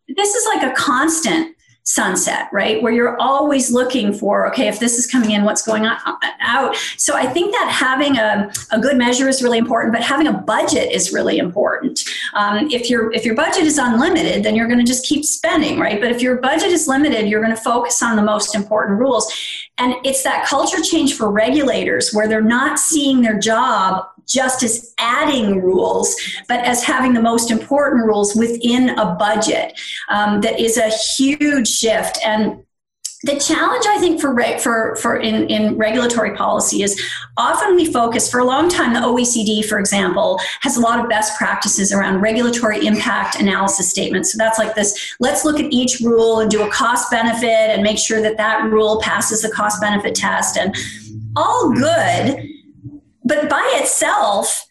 This 0.09 0.35
is 0.35 0.47
like 0.47 0.63
a 0.63 0.75
constant 0.75 1.57
sunset, 1.85 2.49
right? 2.53 2.81
Where 2.81 2.93
you're 2.93 3.21
always 3.21 3.73
looking 3.73 4.13
for, 4.13 4.47
okay, 4.49 4.69
if 4.69 4.79
this 4.79 4.99
is 4.99 5.07
coming 5.07 5.33
in, 5.33 5.45
what's 5.45 5.63
going 5.63 5.85
on 5.85 5.99
out. 6.41 6.77
So 6.97 7.17
I 7.17 7.27
think 7.27 7.53
that 7.53 7.69
having 7.71 8.19
a, 8.19 8.53
a 8.71 8.81
good 8.81 8.97
measure 8.97 9.29
is 9.29 9.43
really 9.43 9.59
important, 9.59 9.93
but 9.93 10.03
having 10.03 10.29
a 10.29 10.33
budget 10.33 10.93
is 10.93 11.13
really 11.13 11.39
important. 11.39 12.05
Um, 12.35 12.71
if 12.71 12.89
your 12.89 13.13
if 13.13 13.25
your 13.25 13.35
budget 13.35 13.65
is 13.65 13.79
unlimited, 13.79 14.45
then 14.45 14.55
you're 14.55 14.69
going 14.69 14.79
to 14.79 14.85
just 14.85 15.05
keep 15.07 15.25
spending, 15.25 15.79
right? 15.81 16.01
But 16.01 16.13
if 16.13 16.23
your 16.23 16.37
budget 16.37 16.71
is 16.71 16.87
limited, 16.87 17.29
you're 17.29 17.43
going 17.43 17.55
to 17.55 17.63
focus 17.63 18.03
on 18.03 18.15
the 18.15 18.23
most 18.23 18.55
important 18.55 19.01
rules. 19.01 19.33
And 19.79 19.95
it's 20.05 20.23
that 20.23 20.47
culture 20.47 20.83
change 20.83 21.17
for 21.17 21.33
regulators 21.33 22.13
where 22.13 22.29
they're 22.29 22.43
not 22.43 22.79
seeing 22.79 23.23
their 23.23 23.39
job 23.39 24.07
just 24.27 24.63
as 24.63 24.95
adding 24.99 25.61
rules, 25.61 26.15
but 26.49 26.61
as 26.65 26.83
having 26.83 27.15
the 27.15 27.23
most 27.23 27.51
important 27.51 28.05
rules 28.07 28.35
within 28.35 28.91
a 28.91 29.15
budget. 29.15 29.79
Um, 30.09 30.41
that 30.41 30.59
is 30.59 30.77
a 30.77 30.89
huge 30.89 31.69
shift. 31.69 32.19
And 32.25 32.65
the 33.25 33.39
challenge 33.39 33.87
I 33.87 33.99
think 33.99 34.21
for 34.21 34.37
for 34.59 34.97
for 34.97 35.17
in, 35.17 35.49
in 35.49 35.77
regulatory 35.77 36.37
policy 36.37 36.83
is 36.83 37.01
often 37.37 37.77
we 37.77 37.93
focus 37.93 38.31
for 38.31 38.41
a 38.41 38.45
long 38.45 38.69
time 38.69 38.95
the 38.95 39.01
OECD 39.01 39.65
for 39.65 39.79
example 39.79 40.41
has 40.61 40.77
a 40.77 40.81
lot 40.81 40.99
of 40.99 41.09
best 41.09 41.39
practices 41.39 41.93
around 41.93 42.21
regulatory 42.21 42.85
impact 42.85 43.41
analysis 43.41 43.89
statements 43.89 44.33
so 44.33 44.39
that's 44.39 44.59
like 44.59 44.75
this 44.75 45.15
let's 45.21 45.45
look 45.45 45.61
at 45.61 45.73
each 45.73 46.01
rule 46.01 46.41
and 46.41 46.51
do 46.51 46.63
a 46.63 46.71
cost 46.71 47.11
benefit 47.11 47.71
and 47.71 47.83
make 47.83 47.99
sure 47.99 48.21
that 48.21 48.37
that 48.37 48.65
rule 48.65 49.01
passes 49.01 49.43
the 49.43 49.51
cost 49.51 49.81
benefit 49.81 50.15
test 50.15 50.57
and 50.57 50.75
all 51.37 51.73
good 51.73 52.52
but 53.33 53.49
by 53.49 53.79
itself, 53.81 54.67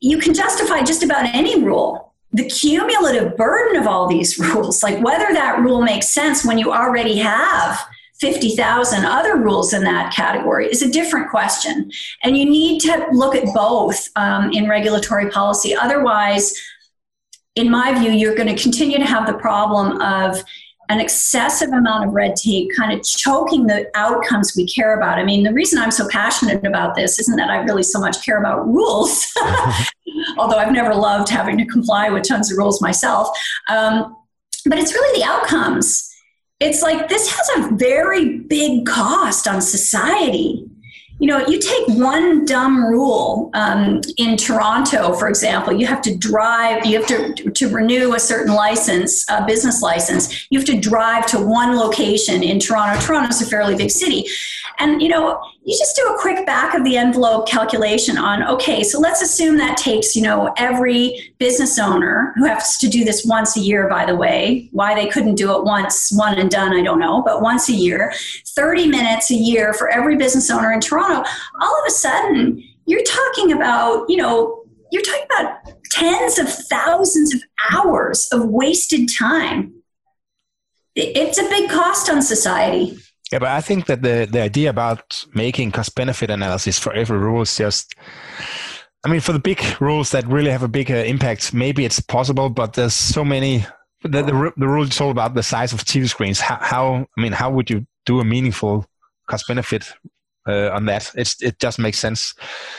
you 0.00 0.16
can 0.16 0.32
justify 0.32 0.82
just 0.82 1.02
about 1.02 1.26
any 1.34 1.62
rule. 1.62 2.14
The 2.32 2.48
cumulative 2.48 3.36
burden 3.36 3.78
of 3.78 3.86
all 3.86 4.08
these 4.08 4.38
rules, 4.54 4.82
like 4.82 5.04
whether 5.04 5.34
that 5.34 5.60
rule 5.60 5.82
makes 5.82 6.08
sense 6.08 6.44
when 6.44 6.56
you 6.56 6.72
already 6.72 7.18
have 7.18 7.78
50,000 8.20 9.04
other 9.04 9.36
rules 9.36 9.74
in 9.74 9.84
that 9.84 10.14
category, 10.14 10.68
is 10.68 10.80
a 10.80 10.90
different 10.90 11.30
question. 11.30 11.90
And 12.22 12.38
you 12.38 12.46
need 12.46 12.80
to 12.82 13.06
look 13.12 13.34
at 13.34 13.52
both 13.54 14.08
um, 14.16 14.50
in 14.52 14.66
regulatory 14.66 15.30
policy. 15.30 15.74
Otherwise, 15.74 16.54
in 17.54 17.70
my 17.70 17.98
view, 17.98 18.12
you're 18.12 18.34
going 18.34 18.54
to 18.54 18.62
continue 18.62 18.96
to 18.96 19.04
have 19.04 19.26
the 19.26 19.38
problem 19.38 20.00
of 20.00 20.42
an 20.90 20.98
excessive 20.98 21.68
amount 21.68 22.04
of 22.04 22.12
red 22.12 22.34
tape 22.34 22.68
kind 22.76 22.92
of 22.92 23.04
choking 23.04 23.68
the 23.68 23.88
outcomes 23.94 24.54
we 24.56 24.66
care 24.66 24.96
about. 24.96 25.20
I 25.20 25.24
mean, 25.24 25.44
the 25.44 25.52
reason 25.52 25.78
I'm 25.78 25.92
so 25.92 26.08
passionate 26.08 26.66
about 26.66 26.96
this 26.96 27.20
isn't 27.20 27.36
that 27.36 27.48
I 27.48 27.58
really 27.58 27.84
so 27.84 28.00
much 28.00 28.24
care 28.24 28.38
about 28.38 28.66
rules, 28.66 29.32
although 30.36 30.58
I've 30.58 30.72
never 30.72 30.92
loved 30.92 31.28
having 31.28 31.56
to 31.58 31.64
comply 31.64 32.10
with 32.10 32.24
tons 32.24 32.50
of 32.50 32.58
rules 32.58 32.82
myself. 32.82 33.28
Um, 33.68 34.16
but 34.66 34.78
it's 34.78 34.92
really 34.92 35.20
the 35.20 35.24
outcomes. 35.24 36.08
It's 36.58 36.82
like 36.82 37.08
this 37.08 37.32
has 37.32 37.50
a 37.58 37.76
very 37.76 38.40
big 38.40 38.84
cost 38.84 39.46
on 39.46 39.62
society 39.62 40.66
you 41.20 41.26
know, 41.26 41.46
you 41.46 41.60
take 41.60 41.86
one 41.88 42.46
dumb 42.46 42.82
rule 42.82 43.50
um, 43.52 44.00
in 44.16 44.38
Toronto, 44.38 45.12
for 45.12 45.28
example, 45.28 45.70
you 45.70 45.86
have 45.86 46.00
to 46.00 46.16
drive, 46.16 46.86
you 46.86 46.98
have 46.98 47.06
to, 47.08 47.50
to 47.50 47.68
renew 47.68 48.14
a 48.14 48.18
certain 48.18 48.54
license, 48.54 49.26
a 49.28 49.44
business 49.44 49.82
license, 49.82 50.46
you 50.50 50.58
have 50.58 50.66
to 50.66 50.80
drive 50.80 51.26
to 51.26 51.38
one 51.38 51.76
location 51.76 52.42
in 52.42 52.58
Toronto. 52.58 52.98
Toronto's 53.02 53.42
a 53.42 53.46
fairly 53.46 53.76
big 53.76 53.90
city. 53.90 54.24
And, 54.80 55.02
you 55.02 55.08
know, 55.08 55.40
you 55.62 55.78
just 55.78 55.94
do 55.94 56.02
a 56.06 56.18
quick 56.18 56.46
back 56.46 56.74
of 56.74 56.84
the 56.84 56.96
envelope 56.96 57.46
calculation 57.46 58.16
on, 58.16 58.42
okay, 58.44 58.82
so 58.82 58.98
let's 58.98 59.20
assume 59.20 59.58
that 59.58 59.76
takes, 59.76 60.16
you 60.16 60.22
know, 60.22 60.52
every 60.56 61.34
business 61.38 61.78
owner 61.78 62.32
who 62.36 62.46
has 62.46 62.78
to 62.78 62.88
do 62.88 63.04
this 63.04 63.24
once 63.26 63.56
a 63.56 63.60
year, 63.60 63.88
by 63.88 64.06
the 64.06 64.16
way. 64.16 64.68
Why 64.72 64.94
they 64.94 65.08
couldn't 65.08 65.34
do 65.34 65.54
it 65.54 65.64
once, 65.64 66.10
one 66.12 66.38
and 66.38 66.50
done, 66.50 66.72
I 66.72 66.82
don't 66.82 66.98
know, 66.98 67.22
but 67.22 67.42
once 67.42 67.68
a 67.68 67.74
year, 67.74 68.12
30 68.48 68.88
minutes 68.88 69.30
a 69.30 69.34
year 69.34 69.74
for 69.74 69.90
every 69.90 70.16
business 70.16 70.50
owner 70.50 70.72
in 70.72 70.80
Toronto. 70.80 71.28
All 71.60 71.80
of 71.80 71.86
a 71.86 71.90
sudden, 71.90 72.62
you're 72.86 73.04
talking 73.04 73.52
about, 73.52 74.08
you 74.08 74.16
know, 74.16 74.64
you're 74.90 75.02
talking 75.02 75.26
about 75.38 75.58
tens 75.90 76.38
of 76.38 76.48
thousands 76.48 77.34
of 77.34 77.42
hours 77.70 78.28
of 78.32 78.46
wasted 78.46 79.08
time. 79.16 79.74
It's 80.96 81.38
a 81.38 81.48
big 81.48 81.70
cost 81.70 82.10
on 82.10 82.22
society. 82.22 82.98
Yeah, 83.32 83.38
but 83.38 83.48
I 83.48 83.60
think 83.60 83.86
that 83.86 84.02
the, 84.02 84.26
the 84.30 84.40
idea 84.40 84.70
about 84.70 85.24
making 85.34 85.70
cost 85.70 85.94
benefit 85.94 86.30
analysis 86.30 86.78
for 86.78 86.92
every 86.92 87.18
rule 87.18 87.42
is 87.42 87.56
just, 87.56 87.94
I 89.04 89.08
mean, 89.08 89.20
for 89.20 89.32
the 89.32 89.38
big 89.38 89.62
rules 89.80 90.10
that 90.10 90.26
really 90.26 90.50
have 90.50 90.64
a 90.64 90.68
big 90.68 90.90
uh, 90.90 90.96
impact, 90.96 91.54
maybe 91.54 91.84
it's 91.84 92.00
possible, 92.00 92.50
but 92.50 92.72
there's 92.74 92.94
so 92.94 93.24
many. 93.24 93.64
The, 94.02 94.22
the, 94.22 94.52
the 94.56 94.66
rule 94.66 94.84
is 94.84 95.00
all 95.00 95.10
about 95.10 95.34
the 95.34 95.42
size 95.42 95.72
of 95.72 95.84
TV 95.84 96.08
screens. 96.08 96.40
How, 96.40 96.58
how, 96.60 97.06
I 97.16 97.20
mean, 97.20 97.32
how 97.32 97.50
would 97.50 97.70
you 97.70 97.86
do 98.06 98.18
a 98.18 98.24
meaningful 98.24 98.86
cost 99.28 99.46
benefit 99.46 99.92
uh, 100.48 100.70
on 100.70 100.86
that. 100.86 101.10
It's, 101.14 101.40
it 101.42 101.58
just 101.58 101.78
make 101.78 101.94
sense. 101.94 102.34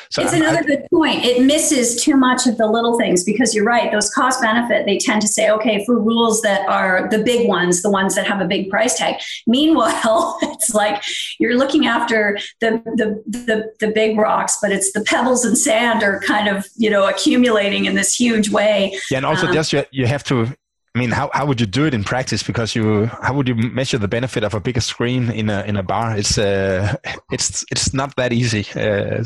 So 0.09 0.21
it's 0.21 0.33
another 0.33 0.59
I, 0.59 0.63
good 0.63 0.87
point. 0.91 1.23
It 1.23 1.43
misses 1.45 2.03
too 2.03 2.15
much 2.15 2.47
of 2.47 2.57
the 2.57 2.67
little 2.67 2.97
things 2.97 3.23
because 3.23 3.53
you're 3.53 3.65
right. 3.65 3.91
Those 3.91 4.09
cost 4.09 4.41
benefit, 4.41 4.85
they 4.85 4.97
tend 4.97 5.21
to 5.21 5.27
say, 5.27 5.49
okay, 5.49 5.85
for 5.85 5.99
rules 5.99 6.41
that 6.41 6.67
are 6.67 7.07
the 7.09 7.23
big 7.23 7.47
ones, 7.47 7.81
the 7.81 7.91
ones 7.91 8.15
that 8.15 8.25
have 8.27 8.41
a 8.41 8.45
big 8.45 8.69
price 8.69 8.97
tag. 8.97 9.15
Meanwhile, 9.47 10.37
it's 10.41 10.73
like 10.73 11.03
you're 11.39 11.57
looking 11.57 11.87
after 11.87 12.37
the, 12.59 12.81
the, 12.95 13.23
the, 13.27 13.71
the 13.79 13.91
big 13.91 14.17
rocks, 14.17 14.57
but 14.61 14.71
it's 14.71 14.91
the 14.91 15.01
pebbles 15.01 15.45
and 15.45 15.57
sand 15.57 16.03
are 16.03 16.19
kind 16.21 16.47
of, 16.47 16.67
you 16.77 16.89
know, 16.89 17.07
accumulating 17.07 17.85
in 17.85 17.95
this 17.95 18.15
huge 18.15 18.49
way. 18.49 18.97
Yeah. 19.09 19.17
And 19.17 19.25
also 19.25 19.47
um, 19.47 19.53
just 19.53 19.71
you, 19.71 19.83
you 19.91 20.07
have 20.07 20.23
to 20.25 20.53
I 20.93 20.99
mean, 20.99 21.11
how, 21.11 21.29
how 21.33 21.45
would 21.45 21.61
you 21.61 21.65
do 21.65 21.85
it 21.85 21.93
in 21.93 22.03
practice? 22.03 22.43
Because 22.43 22.75
you, 22.75 23.05
how 23.05 23.33
would 23.33 23.47
you 23.47 23.55
measure 23.55 23.97
the 23.97 24.09
benefit 24.09 24.43
of 24.43 24.53
a 24.53 24.59
bigger 24.59 24.81
screen 24.81 25.31
in 25.31 25.49
a 25.49 25.61
in 25.63 25.77
a 25.77 25.83
bar? 25.83 26.17
It's 26.17 26.37
uh, 26.37 26.95
it's 27.31 27.63
it's 27.71 27.93
not 27.93 28.15
that 28.17 28.33
easy. 28.33 28.65
Uh, 28.75 29.23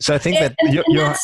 so 0.00 0.14
I 0.14 0.18
think 0.18 0.38
that 0.38 0.54
you're, 0.72 0.84
you're 0.88 1.16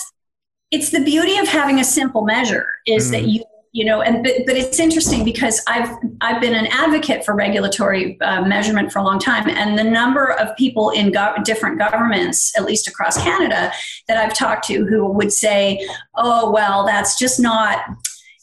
it's 0.70 0.90
the 0.90 1.04
beauty 1.04 1.38
of 1.38 1.46
having 1.46 1.78
a 1.78 1.84
simple 1.84 2.22
measure 2.22 2.66
is 2.86 3.08
mm. 3.08 3.10
that 3.12 3.28
you 3.28 3.44
you 3.72 3.84
know 3.84 4.00
and 4.00 4.24
but, 4.24 4.32
but 4.46 4.56
it's 4.56 4.80
interesting 4.80 5.22
because 5.22 5.60
i've 5.68 5.90
i've 6.22 6.40
been 6.40 6.54
an 6.54 6.66
advocate 6.68 7.24
for 7.24 7.34
regulatory 7.34 8.18
uh, 8.22 8.42
measurement 8.42 8.90
for 8.90 9.00
a 9.00 9.02
long 9.02 9.18
time 9.18 9.48
and 9.50 9.78
the 9.78 9.84
number 9.84 10.32
of 10.32 10.56
people 10.56 10.90
in 10.90 11.12
go- 11.12 11.34
different 11.44 11.78
governments 11.78 12.56
at 12.56 12.64
least 12.64 12.88
across 12.88 13.22
canada 13.22 13.70
that 14.08 14.16
i've 14.16 14.34
talked 14.34 14.66
to 14.66 14.86
who 14.86 15.06
would 15.06 15.32
say 15.32 15.86
oh 16.14 16.50
well 16.50 16.86
that's 16.86 17.18
just 17.18 17.38
not 17.38 17.80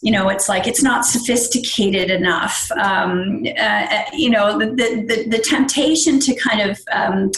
you 0.04 0.12
know 0.12 0.28
it's 0.28 0.50
like 0.50 0.68
it's 0.68 0.84
not 0.84 1.06
sophisticated 1.06 2.12
enough. 2.12 2.70
Um, 2.74 3.46
uh, 3.58 3.62
uh, 3.62 4.04
you 4.12 4.30
know 4.30 4.60
the, 4.60 4.66
the, 4.66 5.26
the, 5.30 5.38
temptation 5.40 6.20
to 6.20 6.36
kind 6.36 6.70
of 6.70 6.82
um, 6.92 7.32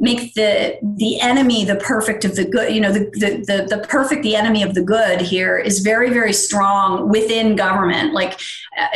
make 0.00 0.34
the 0.34 0.76
the 0.96 1.20
enemy 1.20 1.64
the 1.64 1.76
perfect 1.76 2.24
of 2.24 2.34
the 2.34 2.44
good 2.44 2.74
you 2.74 2.80
know 2.80 2.90
the, 2.90 3.04
the, 3.12 3.44
the, 3.46 3.76
the, 3.76 3.86
perfect 3.86 4.24
the 4.24 4.34
enemy 4.34 4.64
of 4.64 4.74
the 4.74 4.82
good 4.82 5.20
here 5.20 5.56
is 5.56 5.78
very 5.80 6.10
very 6.10 6.32
strong 6.32 7.08
within 7.08 7.54
government. 7.54 8.12
Like 8.12 8.40
uh, 8.76 8.86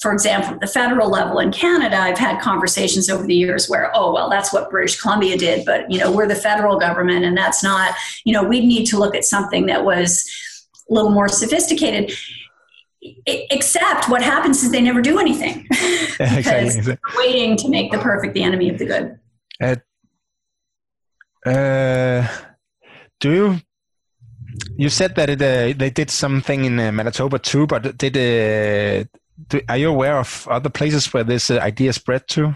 for 0.00 0.12
example 0.12 0.54
at 0.54 0.60
the 0.60 0.66
federal 0.66 1.08
level 1.08 1.38
in 1.38 1.52
canada 1.52 1.96
i've 1.96 2.18
had 2.18 2.40
conversations 2.40 3.08
over 3.08 3.24
the 3.24 3.34
years 3.34 3.68
where 3.68 3.90
oh 3.94 4.12
well 4.12 4.28
that's 4.28 4.52
what 4.52 4.68
british 4.68 5.00
columbia 5.00 5.36
did 5.36 5.64
but 5.64 5.88
you 5.88 5.96
know 5.96 6.10
we're 6.10 6.26
the 6.26 6.34
federal 6.34 6.76
government 6.76 7.24
and 7.24 7.36
that's 7.36 7.62
not 7.62 7.94
you 8.24 8.32
know 8.32 8.42
we'd 8.42 8.64
need 8.64 8.84
to 8.84 8.98
look 8.98 9.14
at 9.14 9.24
something 9.24 9.66
that 9.66 9.84
was 9.84 10.28
a 10.90 10.92
little 10.92 11.10
more 11.10 11.28
sophisticated 11.28 12.12
except 13.26 14.08
what 14.08 14.22
happens 14.22 14.62
is 14.62 14.70
they 14.70 14.80
never 14.80 15.00
do 15.00 15.18
anything. 15.18 15.66
Because 16.18 16.76
exactly. 16.76 17.16
waiting 17.16 17.56
to 17.56 17.68
make 17.68 17.90
the 17.90 17.98
perfect 17.98 18.34
the 18.34 18.42
enemy 18.42 18.68
of 18.68 18.78
the 18.78 18.84
good. 18.84 19.18
Uh, 19.58 19.76
uh, 21.48 22.28
do 23.20 23.32
you 23.32 23.60
you 24.76 24.90
said 24.90 25.14
that 25.14 25.30
it, 25.30 25.40
uh, 25.40 25.72
they 25.78 25.88
did 25.88 26.10
something 26.10 26.66
in 26.66 26.78
uh, 26.78 26.92
manitoba 26.92 27.38
too 27.38 27.66
but 27.66 27.96
did 27.96 28.16
uh, 28.16 29.04
do, 29.48 29.60
are 29.66 29.78
you 29.78 29.88
aware 29.88 30.18
of 30.18 30.46
other 30.50 30.68
places 30.68 31.10
where 31.14 31.24
this 31.24 31.50
uh, 31.50 31.58
idea 31.62 31.92
spread 31.94 32.28
to 32.28 32.54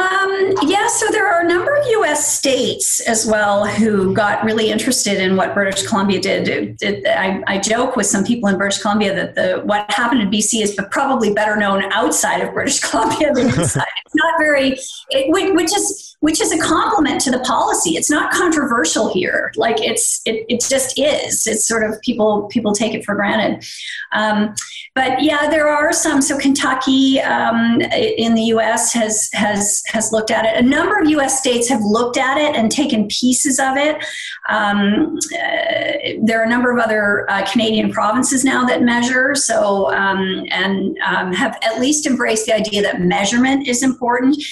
um, 0.00 0.54
yes 0.68 0.98
so 0.98 1.08
there 1.10 1.26
are 1.26 1.42
a 1.42 1.48
number 1.48 1.74
of 1.74 1.86
U.S. 1.86 2.36
states 2.36 3.00
as 3.00 3.26
well 3.26 3.66
who 3.66 4.14
got 4.14 4.44
really 4.44 4.70
interested 4.70 5.20
in 5.20 5.36
what 5.36 5.54
British 5.54 5.86
Columbia 5.86 6.20
did. 6.20 6.48
It, 6.48 6.82
it, 6.82 7.06
I, 7.06 7.42
I, 7.46 7.58
joke 7.58 7.96
with 7.96 8.06
some 8.06 8.24
people 8.24 8.48
in 8.48 8.58
British 8.58 8.80
Columbia 8.80 9.14
that 9.14 9.34
the 9.34 9.62
what 9.64 9.90
happened 9.90 10.22
in 10.22 10.30
BC 10.30 10.62
is 10.62 10.78
probably 10.90 11.32
better 11.32 11.56
known 11.56 11.84
outside 11.92 12.40
of 12.40 12.52
British 12.52 12.80
Columbia 12.90 13.32
than 13.32 13.46
inside. 13.48 13.84
it's 14.04 14.14
not 14.14 14.34
very, 14.38 14.76
it, 15.10 15.54
which 15.54 15.72
is 15.76 16.10
which 16.20 16.40
is 16.40 16.52
a 16.52 16.58
compliment 16.58 17.20
to 17.22 17.30
the 17.30 17.40
policy. 17.40 17.96
It's 17.96 18.10
not 18.10 18.30
controversial 18.32 19.12
here. 19.12 19.52
Like 19.56 19.80
it's 19.80 20.20
it, 20.26 20.44
it 20.48 20.60
just 20.60 20.98
is. 20.98 21.46
It's 21.46 21.66
sort 21.66 21.82
of 21.82 22.00
people 22.02 22.46
people 22.48 22.72
take 22.72 22.94
it 22.94 23.04
for 23.04 23.14
granted. 23.14 23.64
Um, 24.12 24.54
but 24.94 25.22
yeah, 25.22 25.48
there 25.48 25.68
are 25.68 25.92
some. 25.92 26.20
So 26.20 26.38
Kentucky 26.38 27.20
um, 27.20 27.80
in 27.80 28.34
the 28.34 28.42
U.S. 28.54 28.92
has 28.92 29.30
has 29.32 29.82
has 29.86 30.12
looked 30.12 30.30
at 30.30 30.44
it. 30.44 30.64
A 30.64 30.66
number 30.66 30.98
of 30.98 31.08
U.S. 31.10 31.38
states 31.38 31.68
have 31.68 31.80
looked 31.82 32.16
at 32.16 32.38
it 32.38 32.56
and 32.56 32.70
taken 32.70 33.06
pieces 33.08 33.60
of 33.60 33.76
it. 33.76 34.04
Um, 34.48 35.18
uh, 35.34 36.18
there 36.22 36.40
are 36.40 36.44
a 36.44 36.48
number 36.48 36.72
of 36.72 36.82
other 36.82 37.30
uh, 37.30 37.48
Canadian 37.50 37.92
provinces 37.92 38.44
now 38.44 38.64
that 38.64 38.82
measure. 38.82 39.34
So 39.34 39.92
um, 39.92 40.44
and 40.50 40.98
um, 41.06 41.32
have 41.32 41.56
at 41.62 41.80
least 41.80 42.06
embraced 42.06 42.46
the 42.46 42.54
idea 42.54 42.82
that 42.82 43.00
measurement 43.00 43.68
is 43.68 43.82
important. 43.82 44.42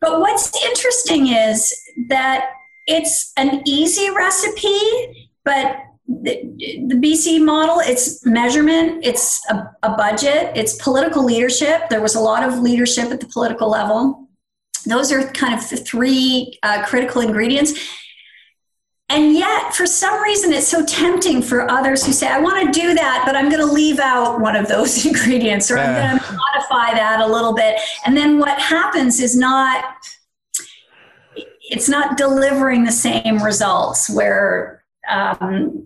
But 0.00 0.20
what's 0.20 0.52
interesting 0.64 1.28
is 1.28 1.74
that 2.06 2.50
it's 2.86 3.32
an 3.36 3.62
easy 3.66 4.10
recipe, 4.10 5.26
but 5.44 5.78
the, 6.08 6.40
the 6.88 6.94
BC 6.94 7.44
model, 7.44 7.80
it's 7.80 8.24
measurement, 8.24 9.04
it's 9.04 9.46
a, 9.50 9.70
a, 9.82 9.90
budget, 9.90 10.50
it's 10.56 10.74
political 10.82 11.22
leadership. 11.22 11.90
There 11.90 12.00
was 12.00 12.14
a 12.14 12.20
lot 12.20 12.42
of 12.42 12.60
leadership 12.60 13.10
at 13.10 13.20
the 13.20 13.26
political 13.26 13.68
level. 13.68 14.26
Those 14.86 15.12
are 15.12 15.28
kind 15.32 15.52
of 15.52 15.68
the 15.68 15.76
three 15.76 16.58
uh, 16.62 16.82
critical 16.86 17.20
ingredients. 17.20 17.74
And 19.10 19.34
yet, 19.34 19.74
for 19.74 19.86
some 19.86 20.22
reason, 20.22 20.52
it's 20.52 20.68
so 20.68 20.84
tempting 20.84 21.42
for 21.42 21.70
others 21.70 22.04
who 22.04 22.12
say, 22.12 22.26
I 22.26 22.40
want 22.40 22.72
to 22.72 22.80
do 22.80 22.94
that, 22.94 23.22
but 23.26 23.36
I'm 23.36 23.50
going 23.50 23.66
to 23.66 23.72
leave 23.72 23.98
out 23.98 24.40
one 24.40 24.56
of 24.56 24.66
those 24.66 25.04
ingredients 25.06 25.70
or 25.70 25.78
I'm 25.78 25.94
going 25.94 26.18
to 26.18 26.32
modify 26.32 26.94
that 26.94 27.20
a 27.20 27.26
little 27.26 27.54
bit. 27.54 27.78
And 28.06 28.16
then 28.16 28.38
what 28.38 28.58
happens 28.58 29.20
is 29.20 29.36
not, 29.36 29.84
it's 31.70 31.88
not 31.88 32.16
delivering 32.16 32.84
the 32.84 32.92
same 32.92 33.42
results 33.42 34.08
where, 34.08 34.84
um, 35.08 35.84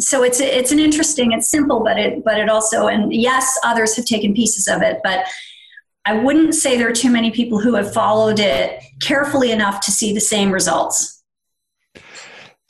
so 0.00 0.22
it's 0.22 0.40
it's 0.40 0.72
an 0.72 0.78
interesting 0.78 1.32
it's 1.32 1.48
simple 1.50 1.80
but 1.82 1.98
it 1.98 2.24
but 2.24 2.38
it 2.38 2.48
also 2.48 2.86
and 2.86 3.12
yes 3.12 3.58
others 3.64 3.96
have 3.96 4.04
taken 4.04 4.34
pieces 4.34 4.66
of 4.68 4.82
it 4.82 4.98
but 5.04 5.26
i 6.06 6.12
wouldn't 6.14 6.54
say 6.54 6.76
there 6.76 6.88
are 6.88 6.92
too 6.92 7.10
many 7.10 7.30
people 7.30 7.60
who 7.60 7.74
have 7.74 7.92
followed 7.92 8.38
it 8.38 8.82
carefully 9.00 9.50
enough 9.50 9.80
to 9.80 9.90
see 9.90 10.12
the 10.12 10.20
same 10.20 10.50
results 10.50 11.20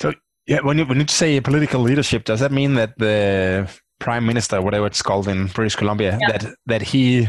So 0.01 0.13
yeah, 0.47 0.61
when 0.63 0.79
you 0.79 0.87
when 0.87 0.99
you 0.99 1.07
say 1.07 1.41
political 1.41 1.81
leadership, 1.81 2.25
does 2.25 2.41
that 2.41 2.51
mean 2.51 2.75
that 2.75 2.99
the 2.99 3.69
prime 4.01 4.27
minister, 4.27 4.61
whatever 4.61 4.87
it's 4.87 5.03
called 5.03 5.29
in 5.29 5.47
British 5.47 5.77
Columbia, 5.77 6.19
yeah. 6.21 6.33
that 6.33 6.55
that 6.67 6.83
he 6.83 7.29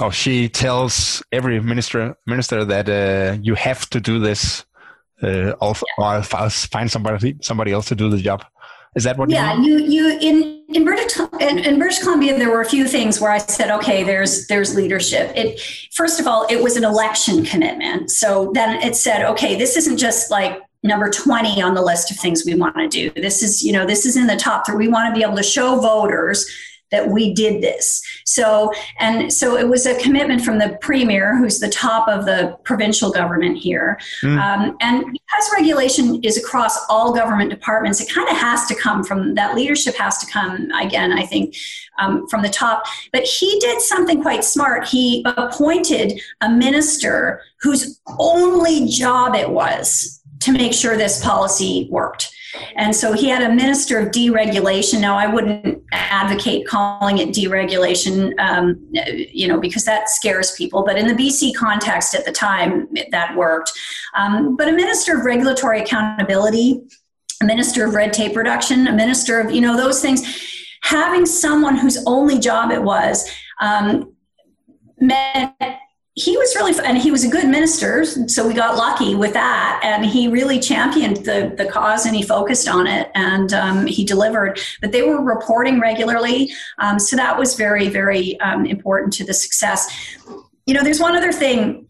or 0.00 0.10
she 0.12 0.48
tells 0.48 1.22
every 1.32 1.60
minister 1.60 2.16
minister 2.26 2.64
that 2.64 2.88
uh, 2.88 3.36
you 3.42 3.54
have 3.54 3.90
to 3.90 4.00
do 4.00 4.18
this, 4.18 4.64
uh, 5.22 5.52
or, 5.60 5.74
or 5.98 6.22
find 6.22 6.90
somebody 6.90 7.36
somebody 7.42 7.72
else 7.72 7.88
to 7.88 7.94
do 7.94 8.08
the 8.08 8.18
job? 8.18 8.44
Is 8.94 9.04
that 9.04 9.16
what? 9.16 9.30
Yeah, 9.30 9.58
you 9.60 9.78
you, 9.78 10.08
you 10.08 10.18
in 10.20 10.64
in 10.68 10.84
British 10.84 11.18
in, 11.40 11.58
in, 11.58 11.78
British 11.78 12.00
Columbia 12.00 12.38
there 12.38 12.50
were 12.50 12.60
a 12.60 12.68
few 12.68 12.86
things 12.86 13.20
where 13.20 13.30
I 13.30 13.38
said, 13.38 13.70
okay, 13.70 14.04
there's 14.04 14.46
there's 14.48 14.74
leadership. 14.74 15.32
It 15.34 15.60
first 15.92 16.20
of 16.20 16.26
all, 16.26 16.46
it 16.50 16.62
was 16.62 16.76
an 16.76 16.84
election 16.84 17.44
commitment, 17.44 18.10
so 18.10 18.50
then 18.54 18.82
it 18.82 18.94
said, 18.94 19.24
okay, 19.24 19.56
this 19.56 19.76
isn't 19.76 19.96
just 19.96 20.30
like 20.30 20.60
number 20.82 21.08
20 21.10 21.62
on 21.62 21.74
the 21.74 21.82
list 21.82 22.10
of 22.10 22.16
things 22.18 22.44
we 22.44 22.54
want 22.54 22.76
to 22.76 22.88
do. 22.88 23.10
This 23.10 23.42
is, 23.42 23.62
you 23.62 23.72
know, 23.72 23.86
this 23.86 24.04
is 24.04 24.16
in 24.16 24.26
the 24.26 24.36
top 24.36 24.66
three. 24.66 24.74
We 24.74 24.88
want 24.88 25.14
to 25.14 25.18
be 25.18 25.24
able 25.24 25.36
to 25.36 25.42
show 25.42 25.78
voters 25.78 26.44
that 26.92 27.08
we 27.08 27.34
did 27.34 27.60
this. 27.60 28.00
So, 28.24 28.70
and 29.00 29.32
so 29.32 29.56
it 29.56 29.68
was 29.68 29.86
a 29.86 29.98
commitment 29.98 30.42
from 30.42 30.58
the 30.58 30.78
premier, 30.80 31.36
who's 31.36 31.58
the 31.58 31.68
top 31.68 32.06
of 32.06 32.24
the 32.26 32.56
provincial 32.62 33.10
government 33.10 33.58
here. 33.58 33.98
Mm. 34.22 34.38
Um, 34.38 34.76
and 34.80 35.04
because 35.04 35.50
regulation 35.52 36.22
is 36.22 36.36
across 36.38 36.78
all 36.88 37.12
government 37.12 37.50
departments, 37.50 38.00
it 38.00 38.12
kind 38.12 38.28
of 38.28 38.36
has 38.36 38.66
to 38.66 38.74
come 38.76 39.02
from 39.02 39.34
that 39.34 39.56
leadership, 39.56 39.96
has 39.96 40.18
to 40.18 40.26
come, 40.30 40.70
again, 40.72 41.12
I 41.12 41.26
think, 41.26 41.56
um, 41.98 42.28
from 42.28 42.42
the 42.42 42.48
top. 42.48 42.84
But 43.12 43.24
he 43.24 43.58
did 43.58 43.80
something 43.80 44.22
quite 44.22 44.44
smart. 44.44 44.86
He 44.86 45.24
appointed 45.36 46.20
a 46.40 46.48
minister 46.48 47.42
whose 47.60 48.00
only 48.18 48.86
job 48.86 49.34
it 49.34 49.50
was 49.50 50.20
to 50.40 50.52
make 50.52 50.72
sure 50.72 50.96
this 50.96 51.22
policy 51.24 51.88
worked. 51.90 52.31
And 52.76 52.94
so 52.94 53.12
he 53.12 53.28
had 53.28 53.42
a 53.42 53.54
minister 53.54 53.98
of 53.98 54.08
deregulation. 54.08 55.00
Now, 55.00 55.16
I 55.16 55.26
wouldn't 55.26 55.82
advocate 55.92 56.66
calling 56.66 57.18
it 57.18 57.30
deregulation, 57.30 58.38
um, 58.38 58.78
you 59.32 59.48
know, 59.48 59.58
because 59.58 59.84
that 59.84 60.10
scares 60.10 60.52
people. 60.52 60.84
But 60.84 60.98
in 60.98 61.06
the 61.06 61.14
BC 61.14 61.54
context 61.54 62.14
at 62.14 62.24
the 62.24 62.32
time, 62.32 62.88
that 63.10 63.36
worked. 63.36 63.72
Um, 64.14 64.56
but 64.56 64.68
a 64.68 64.72
minister 64.72 65.18
of 65.18 65.24
regulatory 65.24 65.80
accountability, 65.80 66.82
a 67.40 67.44
minister 67.44 67.86
of 67.86 67.94
red 67.94 68.12
tape 68.12 68.36
reduction, 68.36 68.86
a 68.86 68.92
minister 68.92 69.40
of, 69.40 69.50
you 69.50 69.60
know, 69.60 69.76
those 69.76 70.00
things. 70.00 70.22
Having 70.82 71.26
someone 71.26 71.76
whose 71.76 72.02
only 72.06 72.38
job 72.38 72.70
it 72.72 72.82
was 72.82 73.30
um, 73.60 74.14
meant 74.98 75.54
he 76.14 76.36
was 76.36 76.54
really 76.54 76.74
and 76.84 76.98
he 76.98 77.10
was 77.10 77.24
a 77.24 77.28
good 77.28 77.48
minister 77.48 78.04
so 78.04 78.46
we 78.46 78.52
got 78.52 78.76
lucky 78.76 79.14
with 79.14 79.32
that. 79.32 79.80
And 79.82 80.04
he 80.04 80.28
really 80.28 80.60
championed 80.60 81.18
the, 81.18 81.54
the 81.56 81.64
cause 81.64 82.04
and 82.04 82.14
he 82.14 82.22
focused 82.22 82.68
on 82.68 82.86
it 82.86 83.10
and 83.14 83.52
um, 83.54 83.86
he 83.86 84.04
delivered. 84.04 84.60
But 84.82 84.92
they 84.92 85.02
were 85.02 85.22
reporting 85.22 85.80
regularly 85.80 86.52
um, 86.78 86.98
so 86.98 87.16
that 87.16 87.38
was 87.38 87.54
very 87.54 87.88
very 87.88 88.38
um, 88.40 88.66
important 88.66 89.12
to 89.14 89.24
the 89.24 89.34
success. 89.34 89.90
You 90.66 90.74
know 90.74 90.82
there's 90.82 91.00
one 91.00 91.16
other 91.16 91.32
thing 91.32 91.86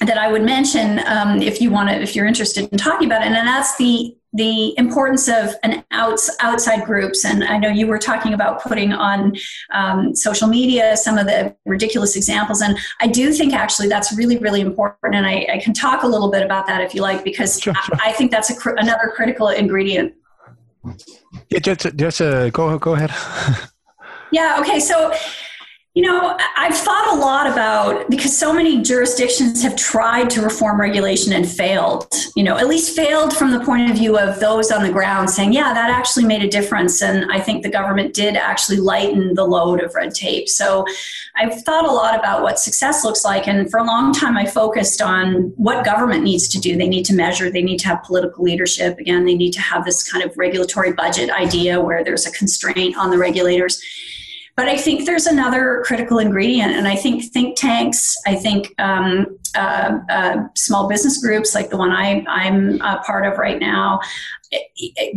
that 0.00 0.16
i 0.16 0.30
would 0.30 0.44
mention 0.44 1.00
um, 1.06 1.42
if 1.42 1.60
you 1.60 1.72
want 1.72 1.88
to 1.88 2.00
if 2.00 2.14
you're 2.14 2.26
interested 2.26 2.68
in 2.70 2.78
talking 2.78 3.08
about 3.08 3.22
it 3.22 3.26
and 3.26 3.34
that's 3.34 3.76
the 3.78 4.14
the 4.32 4.76
importance 4.78 5.28
of 5.28 5.54
an 5.62 5.84
outs, 5.90 6.30
outside 6.40 6.84
groups. 6.84 7.24
And 7.24 7.44
i 7.44 7.56
know 7.58 7.68
you 7.68 7.86
were 7.86 7.98
talking 7.98 8.34
about 8.34 8.62
putting 8.62 8.92
on 8.92 9.34
um, 9.72 10.14
social 10.14 10.48
media 10.48 10.96
some 10.96 11.16
of 11.16 11.26
the 11.26 11.54
ridiculous 11.64 12.16
examples. 12.16 12.60
And 12.60 12.78
i 13.00 13.06
do 13.06 13.32
think 13.32 13.54
actually 13.54 13.88
that's 13.88 14.16
really 14.16 14.38
really 14.38 14.60
important. 14.60 15.14
And 15.14 15.26
i, 15.26 15.46
I 15.52 15.58
can 15.58 15.72
talk 15.72 16.02
a 16.02 16.06
little 16.06 16.30
bit 16.30 16.42
about 16.42 16.66
that 16.66 16.80
if 16.80 16.94
you 16.94 17.02
like 17.02 17.24
because 17.24 17.60
sure, 17.60 17.74
sure. 17.74 17.96
I, 18.04 18.10
I, 18.10 18.12
think 18.12 18.30
that's 18.30 18.56
cr- 18.58 18.76
another 18.76 19.12
critical 19.14 19.48
ingredient. 19.48 20.14
Yeah 21.48 21.58
just, 21.60 21.96
just 21.96 22.20
uh, 22.20 22.50
go, 22.50 22.78
go 22.78 22.94
ahead. 22.94 23.10
Yeah 24.30 24.58
okay. 24.60 24.78
So 24.78 25.14
you 25.98 26.04
know, 26.04 26.36
I've 26.56 26.76
thought 26.76 27.12
a 27.12 27.18
lot 27.18 27.50
about 27.50 28.08
because 28.08 28.38
so 28.38 28.52
many 28.52 28.80
jurisdictions 28.82 29.60
have 29.64 29.74
tried 29.74 30.30
to 30.30 30.40
reform 30.40 30.80
regulation 30.80 31.32
and 31.32 31.44
failed, 31.44 32.06
you 32.36 32.44
know, 32.44 32.56
at 32.56 32.68
least 32.68 32.94
failed 32.94 33.36
from 33.36 33.50
the 33.50 33.58
point 33.64 33.90
of 33.90 33.96
view 33.96 34.16
of 34.16 34.38
those 34.38 34.70
on 34.70 34.84
the 34.84 34.92
ground 34.92 35.28
saying, 35.28 35.52
yeah, 35.52 35.74
that 35.74 35.90
actually 35.90 36.24
made 36.24 36.44
a 36.44 36.48
difference. 36.48 37.02
And 37.02 37.32
I 37.32 37.40
think 37.40 37.64
the 37.64 37.68
government 37.68 38.14
did 38.14 38.36
actually 38.36 38.76
lighten 38.76 39.34
the 39.34 39.42
load 39.42 39.82
of 39.82 39.92
red 39.96 40.14
tape. 40.14 40.48
So 40.48 40.84
I've 41.34 41.64
thought 41.64 41.84
a 41.84 41.90
lot 41.90 42.16
about 42.16 42.44
what 42.44 42.60
success 42.60 43.02
looks 43.02 43.24
like. 43.24 43.48
And 43.48 43.68
for 43.68 43.80
a 43.80 43.84
long 43.84 44.12
time, 44.12 44.36
I 44.36 44.46
focused 44.46 45.02
on 45.02 45.52
what 45.56 45.84
government 45.84 46.22
needs 46.22 46.46
to 46.50 46.60
do. 46.60 46.76
They 46.76 46.88
need 46.88 47.06
to 47.06 47.12
measure, 47.12 47.50
they 47.50 47.60
need 47.60 47.78
to 47.78 47.88
have 47.88 48.04
political 48.04 48.44
leadership. 48.44 49.00
Again, 49.00 49.24
they 49.24 49.34
need 49.34 49.52
to 49.54 49.60
have 49.60 49.84
this 49.84 50.08
kind 50.08 50.22
of 50.22 50.38
regulatory 50.38 50.92
budget 50.92 51.28
idea 51.30 51.80
where 51.80 52.04
there's 52.04 52.24
a 52.24 52.30
constraint 52.30 52.96
on 52.96 53.10
the 53.10 53.18
regulators 53.18 53.82
but 54.58 54.66
I 54.66 54.76
think 54.76 55.06
there's 55.06 55.28
another 55.28 55.84
critical 55.86 56.18
ingredient, 56.18 56.72
and 56.72 56.88
I 56.88 56.96
think 56.96 57.22
think 57.32 57.56
tanks, 57.56 58.16
I 58.26 58.34
think 58.34 58.74
um, 58.80 59.38
uh, 59.54 59.98
uh, 60.10 60.48
small 60.56 60.88
business 60.88 61.18
groups 61.18 61.54
like 61.54 61.70
the 61.70 61.76
one 61.76 61.92
I, 61.92 62.24
I'm 62.26 62.80
a 62.80 63.00
part 63.06 63.24
of 63.24 63.38
right 63.38 63.60
now, 63.60 64.00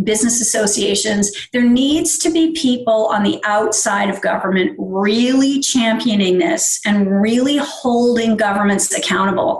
business 0.03 0.41
associations, 0.41 1.31
there 1.53 1.67
needs 1.67 2.19
to 2.19 2.31
be 2.31 2.51
people 2.51 3.07
on 3.07 3.23
the 3.23 3.41
outside 3.43 4.11
of 4.11 4.21
government 4.21 4.75
really 4.77 5.59
championing 5.59 6.37
this 6.37 6.79
and 6.85 7.19
really 7.19 7.57
holding 7.57 8.37
governments 8.37 8.95
accountable. 8.95 9.59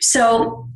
So 0.00 0.68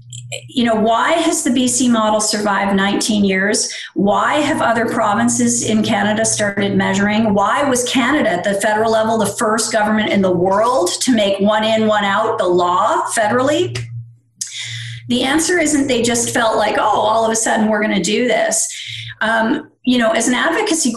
you 0.48 0.64
know, 0.64 0.74
why 0.74 1.12
has 1.12 1.44
the 1.44 1.50
BC 1.50 1.90
model 1.90 2.20
survived 2.20 2.76
19 2.76 3.24
years? 3.24 3.72
Why 3.94 4.34
have 4.34 4.60
other 4.60 4.86
provinces 4.86 5.62
in 5.62 5.84
Canada 5.84 6.24
started 6.24 6.76
measuring? 6.76 7.32
Why 7.32 7.68
was 7.68 7.88
Canada 7.88 8.30
at 8.30 8.44
the 8.44 8.54
federal 8.54 8.90
level 8.90 9.18
the 9.18 9.26
first 9.26 9.72
government 9.72 10.10
in 10.10 10.22
the 10.22 10.32
world 10.32 10.90
to 11.02 11.14
make 11.14 11.38
one 11.40 11.62
in, 11.62 11.86
one 11.86 12.04
out 12.04 12.38
the 12.38 12.48
law 12.48 13.02
federally? 13.12 13.78
The 15.08 15.22
answer 15.22 15.58
isn't 15.58 15.86
they 15.86 16.02
just 16.02 16.34
felt 16.34 16.56
like, 16.56 16.76
oh, 16.78 16.82
all 17.00 17.24
of 17.24 17.30
a 17.30 17.36
sudden 17.36 17.68
we're 17.68 17.82
going 17.82 17.96
to 17.96 18.02
do 18.02 18.26
this. 18.26 18.66
Um, 19.20 19.70
you 19.84 19.98
know, 19.98 20.10
as 20.10 20.26
an 20.26 20.34
advocacy 20.34 20.94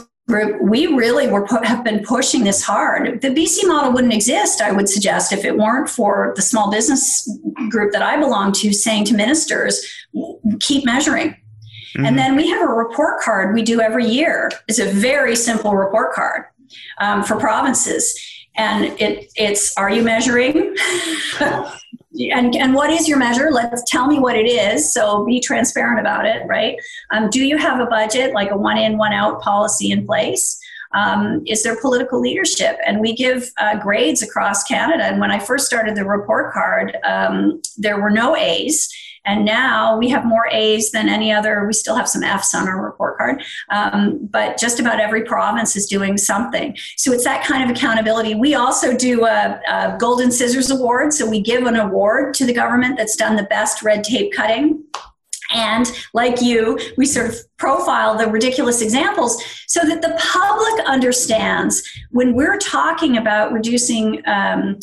we 0.61 0.87
really 0.87 1.27
were 1.27 1.45
have 1.63 1.83
been 1.83 2.03
pushing 2.03 2.43
this 2.43 2.61
hard. 2.63 3.21
The 3.21 3.29
BC 3.29 3.67
model 3.67 3.91
wouldn't 3.91 4.13
exist, 4.13 4.61
I 4.61 4.71
would 4.71 4.87
suggest, 4.87 5.33
if 5.33 5.43
it 5.43 5.57
weren't 5.57 5.89
for 5.89 6.33
the 6.35 6.41
small 6.41 6.71
business 6.71 7.27
group 7.69 7.91
that 7.93 8.01
I 8.01 8.17
belong 8.17 8.51
to 8.53 8.71
saying 8.71 9.05
to 9.05 9.15
ministers, 9.15 9.83
keep 10.59 10.85
measuring. 10.85 11.29
Mm-hmm. 11.29 12.05
And 12.05 12.17
then 12.17 12.35
we 12.35 12.47
have 12.49 12.61
a 12.61 12.71
report 12.71 13.21
card 13.21 13.53
we 13.53 13.63
do 13.63 13.81
every 13.81 14.05
year. 14.05 14.51
It's 14.67 14.79
a 14.79 14.91
very 14.91 15.35
simple 15.35 15.75
report 15.75 16.13
card 16.13 16.45
um, 16.99 17.23
for 17.23 17.35
provinces. 17.37 18.17
And 18.55 18.85
it, 18.99 19.31
it's 19.35 19.75
are 19.77 19.89
you 19.89 20.03
measuring? 20.03 20.75
and, 22.13 22.55
and 22.55 22.73
what 22.73 22.89
is 22.89 23.07
your 23.07 23.17
measure? 23.17 23.49
Let's 23.51 23.83
tell 23.89 24.07
me 24.07 24.19
what 24.19 24.35
it 24.35 24.47
is. 24.47 24.93
So 24.93 25.25
be 25.25 25.39
transparent 25.39 25.99
about 25.99 26.25
it, 26.25 26.45
right? 26.47 26.75
Um, 27.11 27.29
do 27.29 27.45
you 27.45 27.57
have 27.57 27.79
a 27.79 27.85
budget, 27.85 28.33
like 28.33 28.51
a 28.51 28.57
one 28.57 28.77
in, 28.77 28.97
one 28.97 29.13
out 29.13 29.41
policy 29.41 29.91
in 29.91 30.05
place? 30.05 30.59
Um, 30.95 31.43
is 31.45 31.61
there 31.61 31.79
political 31.79 32.19
leadership? 32.19 32.77
And 32.85 32.99
we 32.99 33.15
give 33.15 33.51
uh, 33.57 33.77
grades 33.77 34.23
across 34.23 34.63
Canada. 34.63 35.03
And 35.03 35.19
when 35.19 35.29
I 35.29 35.37
first 35.37 35.67
started 35.67 35.95
the 35.95 36.03
report 36.03 36.51
card, 36.51 36.97
um, 37.03 37.61
there 37.77 38.01
were 38.01 38.09
no 38.09 38.35
A's. 38.35 38.89
And 39.25 39.45
now 39.45 39.97
we 39.97 40.09
have 40.09 40.25
more 40.25 40.47
A's 40.51 40.91
than 40.91 41.09
any 41.09 41.31
other. 41.31 41.65
We 41.65 41.73
still 41.73 41.95
have 41.95 42.07
some 42.07 42.23
F's 42.23 42.53
on 42.53 42.67
our 42.67 42.83
report 42.83 43.17
card, 43.17 43.43
um, 43.69 44.27
but 44.31 44.57
just 44.57 44.79
about 44.79 44.99
every 44.99 45.23
province 45.23 45.75
is 45.75 45.87
doing 45.87 46.17
something. 46.17 46.75
So 46.97 47.11
it's 47.11 47.23
that 47.23 47.43
kind 47.45 47.63
of 47.63 47.75
accountability. 47.75 48.35
We 48.35 48.55
also 48.55 48.95
do 48.95 49.25
a, 49.25 49.59
a 49.67 49.97
Golden 49.99 50.31
Scissors 50.31 50.71
Award. 50.71 51.13
So 51.13 51.29
we 51.29 51.41
give 51.41 51.63
an 51.63 51.75
award 51.75 52.33
to 52.35 52.45
the 52.45 52.53
government 52.53 52.97
that's 52.97 53.15
done 53.15 53.35
the 53.35 53.43
best 53.43 53.83
red 53.83 54.03
tape 54.03 54.33
cutting 54.33 54.83
and 55.51 55.91
like 56.13 56.41
you, 56.41 56.79
we 56.97 57.05
sort 57.05 57.27
of 57.27 57.35
profile 57.57 58.17
the 58.17 58.27
ridiculous 58.27 58.81
examples 58.81 59.43
so 59.67 59.81
that 59.81 60.01
the 60.01 60.15
public 60.19 60.85
understands 60.85 61.83
when 62.11 62.33
we're 62.33 62.57
talking 62.57 63.17
about 63.17 63.51
reducing 63.51 64.21
um, 64.27 64.79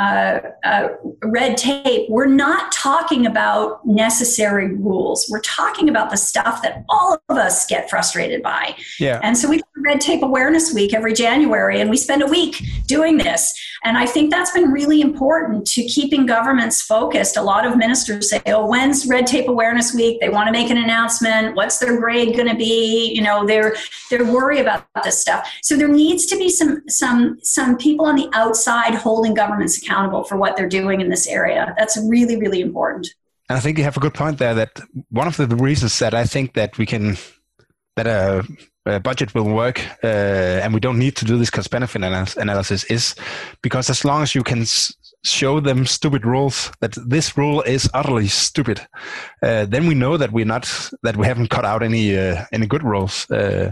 uh, 0.00 0.40
uh, 0.64 0.88
red 1.24 1.58
tape, 1.58 2.08
we're 2.08 2.24
not 2.24 2.72
talking 2.72 3.26
about 3.26 3.86
necessary 3.86 4.74
rules. 4.74 5.28
We're 5.30 5.42
talking 5.42 5.90
about 5.90 6.08
the 6.08 6.16
stuff 6.16 6.62
that 6.62 6.86
all 6.88 7.18
of 7.28 7.36
us 7.36 7.66
get 7.66 7.90
frustrated 7.90 8.42
by. 8.42 8.76
Yeah. 8.98 9.20
And 9.22 9.36
so 9.36 9.46
we 9.46 9.56
have 9.56 9.64
Red 9.76 10.00
Tape 10.00 10.22
Awareness 10.22 10.72
Week 10.72 10.94
every 10.94 11.12
January, 11.12 11.82
and 11.82 11.90
we 11.90 11.98
spend 11.98 12.22
a 12.22 12.26
week 12.26 12.62
doing 12.86 13.18
this. 13.18 13.52
And 13.84 13.98
I 13.98 14.06
think 14.06 14.30
that's 14.30 14.52
been 14.52 14.70
really 14.70 15.02
important 15.02 15.66
to 15.68 15.82
keeping 15.82 16.24
governments 16.24 16.80
focused. 16.80 17.36
A 17.36 17.42
lot 17.42 17.66
of 17.66 17.76
ministers 17.76 18.30
say, 18.30 18.40
"Oh, 18.46 18.66
when's 18.66 19.06
Red 19.06 19.26
Tape 19.26 19.48
Awareness 19.48 19.94
Week?" 19.94 20.18
They 20.20 20.30
want 20.30 20.46
to 20.46 20.52
make 20.52 20.70
an 20.70 20.78
announcement. 20.78 21.56
What's 21.56 21.78
their 21.78 21.98
grade 21.98 22.36
going 22.36 22.48
to 22.48 22.56
be? 22.56 23.12
You 23.14 23.20
know, 23.20 23.46
they're 23.46 23.76
they're 24.08 24.24
worried 24.24 24.60
about 24.60 24.86
this 25.04 25.20
stuff. 25.20 25.46
So 25.62 25.76
there 25.76 25.88
needs 25.88 26.24
to 26.26 26.38
be 26.38 26.48
some 26.48 26.88
some 26.88 27.38
some 27.42 27.76
people 27.76 28.06
on 28.06 28.16
the 28.16 28.30
outside 28.32 28.94
holding 28.94 29.34
governments 29.34 29.76
accountable 29.76 29.89
accountable 29.90 30.24
for 30.24 30.36
what 30.36 30.56
they're 30.56 30.68
doing 30.68 31.00
in 31.00 31.08
this 31.10 31.26
area. 31.26 31.74
That's 31.78 31.96
really, 32.08 32.36
really 32.36 32.60
important. 32.60 33.08
And 33.48 33.56
I 33.56 33.60
think 33.60 33.78
you 33.78 33.84
have 33.84 33.96
a 33.96 34.00
good 34.00 34.14
point 34.14 34.38
there. 34.38 34.54
That 34.54 34.80
one 35.10 35.26
of 35.26 35.36
the 35.36 35.48
reasons 35.48 35.98
that 35.98 36.14
I 36.14 36.24
think 36.24 36.54
that 36.54 36.78
we 36.78 36.86
can 36.86 37.16
that 37.96 38.06
a, 38.06 38.46
a 38.86 39.00
budget 39.00 39.34
will 39.34 39.52
work 39.52 39.80
uh, 40.04 40.62
and 40.62 40.72
we 40.72 40.80
don't 40.80 40.98
need 40.98 41.16
to 41.16 41.24
do 41.24 41.36
this 41.36 41.50
cost 41.50 41.70
benefit 41.70 42.02
analysis 42.02 42.84
is 42.84 43.14
because 43.62 43.90
as 43.90 44.04
long 44.04 44.22
as 44.22 44.34
you 44.34 44.42
can 44.42 44.64
show 45.22 45.60
them 45.60 45.84
stupid 45.84 46.24
rules 46.24 46.72
that 46.80 46.96
this 47.06 47.36
rule 47.36 47.60
is 47.62 47.90
utterly 47.92 48.26
stupid 48.26 48.80
uh, 49.42 49.66
then 49.66 49.86
we 49.86 49.94
know 49.94 50.16
that 50.16 50.32
we're 50.32 50.46
not 50.46 50.90
that 51.02 51.16
we 51.16 51.26
haven't 51.26 51.50
cut 51.50 51.64
out 51.64 51.82
any 51.82 52.16
uh, 52.16 52.44
any 52.52 52.66
good 52.66 52.82
rules 52.82 53.30
uh, 53.30 53.70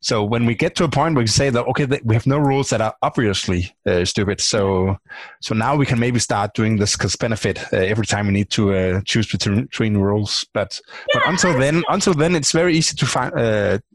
so 0.00 0.24
when 0.24 0.46
we 0.46 0.54
get 0.54 0.74
to 0.74 0.84
a 0.84 0.88
point 0.88 1.14
where 1.14 1.22
we 1.22 1.26
say 1.26 1.50
that 1.50 1.66
okay 1.66 1.86
we 2.04 2.14
have 2.14 2.26
no 2.26 2.38
rules 2.38 2.70
that 2.70 2.80
are 2.80 2.94
obviously 3.02 3.74
uh, 3.86 4.06
stupid 4.06 4.40
so 4.40 4.96
so 5.42 5.54
now 5.54 5.76
we 5.76 5.84
can 5.84 5.98
maybe 5.98 6.18
start 6.18 6.54
doing 6.54 6.76
this 6.76 6.96
cost 6.96 7.18
benefit 7.18 7.58
uh, 7.74 7.76
every 7.76 8.06
time 8.06 8.26
we 8.26 8.32
need 8.32 8.50
to 8.50 8.74
uh, 8.74 9.00
choose 9.04 9.30
between, 9.30 9.62
between 9.66 9.98
rules 9.98 10.46
but 10.54 10.80
yeah. 11.12 11.20
but 11.20 11.28
until 11.28 11.58
then 11.58 11.84
until 11.88 12.14
then 12.14 12.34
it's 12.34 12.52
very 12.52 12.74
easy 12.74 12.96
to 12.96 13.04
find 13.04 13.32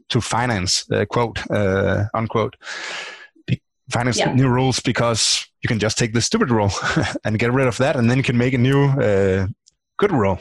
to 0.08 0.20
finance 0.20 0.86
quote 1.08 1.42
unquote 2.14 2.54
finance 3.90 4.18
yeah. 4.18 4.32
new 4.32 4.48
rules 4.48 4.78
because 4.80 5.48
you 5.62 5.68
can 5.68 5.78
just 5.78 5.98
take 5.98 6.12
the 6.12 6.20
stupid 6.20 6.50
rule 6.50 6.70
and 7.24 7.38
get 7.38 7.52
rid 7.52 7.66
of 7.66 7.76
that, 7.78 7.96
and 7.96 8.10
then 8.10 8.16
you 8.16 8.24
can 8.24 8.36
make 8.36 8.54
a 8.54 8.58
new 8.58 8.84
uh, 8.84 9.46
good 9.98 10.12
rule. 10.12 10.40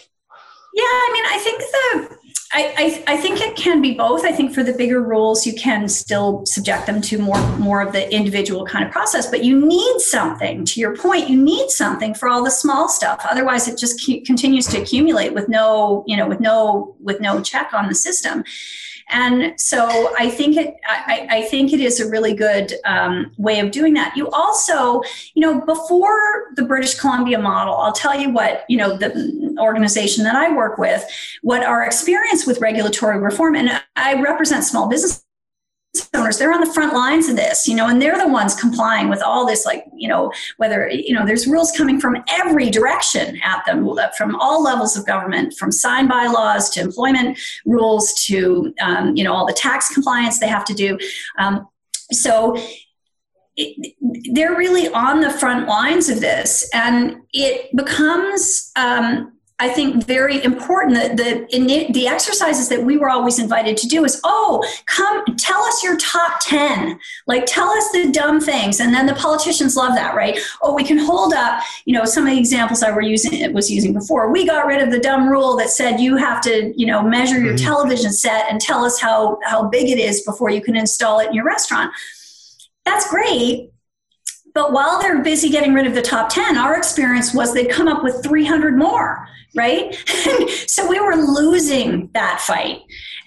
Yeah, 0.74 0.84
I 0.84 1.10
mean, 1.14 1.26
I 1.26 1.40
think 1.44 1.60
the 1.60 2.18
I, 2.54 3.04
I, 3.08 3.14
I, 3.14 3.18
think 3.18 3.40
it 3.40 3.56
can 3.56 3.82
be 3.82 3.94
both. 3.94 4.26
I 4.26 4.34
think 4.34 4.54
for 4.54 4.62
the 4.62 4.74
bigger 4.74 5.02
rules, 5.02 5.46
you 5.46 5.54
can 5.54 5.88
still 5.88 6.46
subject 6.46 6.86
them 6.86 7.00
to 7.04 7.18
more 7.18 7.40
more 7.58 7.82
of 7.82 7.94
the 7.94 8.14
individual 8.14 8.66
kind 8.66 8.84
of 8.84 8.92
process, 8.92 9.30
but 9.30 9.44
you 9.44 9.66
need 9.66 10.02
something. 10.02 10.66
To 10.66 10.80
your 10.82 10.96
point, 10.96 11.30
you 11.30 11.42
need 11.42 11.70
something 11.70 12.14
for 12.14 12.28
all 12.28 12.44
the 12.44 12.52
small 12.52 12.90
stuff. 12.90 13.26
Otherwise, 13.30 13.70
it 13.70 13.78
just 13.78 14.06
continues 14.26 14.68
to 14.68 14.82
accumulate 14.82 15.34
with 15.34 15.48
no 15.48 16.04
you 16.08 16.18
know 16.18 16.28
with 16.28 16.42
no 16.42 16.96
with 17.00 17.22
no 17.22 17.42
check 17.42 17.74
on 17.74 17.88
the 17.88 17.96
system. 17.96 18.44
And 19.12 19.60
so 19.60 20.14
I 20.18 20.30
think 20.30 20.58
it, 20.58 20.76
I, 20.88 21.28
I 21.30 21.42
think 21.44 21.74
it 21.74 21.80
is 21.80 22.00
a 22.00 22.10
really 22.10 22.34
good 22.34 22.74
um, 22.86 23.32
way 23.38 23.60
of 23.60 23.72
doing 23.72 23.94
that. 23.96 24.16
You 24.16 24.30
also, 24.30 25.02
you 25.34 25.42
know, 25.42 25.62
before 25.62 26.54
the 26.56 26.64
British 26.64 26.96
Columbia 27.00 27.38
model, 27.38 27.76
I'll 27.76 27.92
tell 27.92 28.18
you 28.18 28.30
what, 28.30 28.66
you 28.70 28.78
know, 28.78 28.96
the 28.96 29.56
organization 29.60 30.24
that 30.24 30.36
I 30.36 30.56
work 30.56 30.78
with, 30.78 31.06
what 31.42 31.64
our 31.64 31.84
experience 31.84 32.48
with 32.48 32.62
regulatory 32.62 33.20
reform, 33.20 33.56
and 33.56 33.82
I 33.96 34.22
represent 34.22 34.64
small 34.64 34.88
business 34.88 35.21
owners 36.14 36.38
they're 36.38 36.54
on 36.54 36.62
the 36.62 36.74
front 36.74 36.94
lines 36.94 37.28
of 37.28 37.36
this 37.36 37.68
you 37.68 37.76
know 37.76 37.88
and 37.88 38.02
they're 38.02 38.18
the 38.18 38.28
ones 38.28 38.56
complying 38.56 39.10
with 39.10 39.22
all 39.22 39.46
this 39.46 39.66
like 39.66 39.84
you 39.94 40.08
know 40.08 40.32
whether 40.56 40.90
you 40.90 41.14
know 41.14 41.26
there's 41.26 41.48
rules 41.48 41.72
coming 41.74 42.00
from 42.00 42.16
every 42.30 42.70
direction 42.70 43.38
at 43.44 43.66
them 43.66 43.86
from 44.18 44.36
all 44.38 44.64
levels 44.64 44.96
of 44.96 45.06
government 45.06 45.54
from 45.54 45.72
sign 45.72 46.08
bylaws 46.08 46.70
to 46.70 46.80
employment 46.80 47.38
rules 47.66 48.14
to 48.26 48.74
um, 48.82 49.16
you 49.16 49.24
know 49.24 49.34
all 49.34 49.46
the 49.46 49.54
tax 49.54 49.94
compliance 49.94 50.40
they 50.40 50.48
have 50.48 50.66
to 50.66 50.74
do. 50.74 50.98
Um, 51.38 51.68
so 52.12 52.58
it, 53.58 53.96
they're 54.34 54.56
really 54.56 54.88
on 54.90 55.20
the 55.20 55.30
front 55.30 55.68
lines 55.68 56.10
of 56.10 56.22
this 56.22 56.70
and 56.74 57.18
it 57.34 57.76
becomes 57.76 58.72
um, 58.76 59.31
I 59.62 59.70
think 59.70 60.08
very 60.08 60.44
important 60.44 60.96
that 60.96 61.18
the 61.18 61.46
in 61.56 61.68
the 61.68 62.08
exercises 62.08 62.68
that 62.70 62.84
we 62.84 62.98
were 62.98 63.12
always 63.12 63.38
invited 63.38 63.78
to 63.78 63.88
do 63.88 64.04
is 64.04 64.20
oh 64.24 64.64
come 64.88 65.24
tell 65.38 65.62
us 65.62 65.84
your 65.84 65.98
top 65.98 66.40
10 66.42 67.00
like 67.28 67.44
tell 67.46 67.70
us 67.70 67.92
the 67.92 68.12
dumb 68.12 68.42
things. 68.42 68.80
And 68.80 68.92
then 68.92 69.06
the 69.06 69.14
politicians 69.14 69.76
love 69.76 69.94
that 69.94 70.16
right? 70.16 70.40
Oh 70.64 70.74
we 70.74 70.84
can 70.84 70.98
hold 70.98 71.36
up 71.36 71.62
you 71.86 71.94
know 71.94 72.06
some 72.06 72.26
of 72.26 72.32
the 72.32 72.40
examples 72.40 72.82
I 72.82 72.90
were 72.90 73.04
using 73.04 73.54
was 73.54 73.70
using 73.70 73.94
before. 73.94 74.32
We 74.32 74.48
got 74.48 74.66
rid 74.66 74.82
of 74.82 74.90
the 74.90 75.00
dumb 75.00 75.30
rule 75.30 75.56
that 75.58 75.70
said 75.70 76.00
you 76.00 76.18
have 76.18 76.42
to 76.42 76.74
you 76.76 76.88
know 76.88 77.04
measure 77.04 77.40
your 77.40 77.54
mm-hmm. 77.54 77.64
television 77.64 78.12
set 78.12 78.50
and 78.50 78.60
tell 78.60 78.84
us 78.84 79.00
how 79.00 79.38
how 79.44 79.70
big 79.70 79.90
it 79.90 80.00
is 80.00 80.24
before 80.24 80.50
you 80.50 80.62
can 80.62 80.76
install 80.76 81.20
it 81.20 81.28
in 81.28 81.34
your 81.36 81.46
restaurant. 81.46 81.94
That's 82.84 83.08
great 83.12 83.71
but 84.54 84.74
while 84.74 85.02
they're 85.02 85.24
busy 85.24 85.50
getting 85.50 85.74
rid 85.74 85.88
of 85.88 85.96
the 85.96 86.02
top 86.02 86.30
10, 86.30 86.58
our 86.58 86.78
experience 86.78 87.34
was 87.34 87.54
they'd 87.54 87.70
come 87.70 87.88
up 87.88 88.04
with 88.04 88.24
300 88.24 88.78
more, 88.78 89.28
right? 89.56 89.96
so 90.68 90.88
we 90.88 91.00
were 91.00 91.16
losing 91.16 92.10
that 92.14 92.42
fight. 92.42 92.82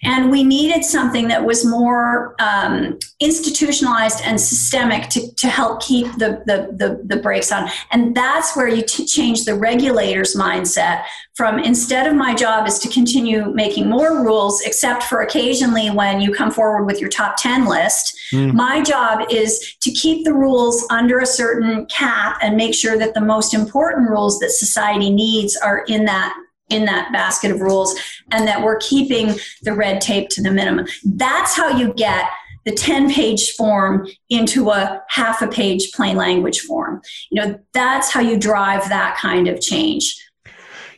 And 0.05 0.31
we 0.31 0.43
needed 0.45 0.85
something 0.85 1.29
that 1.29 1.45
was 1.45 1.65
more 1.65 2.35
um, 2.39 2.99
institutionalized 3.21 4.21
and 4.25 4.41
systemic 4.41 5.09
to, 5.11 5.35
to 5.37 5.49
help 5.49 5.83
keep 5.83 6.07
the, 6.19 6.43
the, 6.47 6.75
the, 6.77 7.01
the 7.05 7.21
brakes 7.21 7.51
on. 7.51 7.69
And 7.91 8.15
that's 8.15 8.57
where 8.57 8.69
you 8.69 8.83
t- 8.83 9.07
change 9.07 9.45
the 9.45 9.55
regulator's 9.55 10.35
mindset 10.35 11.05
from 11.35 11.59
instead 11.59 12.07
of 12.07 12.15
my 12.15 12.35
job 12.35 12.69
is 12.69 12.79
to 12.79 12.89
continue 12.89 13.53
making 13.53 13.89
more 13.89 14.23
rules, 14.23 14.61
except 14.63 15.03
for 15.05 15.23
occasionally 15.23 15.91
when 15.91 16.21
you 16.21 16.33
come 16.33 16.51
forward 16.51 16.85
with 16.85 17.01
your 17.01 17.11
top 17.11 17.37
10 17.39 17.67
list. 17.67 18.17
Mm. 18.33 18.55
My 18.55 18.83
job 18.83 19.27
is 19.31 19.75
to 19.81 19.91
keep 19.91 20.25
the 20.25 20.33
rules 20.33 20.87
under 20.91 21.19
a 21.19 21.27
certain 21.27 21.87
cap 21.87 22.39
and 22.41 22.57
make 22.57 22.75
sure 22.75 22.97
that 22.99 23.15
the 23.15 23.21
most 23.21 23.53
important 23.53 24.11
rules 24.11 24.39
that 24.39 24.51
society 24.51 25.11
needs 25.11 25.57
are 25.57 25.85
in 25.89 26.05
that 26.05 26.35
in 26.75 26.85
that 26.87 27.13
basket 27.13 27.51
of 27.51 27.61
rules 27.61 27.95
and 28.31 28.47
that 28.49 28.63
we're 28.63 28.79
keeping 28.79 29.35
the 29.63 29.73
red 29.73 30.01
tape 30.01 30.29
to 30.31 30.43
the 30.43 30.51
minimum. 30.51 30.87
That's 31.05 31.57
how 31.57 31.69
you 31.69 31.95
get 31.95 32.29
the 32.65 32.73
10 32.73 33.13
page 33.13 33.53
form 33.53 34.09
into 34.31 34.71
a 34.71 35.03
half 35.09 35.43
a 35.43 35.49
page 35.49 35.93
plain 35.93 36.17
language 36.17 36.61
form. 36.61 37.01
You 37.31 37.43
know, 37.43 37.61
that's 37.73 38.11
how 38.11 38.21
you 38.21 38.39
drive 38.39 38.89
that 38.89 39.17
kind 39.17 39.49
of 39.49 39.61
change. 39.61 40.17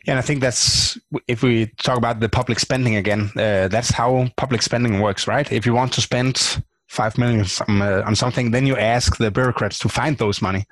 Yeah, 0.05 0.13
and 0.13 0.19
I 0.19 0.21
think 0.21 0.39
that's 0.39 0.97
if 1.27 1.43
we 1.43 1.67
talk 1.83 1.97
about 1.97 2.21
the 2.21 2.29
public 2.29 2.59
spending 2.59 2.95
again, 2.95 3.29
uh, 3.35 3.67
that's 3.67 3.91
how 3.91 4.29
public 4.37 4.61
spending 4.61 5.01
works, 5.01 5.27
right? 5.27 5.51
If 5.51 5.65
you 5.65 5.73
want 5.73 5.91
to 5.93 6.01
spend 6.01 6.61
five 6.87 7.17
million 7.17 7.45
on, 7.67 7.81
uh, 7.81 8.03
on 8.05 8.15
something, 8.15 8.51
then 8.51 8.65
you 8.65 8.77
ask 8.77 9.17
the 9.17 9.29
bureaucrats 9.29 9.79
to 9.79 9.89
find 9.89 10.17
those 10.17 10.41
money. 10.41 10.63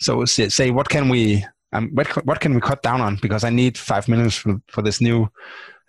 So 0.00 0.24
say, 0.24 0.72
what 0.72 0.88
can 0.88 1.08
we 1.08 1.44
um, 1.74 1.90
what, 1.92 2.06
what 2.24 2.40
can 2.40 2.54
we 2.54 2.60
cut 2.60 2.82
down 2.82 3.00
on? 3.00 3.16
Because 3.20 3.44
I 3.44 3.50
need 3.50 3.76
five 3.76 4.08
minutes 4.08 4.36
for, 4.36 4.60
for 4.68 4.82
this 4.82 5.00
new 5.00 5.28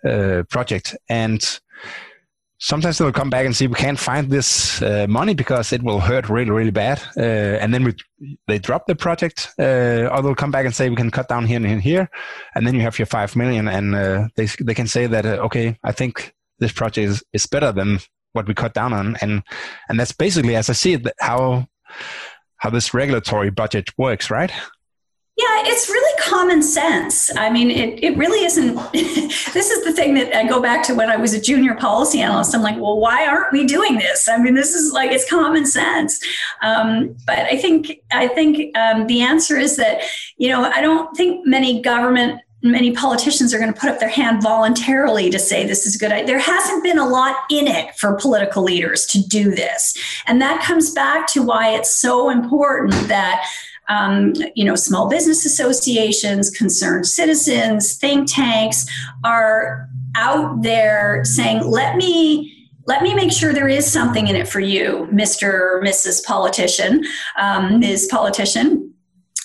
uh, 0.04 0.42
project. 0.50 0.96
And 1.08 1.42
sometimes 2.58 2.98
they'll 2.98 3.12
come 3.12 3.30
back 3.30 3.46
and 3.46 3.54
say 3.54 3.66
we 3.66 3.74
can't 3.74 3.98
find 3.98 4.30
this 4.30 4.82
uh, 4.82 5.06
money 5.08 5.34
because 5.34 5.72
it 5.72 5.82
will 5.82 6.00
hurt 6.00 6.28
really 6.28 6.50
really 6.50 6.70
bad. 6.70 7.00
Uh, 7.16 7.60
and 7.60 7.72
then 7.72 7.84
we, 7.84 7.94
they 8.46 8.58
drop 8.58 8.86
the 8.86 8.94
project 8.94 9.48
uh, 9.58 10.08
or 10.12 10.22
they'll 10.22 10.34
come 10.34 10.50
back 10.50 10.64
and 10.64 10.74
say 10.74 10.88
we 10.88 10.96
can 10.96 11.10
cut 11.10 11.28
down 11.28 11.46
here 11.46 11.64
and 11.64 11.82
here. 11.82 12.08
And 12.54 12.66
then 12.66 12.74
you 12.74 12.80
have 12.80 12.98
your 12.98 13.06
five 13.06 13.36
million 13.36 13.68
and 13.68 13.94
uh, 13.94 14.28
they, 14.36 14.46
they 14.46 14.74
can 14.74 14.86
say 14.86 15.06
that 15.06 15.26
uh, 15.26 15.38
okay 15.46 15.78
i 15.84 15.92
think 15.92 16.34
this 16.58 16.72
project 16.72 17.10
is, 17.10 17.22
is 17.32 17.46
better 17.46 17.72
than 17.72 18.00
what 18.32 18.46
we 18.48 18.54
cut 18.54 18.74
down 18.74 18.92
on. 18.92 19.16
And 19.20 19.42
and 19.88 20.00
that's 20.00 20.12
basically 20.12 20.56
as 20.56 20.70
i 20.70 20.72
see 20.72 20.94
it 20.94 21.06
how 21.20 21.66
how 22.58 22.70
this 22.70 22.94
regulatory 22.94 23.50
budget 23.50 23.90
works 23.98 24.30
right 24.30 24.50
yeah, 25.38 25.64
it's 25.66 25.90
really 25.90 26.22
common 26.22 26.62
sense. 26.62 27.30
I 27.36 27.50
mean, 27.50 27.70
it, 27.70 28.02
it 28.02 28.16
really 28.16 28.42
isn't. 28.46 28.74
this 28.92 29.70
is 29.70 29.84
the 29.84 29.92
thing 29.92 30.14
that 30.14 30.34
I 30.34 30.48
go 30.48 30.62
back 30.62 30.82
to 30.84 30.94
when 30.94 31.10
I 31.10 31.16
was 31.16 31.34
a 31.34 31.40
junior 31.40 31.74
policy 31.74 32.22
analyst. 32.22 32.54
I'm 32.54 32.62
like, 32.62 32.76
well, 32.76 32.98
why 32.98 33.26
aren't 33.26 33.52
we 33.52 33.66
doing 33.66 33.96
this? 33.98 34.30
I 34.30 34.38
mean, 34.38 34.54
this 34.54 34.74
is 34.74 34.94
like 34.94 35.10
it's 35.12 35.28
common 35.28 35.66
sense. 35.66 36.18
Um, 36.62 37.14
but 37.26 37.40
I 37.40 37.58
think 37.58 38.00
I 38.10 38.28
think 38.28 38.74
um, 38.78 39.06
the 39.08 39.20
answer 39.20 39.58
is 39.58 39.76
that 39.76 40.00
you 40.38 40.48
know 40.48 40.64
I 40.64 40.80
don't 40.80 41.14
think 41.14 41.46
many 41.46 41.82
government 41.82 42.40
many 42.62 42.92
politicians 42.92 43.52
are 43.52 43.58
going 43.58 43.72
to 43.72 43.78
put 43.78 43.90
up 43.90 44.00
their 44.00 44.08
hand 44.08 44.42
voluntarily 44.42 45.28
to 45.30 45.38
say 45.38 45.66
this 45.66 45.86
is 45.86 45.96
good. 45.96 46.10
There 46.26 46.38
hasn't 46.38 46.82
been 46.82 46.98
a 46.98 47.06
lot 47.06 47.36
in 47.50 47.66
it 47.68 47.94
for 47.96 48.14
political 48.14 48.62
leaders 48.62 49.06
to 49.08 49.20
do 49.20 49.50
this. 49.50 49.94
And 50.26 50.40
that 50.40 50.64
comes 50.64 50.90
back 50.90 51.26
to 51.28 51.42
why 51.42 51.74
it's 51.74 51.94
so 51.94 52.30
important 52.30 52.92
that 53.08 53.46
um, 53.88 54.34
you 54.54 54.64
know, 54.64 54.74
small 54.74 55.08
business 55.08 55.44
associations, 55.44 56.50
concerned 56.50 57.06
citizens, 57.06 57.94
think 57.94 58.30
tanks 58.30 58.86
are 59.24 59.88
out 60.16 60.62
there 60.62 61.24
saying, 61.24 61.64
let 61.64 61.96
me 61.96 62.52
let 62.86 63.02
me 63.02 63.14
make 63.14 63.32
sure 63.32 63.52
there 63.52 63.68
is 63.68 63.90
something 63.90 64.28
in 64.28 64.36
it 64.36 64.46
for 64.46 64.60
you, 64.60 65.08
Mr. 65.12 65.82
Mrs. 65.82 66.24
Politician, 66.24 67.04
um, 67.36 67.80
Ms. 67.80 68.06
Politician. 68.08 68.94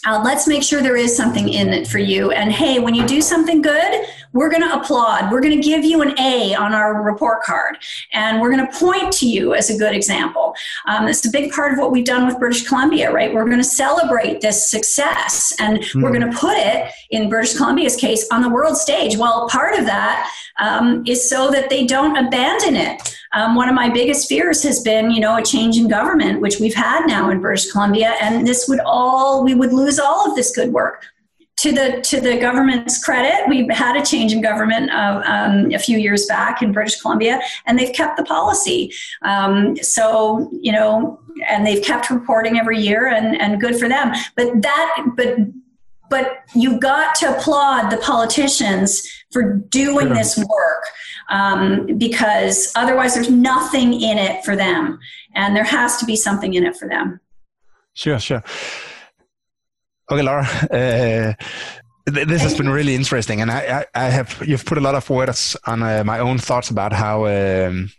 Uh, 0.05 0.21
let's 0.23 0.47
make 0.47 0.63
sure 0.63 0.81
there 0.81 0.95
is 0.95 1.15
something 1.15 1.49
in 1.49 1.69
it 1.69 1.87
for 1.87 1.99
you. 1.99 2.31
And 2.31 2.51
hey, 2.51 2.79
when 2.79 2.95
you 2.95 3.05
do 3.05 3.21
something 3.21 3.61
good, 3.61 4.05
we're 4.34 4.49
going 4.49 4.61
to 4.61 4.73
applaud. 4.79 5.32
We're 5.32 5.41
going 5.41 5.55
to 5.55 5.61
give 5.61 5.84
you 5.84 6.01
an 6.01 6.17
A 6.19 6.55
on 6.55 6.73
our 6.73 7.01
report 7.01 7.43
card, 7.43 7.77
and 8.13 8.39
we're 8.39 8.51
going 8.51 8.65
to 8.65 8.79
point 8.79 9.11
to 9.13 9.27
you 9.27 9.53
as 9.53 9.69
a 9.69 9.77
good 9.77 9.93
example. 9.93 10.55
Um, 10.88 11.07
it's 11.07 11.25
a 11.25 11.32
big 11.32 11.51
part 11.51 11.73
of 11.73 11.79
what 11.79 11.91
we've 11.91 12.05
done 12.05 12.25
with 12.25 12.39
British 12.39 12.67
Columbia, 12.67 13.11
right? 13.11 13.34
We're 13.34 13.45
going 13.45 13.57
to 13.57 13.63
celebrate 13.63 14.41
this 14.41 14.69
success, 14.69 15.53
and 15.59 15.79
mm. 15.79 16.01
we're 16.01 16.13
going 16.17 16.29
to 16.29 16.38
put 16.38 16.57
it, 16.57 16.91
in 17.09 17.29
British 17.29 17.55
Columbia's 17.55 17.95
case, 17.95 18.27
on 18.32 18.41
the 18.41 18.49
world 18.49 18.77
stage. 18.77 19.17
Well, 19.17 19.49
part 19.49 19.77
of 19.77 19.86
that 19.86 20.32
um, 20.59 21.03
is 21.05 21.29
so 21.29 21.51
that 21.51 21.69
they 21.69 21.86
don't 21.86 22.15
abandon 22.17 22.75
it. 22.75 23.17
Um, 23.34 23.55
one 23.55 23.69
of 23.69 23.75
my 23.75 23.89
biggest 23.89 24.27
fears 24.27 24.61
has 24.63 24.82
been, 24.82 25.11
you 25.11 25.21
know, 25.21 25.38
a 25.38 25.43
change 25.43 25.77
in 25.77 25.88
government, 25.88 26.41
which 26.41 26.59
we've 26.59 26.73
had 26.73 27.05
now 27.05 27.29
in 27.29 27.39
British 27.39 27.71
Columbia, 27.71 28.15
and 28.21 28.45
this 28.45 28.67
would 28.67 28.79
all 28.82 29.43
we 29.43 29.55
would 29.55 29.73
lose 29.73 29.99
all 29.99 30.29
of 30.29 30.36
this 30.36 30.53
good 30.55 30.73
work. 30.73 31.11
To 31.62 31.72
the 31.72 32.01
to 32.01 32.20
the 32.20 32.38
government's 32.38 33.03
credit, 33.03 33.47
we've 33.47 33.70
had 33.70 33.95
a 33.95 34.03
change 34.03 34.34
in 34.34 34.41
government 34.41 34.89
uh, 34.91 35.22
um, 35.26 35.72
a 35.72 35.80
few 35.80 35.97
years 35.97 36.26
back 36.26 36.62
in 36.62 36.72
British 36.72 36.99
Columbia, 36.99 37.39
and 37.66 37.78
they've 37.78 37.93
kept 37.93 38.18
the 38.18 38.24
policy. 38.24 38.91
Um, 39.22 39.76
so 39.78 40.49
you 40.59 40.72
know, 40.72 41.20
and 41.47 41.66
they've 41.66 41.84
kept 41.84 42.09
reporting 42.09 42.57
every 42.57 42.80
year, 42.80 43.07
and 43.07 43.39
and 43.39 43.62
good 43.62 43.78
for 43.78 43.88
them. 43.88 44.12
But 44.36 44.62
that, 44.64 45.05
but 45.16 45.38
but 46.12 46.43
you've 46.53 46.80
got 46.80 47.16
to 47.16 47.36
applaud 47.36 47.89
the 47.89 47.97
politicians 47.97 49.01
for 49.32 49.53
doing 49.70 50.09
this 50.14 50.38
work 50.38 50.84
um, 51.30 51.97
because 51.97 52.72
otherwise 52.76 53.16
there's 53.16 53.30
nothing 53.30 53.93
in 53.93 54.18
it 54.18 54.43
for 54.43 54.55
them 54.55 54.99
and 55.36 55.55
there 55.55 55.64
has 55.64 55.97
to 55.97 56.05
be 56.05 56.16
something 56.16 56.53
in 56.53 56.66
it 56.66 56.76
for 56.76 56.88
them 56.88 57.20
sure 57.93 58.20
sure 58.20 58.43
okay 60.12 60.22
laura 60.22 60.43
uh, 60.72 61.34
this 62.05 62.41
has 62.41 62.57
been 62.57 62.70
really 62.70 62.95
interesting 62.95 63.41
and 63.41 63.51
I, 63.51 63.86
I, 63.95 64.05
I, 64.05 64.09
have 64.09 64.41
you've 64.45 64.66
put 64.66 64.78
a 64.78 64.82
lot 64.82 64.95
of 64.95 65.09
words 65.09 65.55
on 65.68 65.84
uh, 65.84 66.03
my 66.03 66.20
own 66.20 66.39
thoughts 66.39 66.70
about 66.70 66.93
how 66.93 67.26
um, 67.28 67.91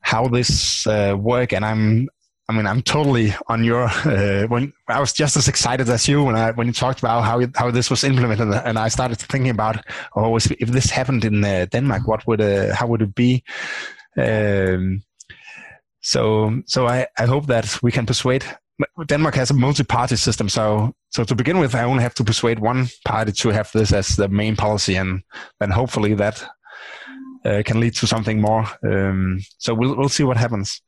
how 0.00 0.28
this 0.28 0.86
uh, 0.86 1.16
work 1.18 1.52
and 1.52 1.64
i'm 1.64 2.08
I 2.48 2.52
mean, 2.52 2.66
I'm 2.66 2.80
totally 2.82 3.34
on 3.48 3.64
your. 3.64 3.84
Uh, 3.84 4.46
when 4.46 4.72
I 4.86 5.00
was 5.00 5.12
just 5.12 5.36
as 5.36 5.48
excited 5.48 5.88
as 5.88 6.06
you 6.06 6.22
when 6.22 6.36
I 6.36 6.52
when 6.52 6.68
you 6.68 6.72
talked 6.72 7.00
about 7.00 7.24
how 7.24 7.42
how 7.56 7.72
this 7.72 7.90
was 7.90 8.04
implemented, 8.04 8.48
and 8.64 8.78
I 8.78 8.88
started 8.88 9.18
thinking 9.18 9.50
about, 9.50 9.84
oh, 10.14 10.36
if 10.36 10.68
this 10.70 10.90
happened 10.90 11.24
in 11.24 11.44
uh, 11.44 11.66
Denmark, 11.72 12.06
what 12.06 12.26
would 12.28 12.40
uh, 12.40 12.72
how 12.72 12.86
would 12.86 13.02
it 13.02 13.14
be? 13.16 13.42
Um, 14.16 15.02
so 16.02 16.62
so 16.66 16.86
I 16.86 17.08
I 17.18 17.26
hope 17.26 17.46
that 17.46 17.82
we 17.82 17.90
can 17.90 18.06
persuade. 18.06 18.44
Denmark 19.06 19.34
has 19.36 19.50
a 19.50 19.54
multi-party 19.54 20.16
system, 20.16 20.48
so 20.48 20.92
so 21.10 21.24
to 21.24 21.34
begin 21.34 21.58
with, 21.58 21.74
I 21.74 21.84
only 21.84 22.02
have 22.02 22.14
to 22.14 22.24
persuade 22.24 22.58
one 22.58 22.88
party 23.04 23.32
to 23.32 23.48
have 23.48 23.70
this 23.72 23.92
as 23.92 24.16
the 24.16 24.28
main 24.28 24.56
policy, 24.56 24.96
and 24.96 25.22
then 25.60 25.70
hopefully 25.70 26.14
that 26.14 26.44
uh, 27.44 27.62
can 27.64 27.80
lead 27.80 27.94
to 27.94 28.06
something 28.06 28.40
more. 28.40 28.66
Um, 28.82 29.40
so 29.58 29.74
we'll 29.74 29.96
we'll 29.96 30.08
see 30.08 30.24
what 30.24 30.36
happens. 30.36 30.82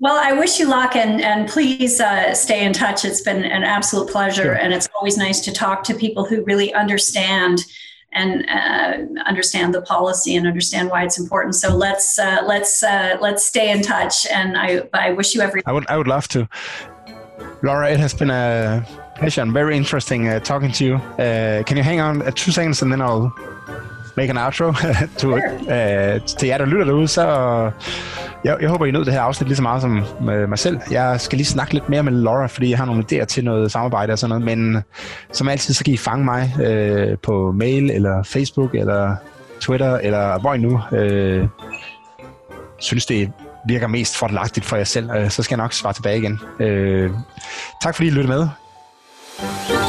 Well, 0.00 0.18
I 0.22 0.32
wish 0.32 0.58
you 0.58 0.68
luck 0.68 0.96
and, 0.96 1.20
and 1.20 1.48
please 1.48 2.00
uh, 2.00 2.34
stay 2.34 2.64
in 2.64 2.72
touch. 2.72 3.04
It's 3.04 3.20
been 3.20 3.44
an 3.44 3.62
absolute 3.62 4.10
pleasure. 4.10 4.42
Sure. 4.42 4.52
And 4.54 4.74
it's 4.74 4.88
always 4.98 5.16
nice 5.16 5.40
to 5.42 5.52
talk 5.52 5.84
to 5.84 5.94
people 5.94 6.24
who 6.24 6.42
really 6.44 6.74
understand 6.74 7.60
and 8.12 8.44
uh, 8.48 9.22
understand 9.24 9.74
the 9.74 9.82
policy 9.82 10.36
and 10.36 10.46
understand 10.46 10.90
why 10.90 11.04
it's 11.04 11.18
important. 11.18 11.54
So 11.54 11.76
let's 11.76 12.18
uh, 12.18 12.42
let's 12.46 12.82
uh, 12.82 13.16
let's 13.20 13.44
stay 13.46 13.70
in 13.70 13.82
touch. 13.82 14.26
And 14.26 14.56
I 14.56 14.88
I 14.92 15.12
wish 15.12 15.34
you 15.34 15.42
every. 15.42 15.62
I 15.66 15.72
would 15.72 15.86
I 15.88 15.96
would 15.96 16.08
love 16.08 16.28
to. 16.28 16.48
Laura, 17.64 17.90
it 17.90 17.98
has 17.98 18.14
been 18.14 18.30
a 18.30 18.84
pleasure 19.16 19.42
and 19.42 19.52
very 19.52 19.74
interesting 19.74 20.28
uh, 20.28 20.38
talking 20.38 20.70
to 20.72 20.84
you. 20.84 20.94
Uh, 20.96 21.62
can 21.62 21.76
you 21.78 21.82
hang 21.82 22.00
on 22.00 22.20
two 22.32 22.52
seconds 22.52 22.82
and 22.82 22.92
then 22.92 23.00
I'll 23.00 23.32
make 24.16 24.28
an 24.28 24.36
outro 24.36 24.72
to, 25.18 25.30
sure. 25.30 26.20
til 26.38 26.48
jer, 26.48 26.58
der 26.58 26.66
lytter 26.66 26.84
derude, 26.84 27.08
så 27.08 27.22
jeg, 28.44 28.56
jeg 28.60 28.68
håber, 28.68 28.86
I 28.86 28.90
nød 28.90 29.04
det 29.04 29.12
her 29.12 29.20
afsnit 29.20 29.48
lige 29.48 29.56
så 29.56 29.62
meget 29.62 29.82
som 29.82 30.04
øh, 30.30 30.48
mig 30.48 30.58
selv. 30.58 30.80
Jeg 30.90 31.20
skal 31.20 31.36
lige 31.36 31.46
snakke 31.46 31.74
lidt 31.74 31.88
mere 31.88 32.02
med 32.02 32.12
Laura, 32.12 32.46
fordi 32.46 32.70
jeg 32.70 32.78
har 32.78 32.84
nogle 32.84 33.04
idéer 33.12 33.24
til 33.24 33.44
noget 33.44 33.72
samarbejde 33.72 34.12
og 34.12 34.18
sådan 34.18 34.40
noget, 34.40 34.58
men 34.58 34.82
som 35.32 35.48
altid, 35.48 35.74
så 35.74 35.84
kan 35.84 35.94
I 35.94 35.96
fange 35.96 36.24
mig 36.24 36.54
øh, 36.62 37.18
på 37.22 37.52
mail, 37.52 37.90
eller 37.90 38.22
Facebook, 38.22 38.74
eller 38.74 39.16
Twitter, 39.60 39.98
eller 39.98 40.38
hvor 40.40 40.54
I 40.54 40.58
nu 40.58 40.80
øh, 40.92 41.48
synes, 42.78 43.06
det 43.06 43.32
virker 43.66 43.86
mest 43.86 44.16
fordelagtigt 44.16 44.66
for 44.66 44.76
jer 44.76 44.84
selv, 44.84 45.30
så 45.30 45.42
skal 45.42 45.54
jeg 45.56 45.62
nok 45.64 45.72
svare 45.72 45.92
tilbage 45.92 46.18
igen. 46.18 46.40
Øh, 46.60 47.10
tak 47.82 47.94
fordi 47.94 48.06
I 48.06 48.10
lyttede 48.10 48.28
med. 48.28 48.48
thank 49.36 49.70
you 49.70 49.83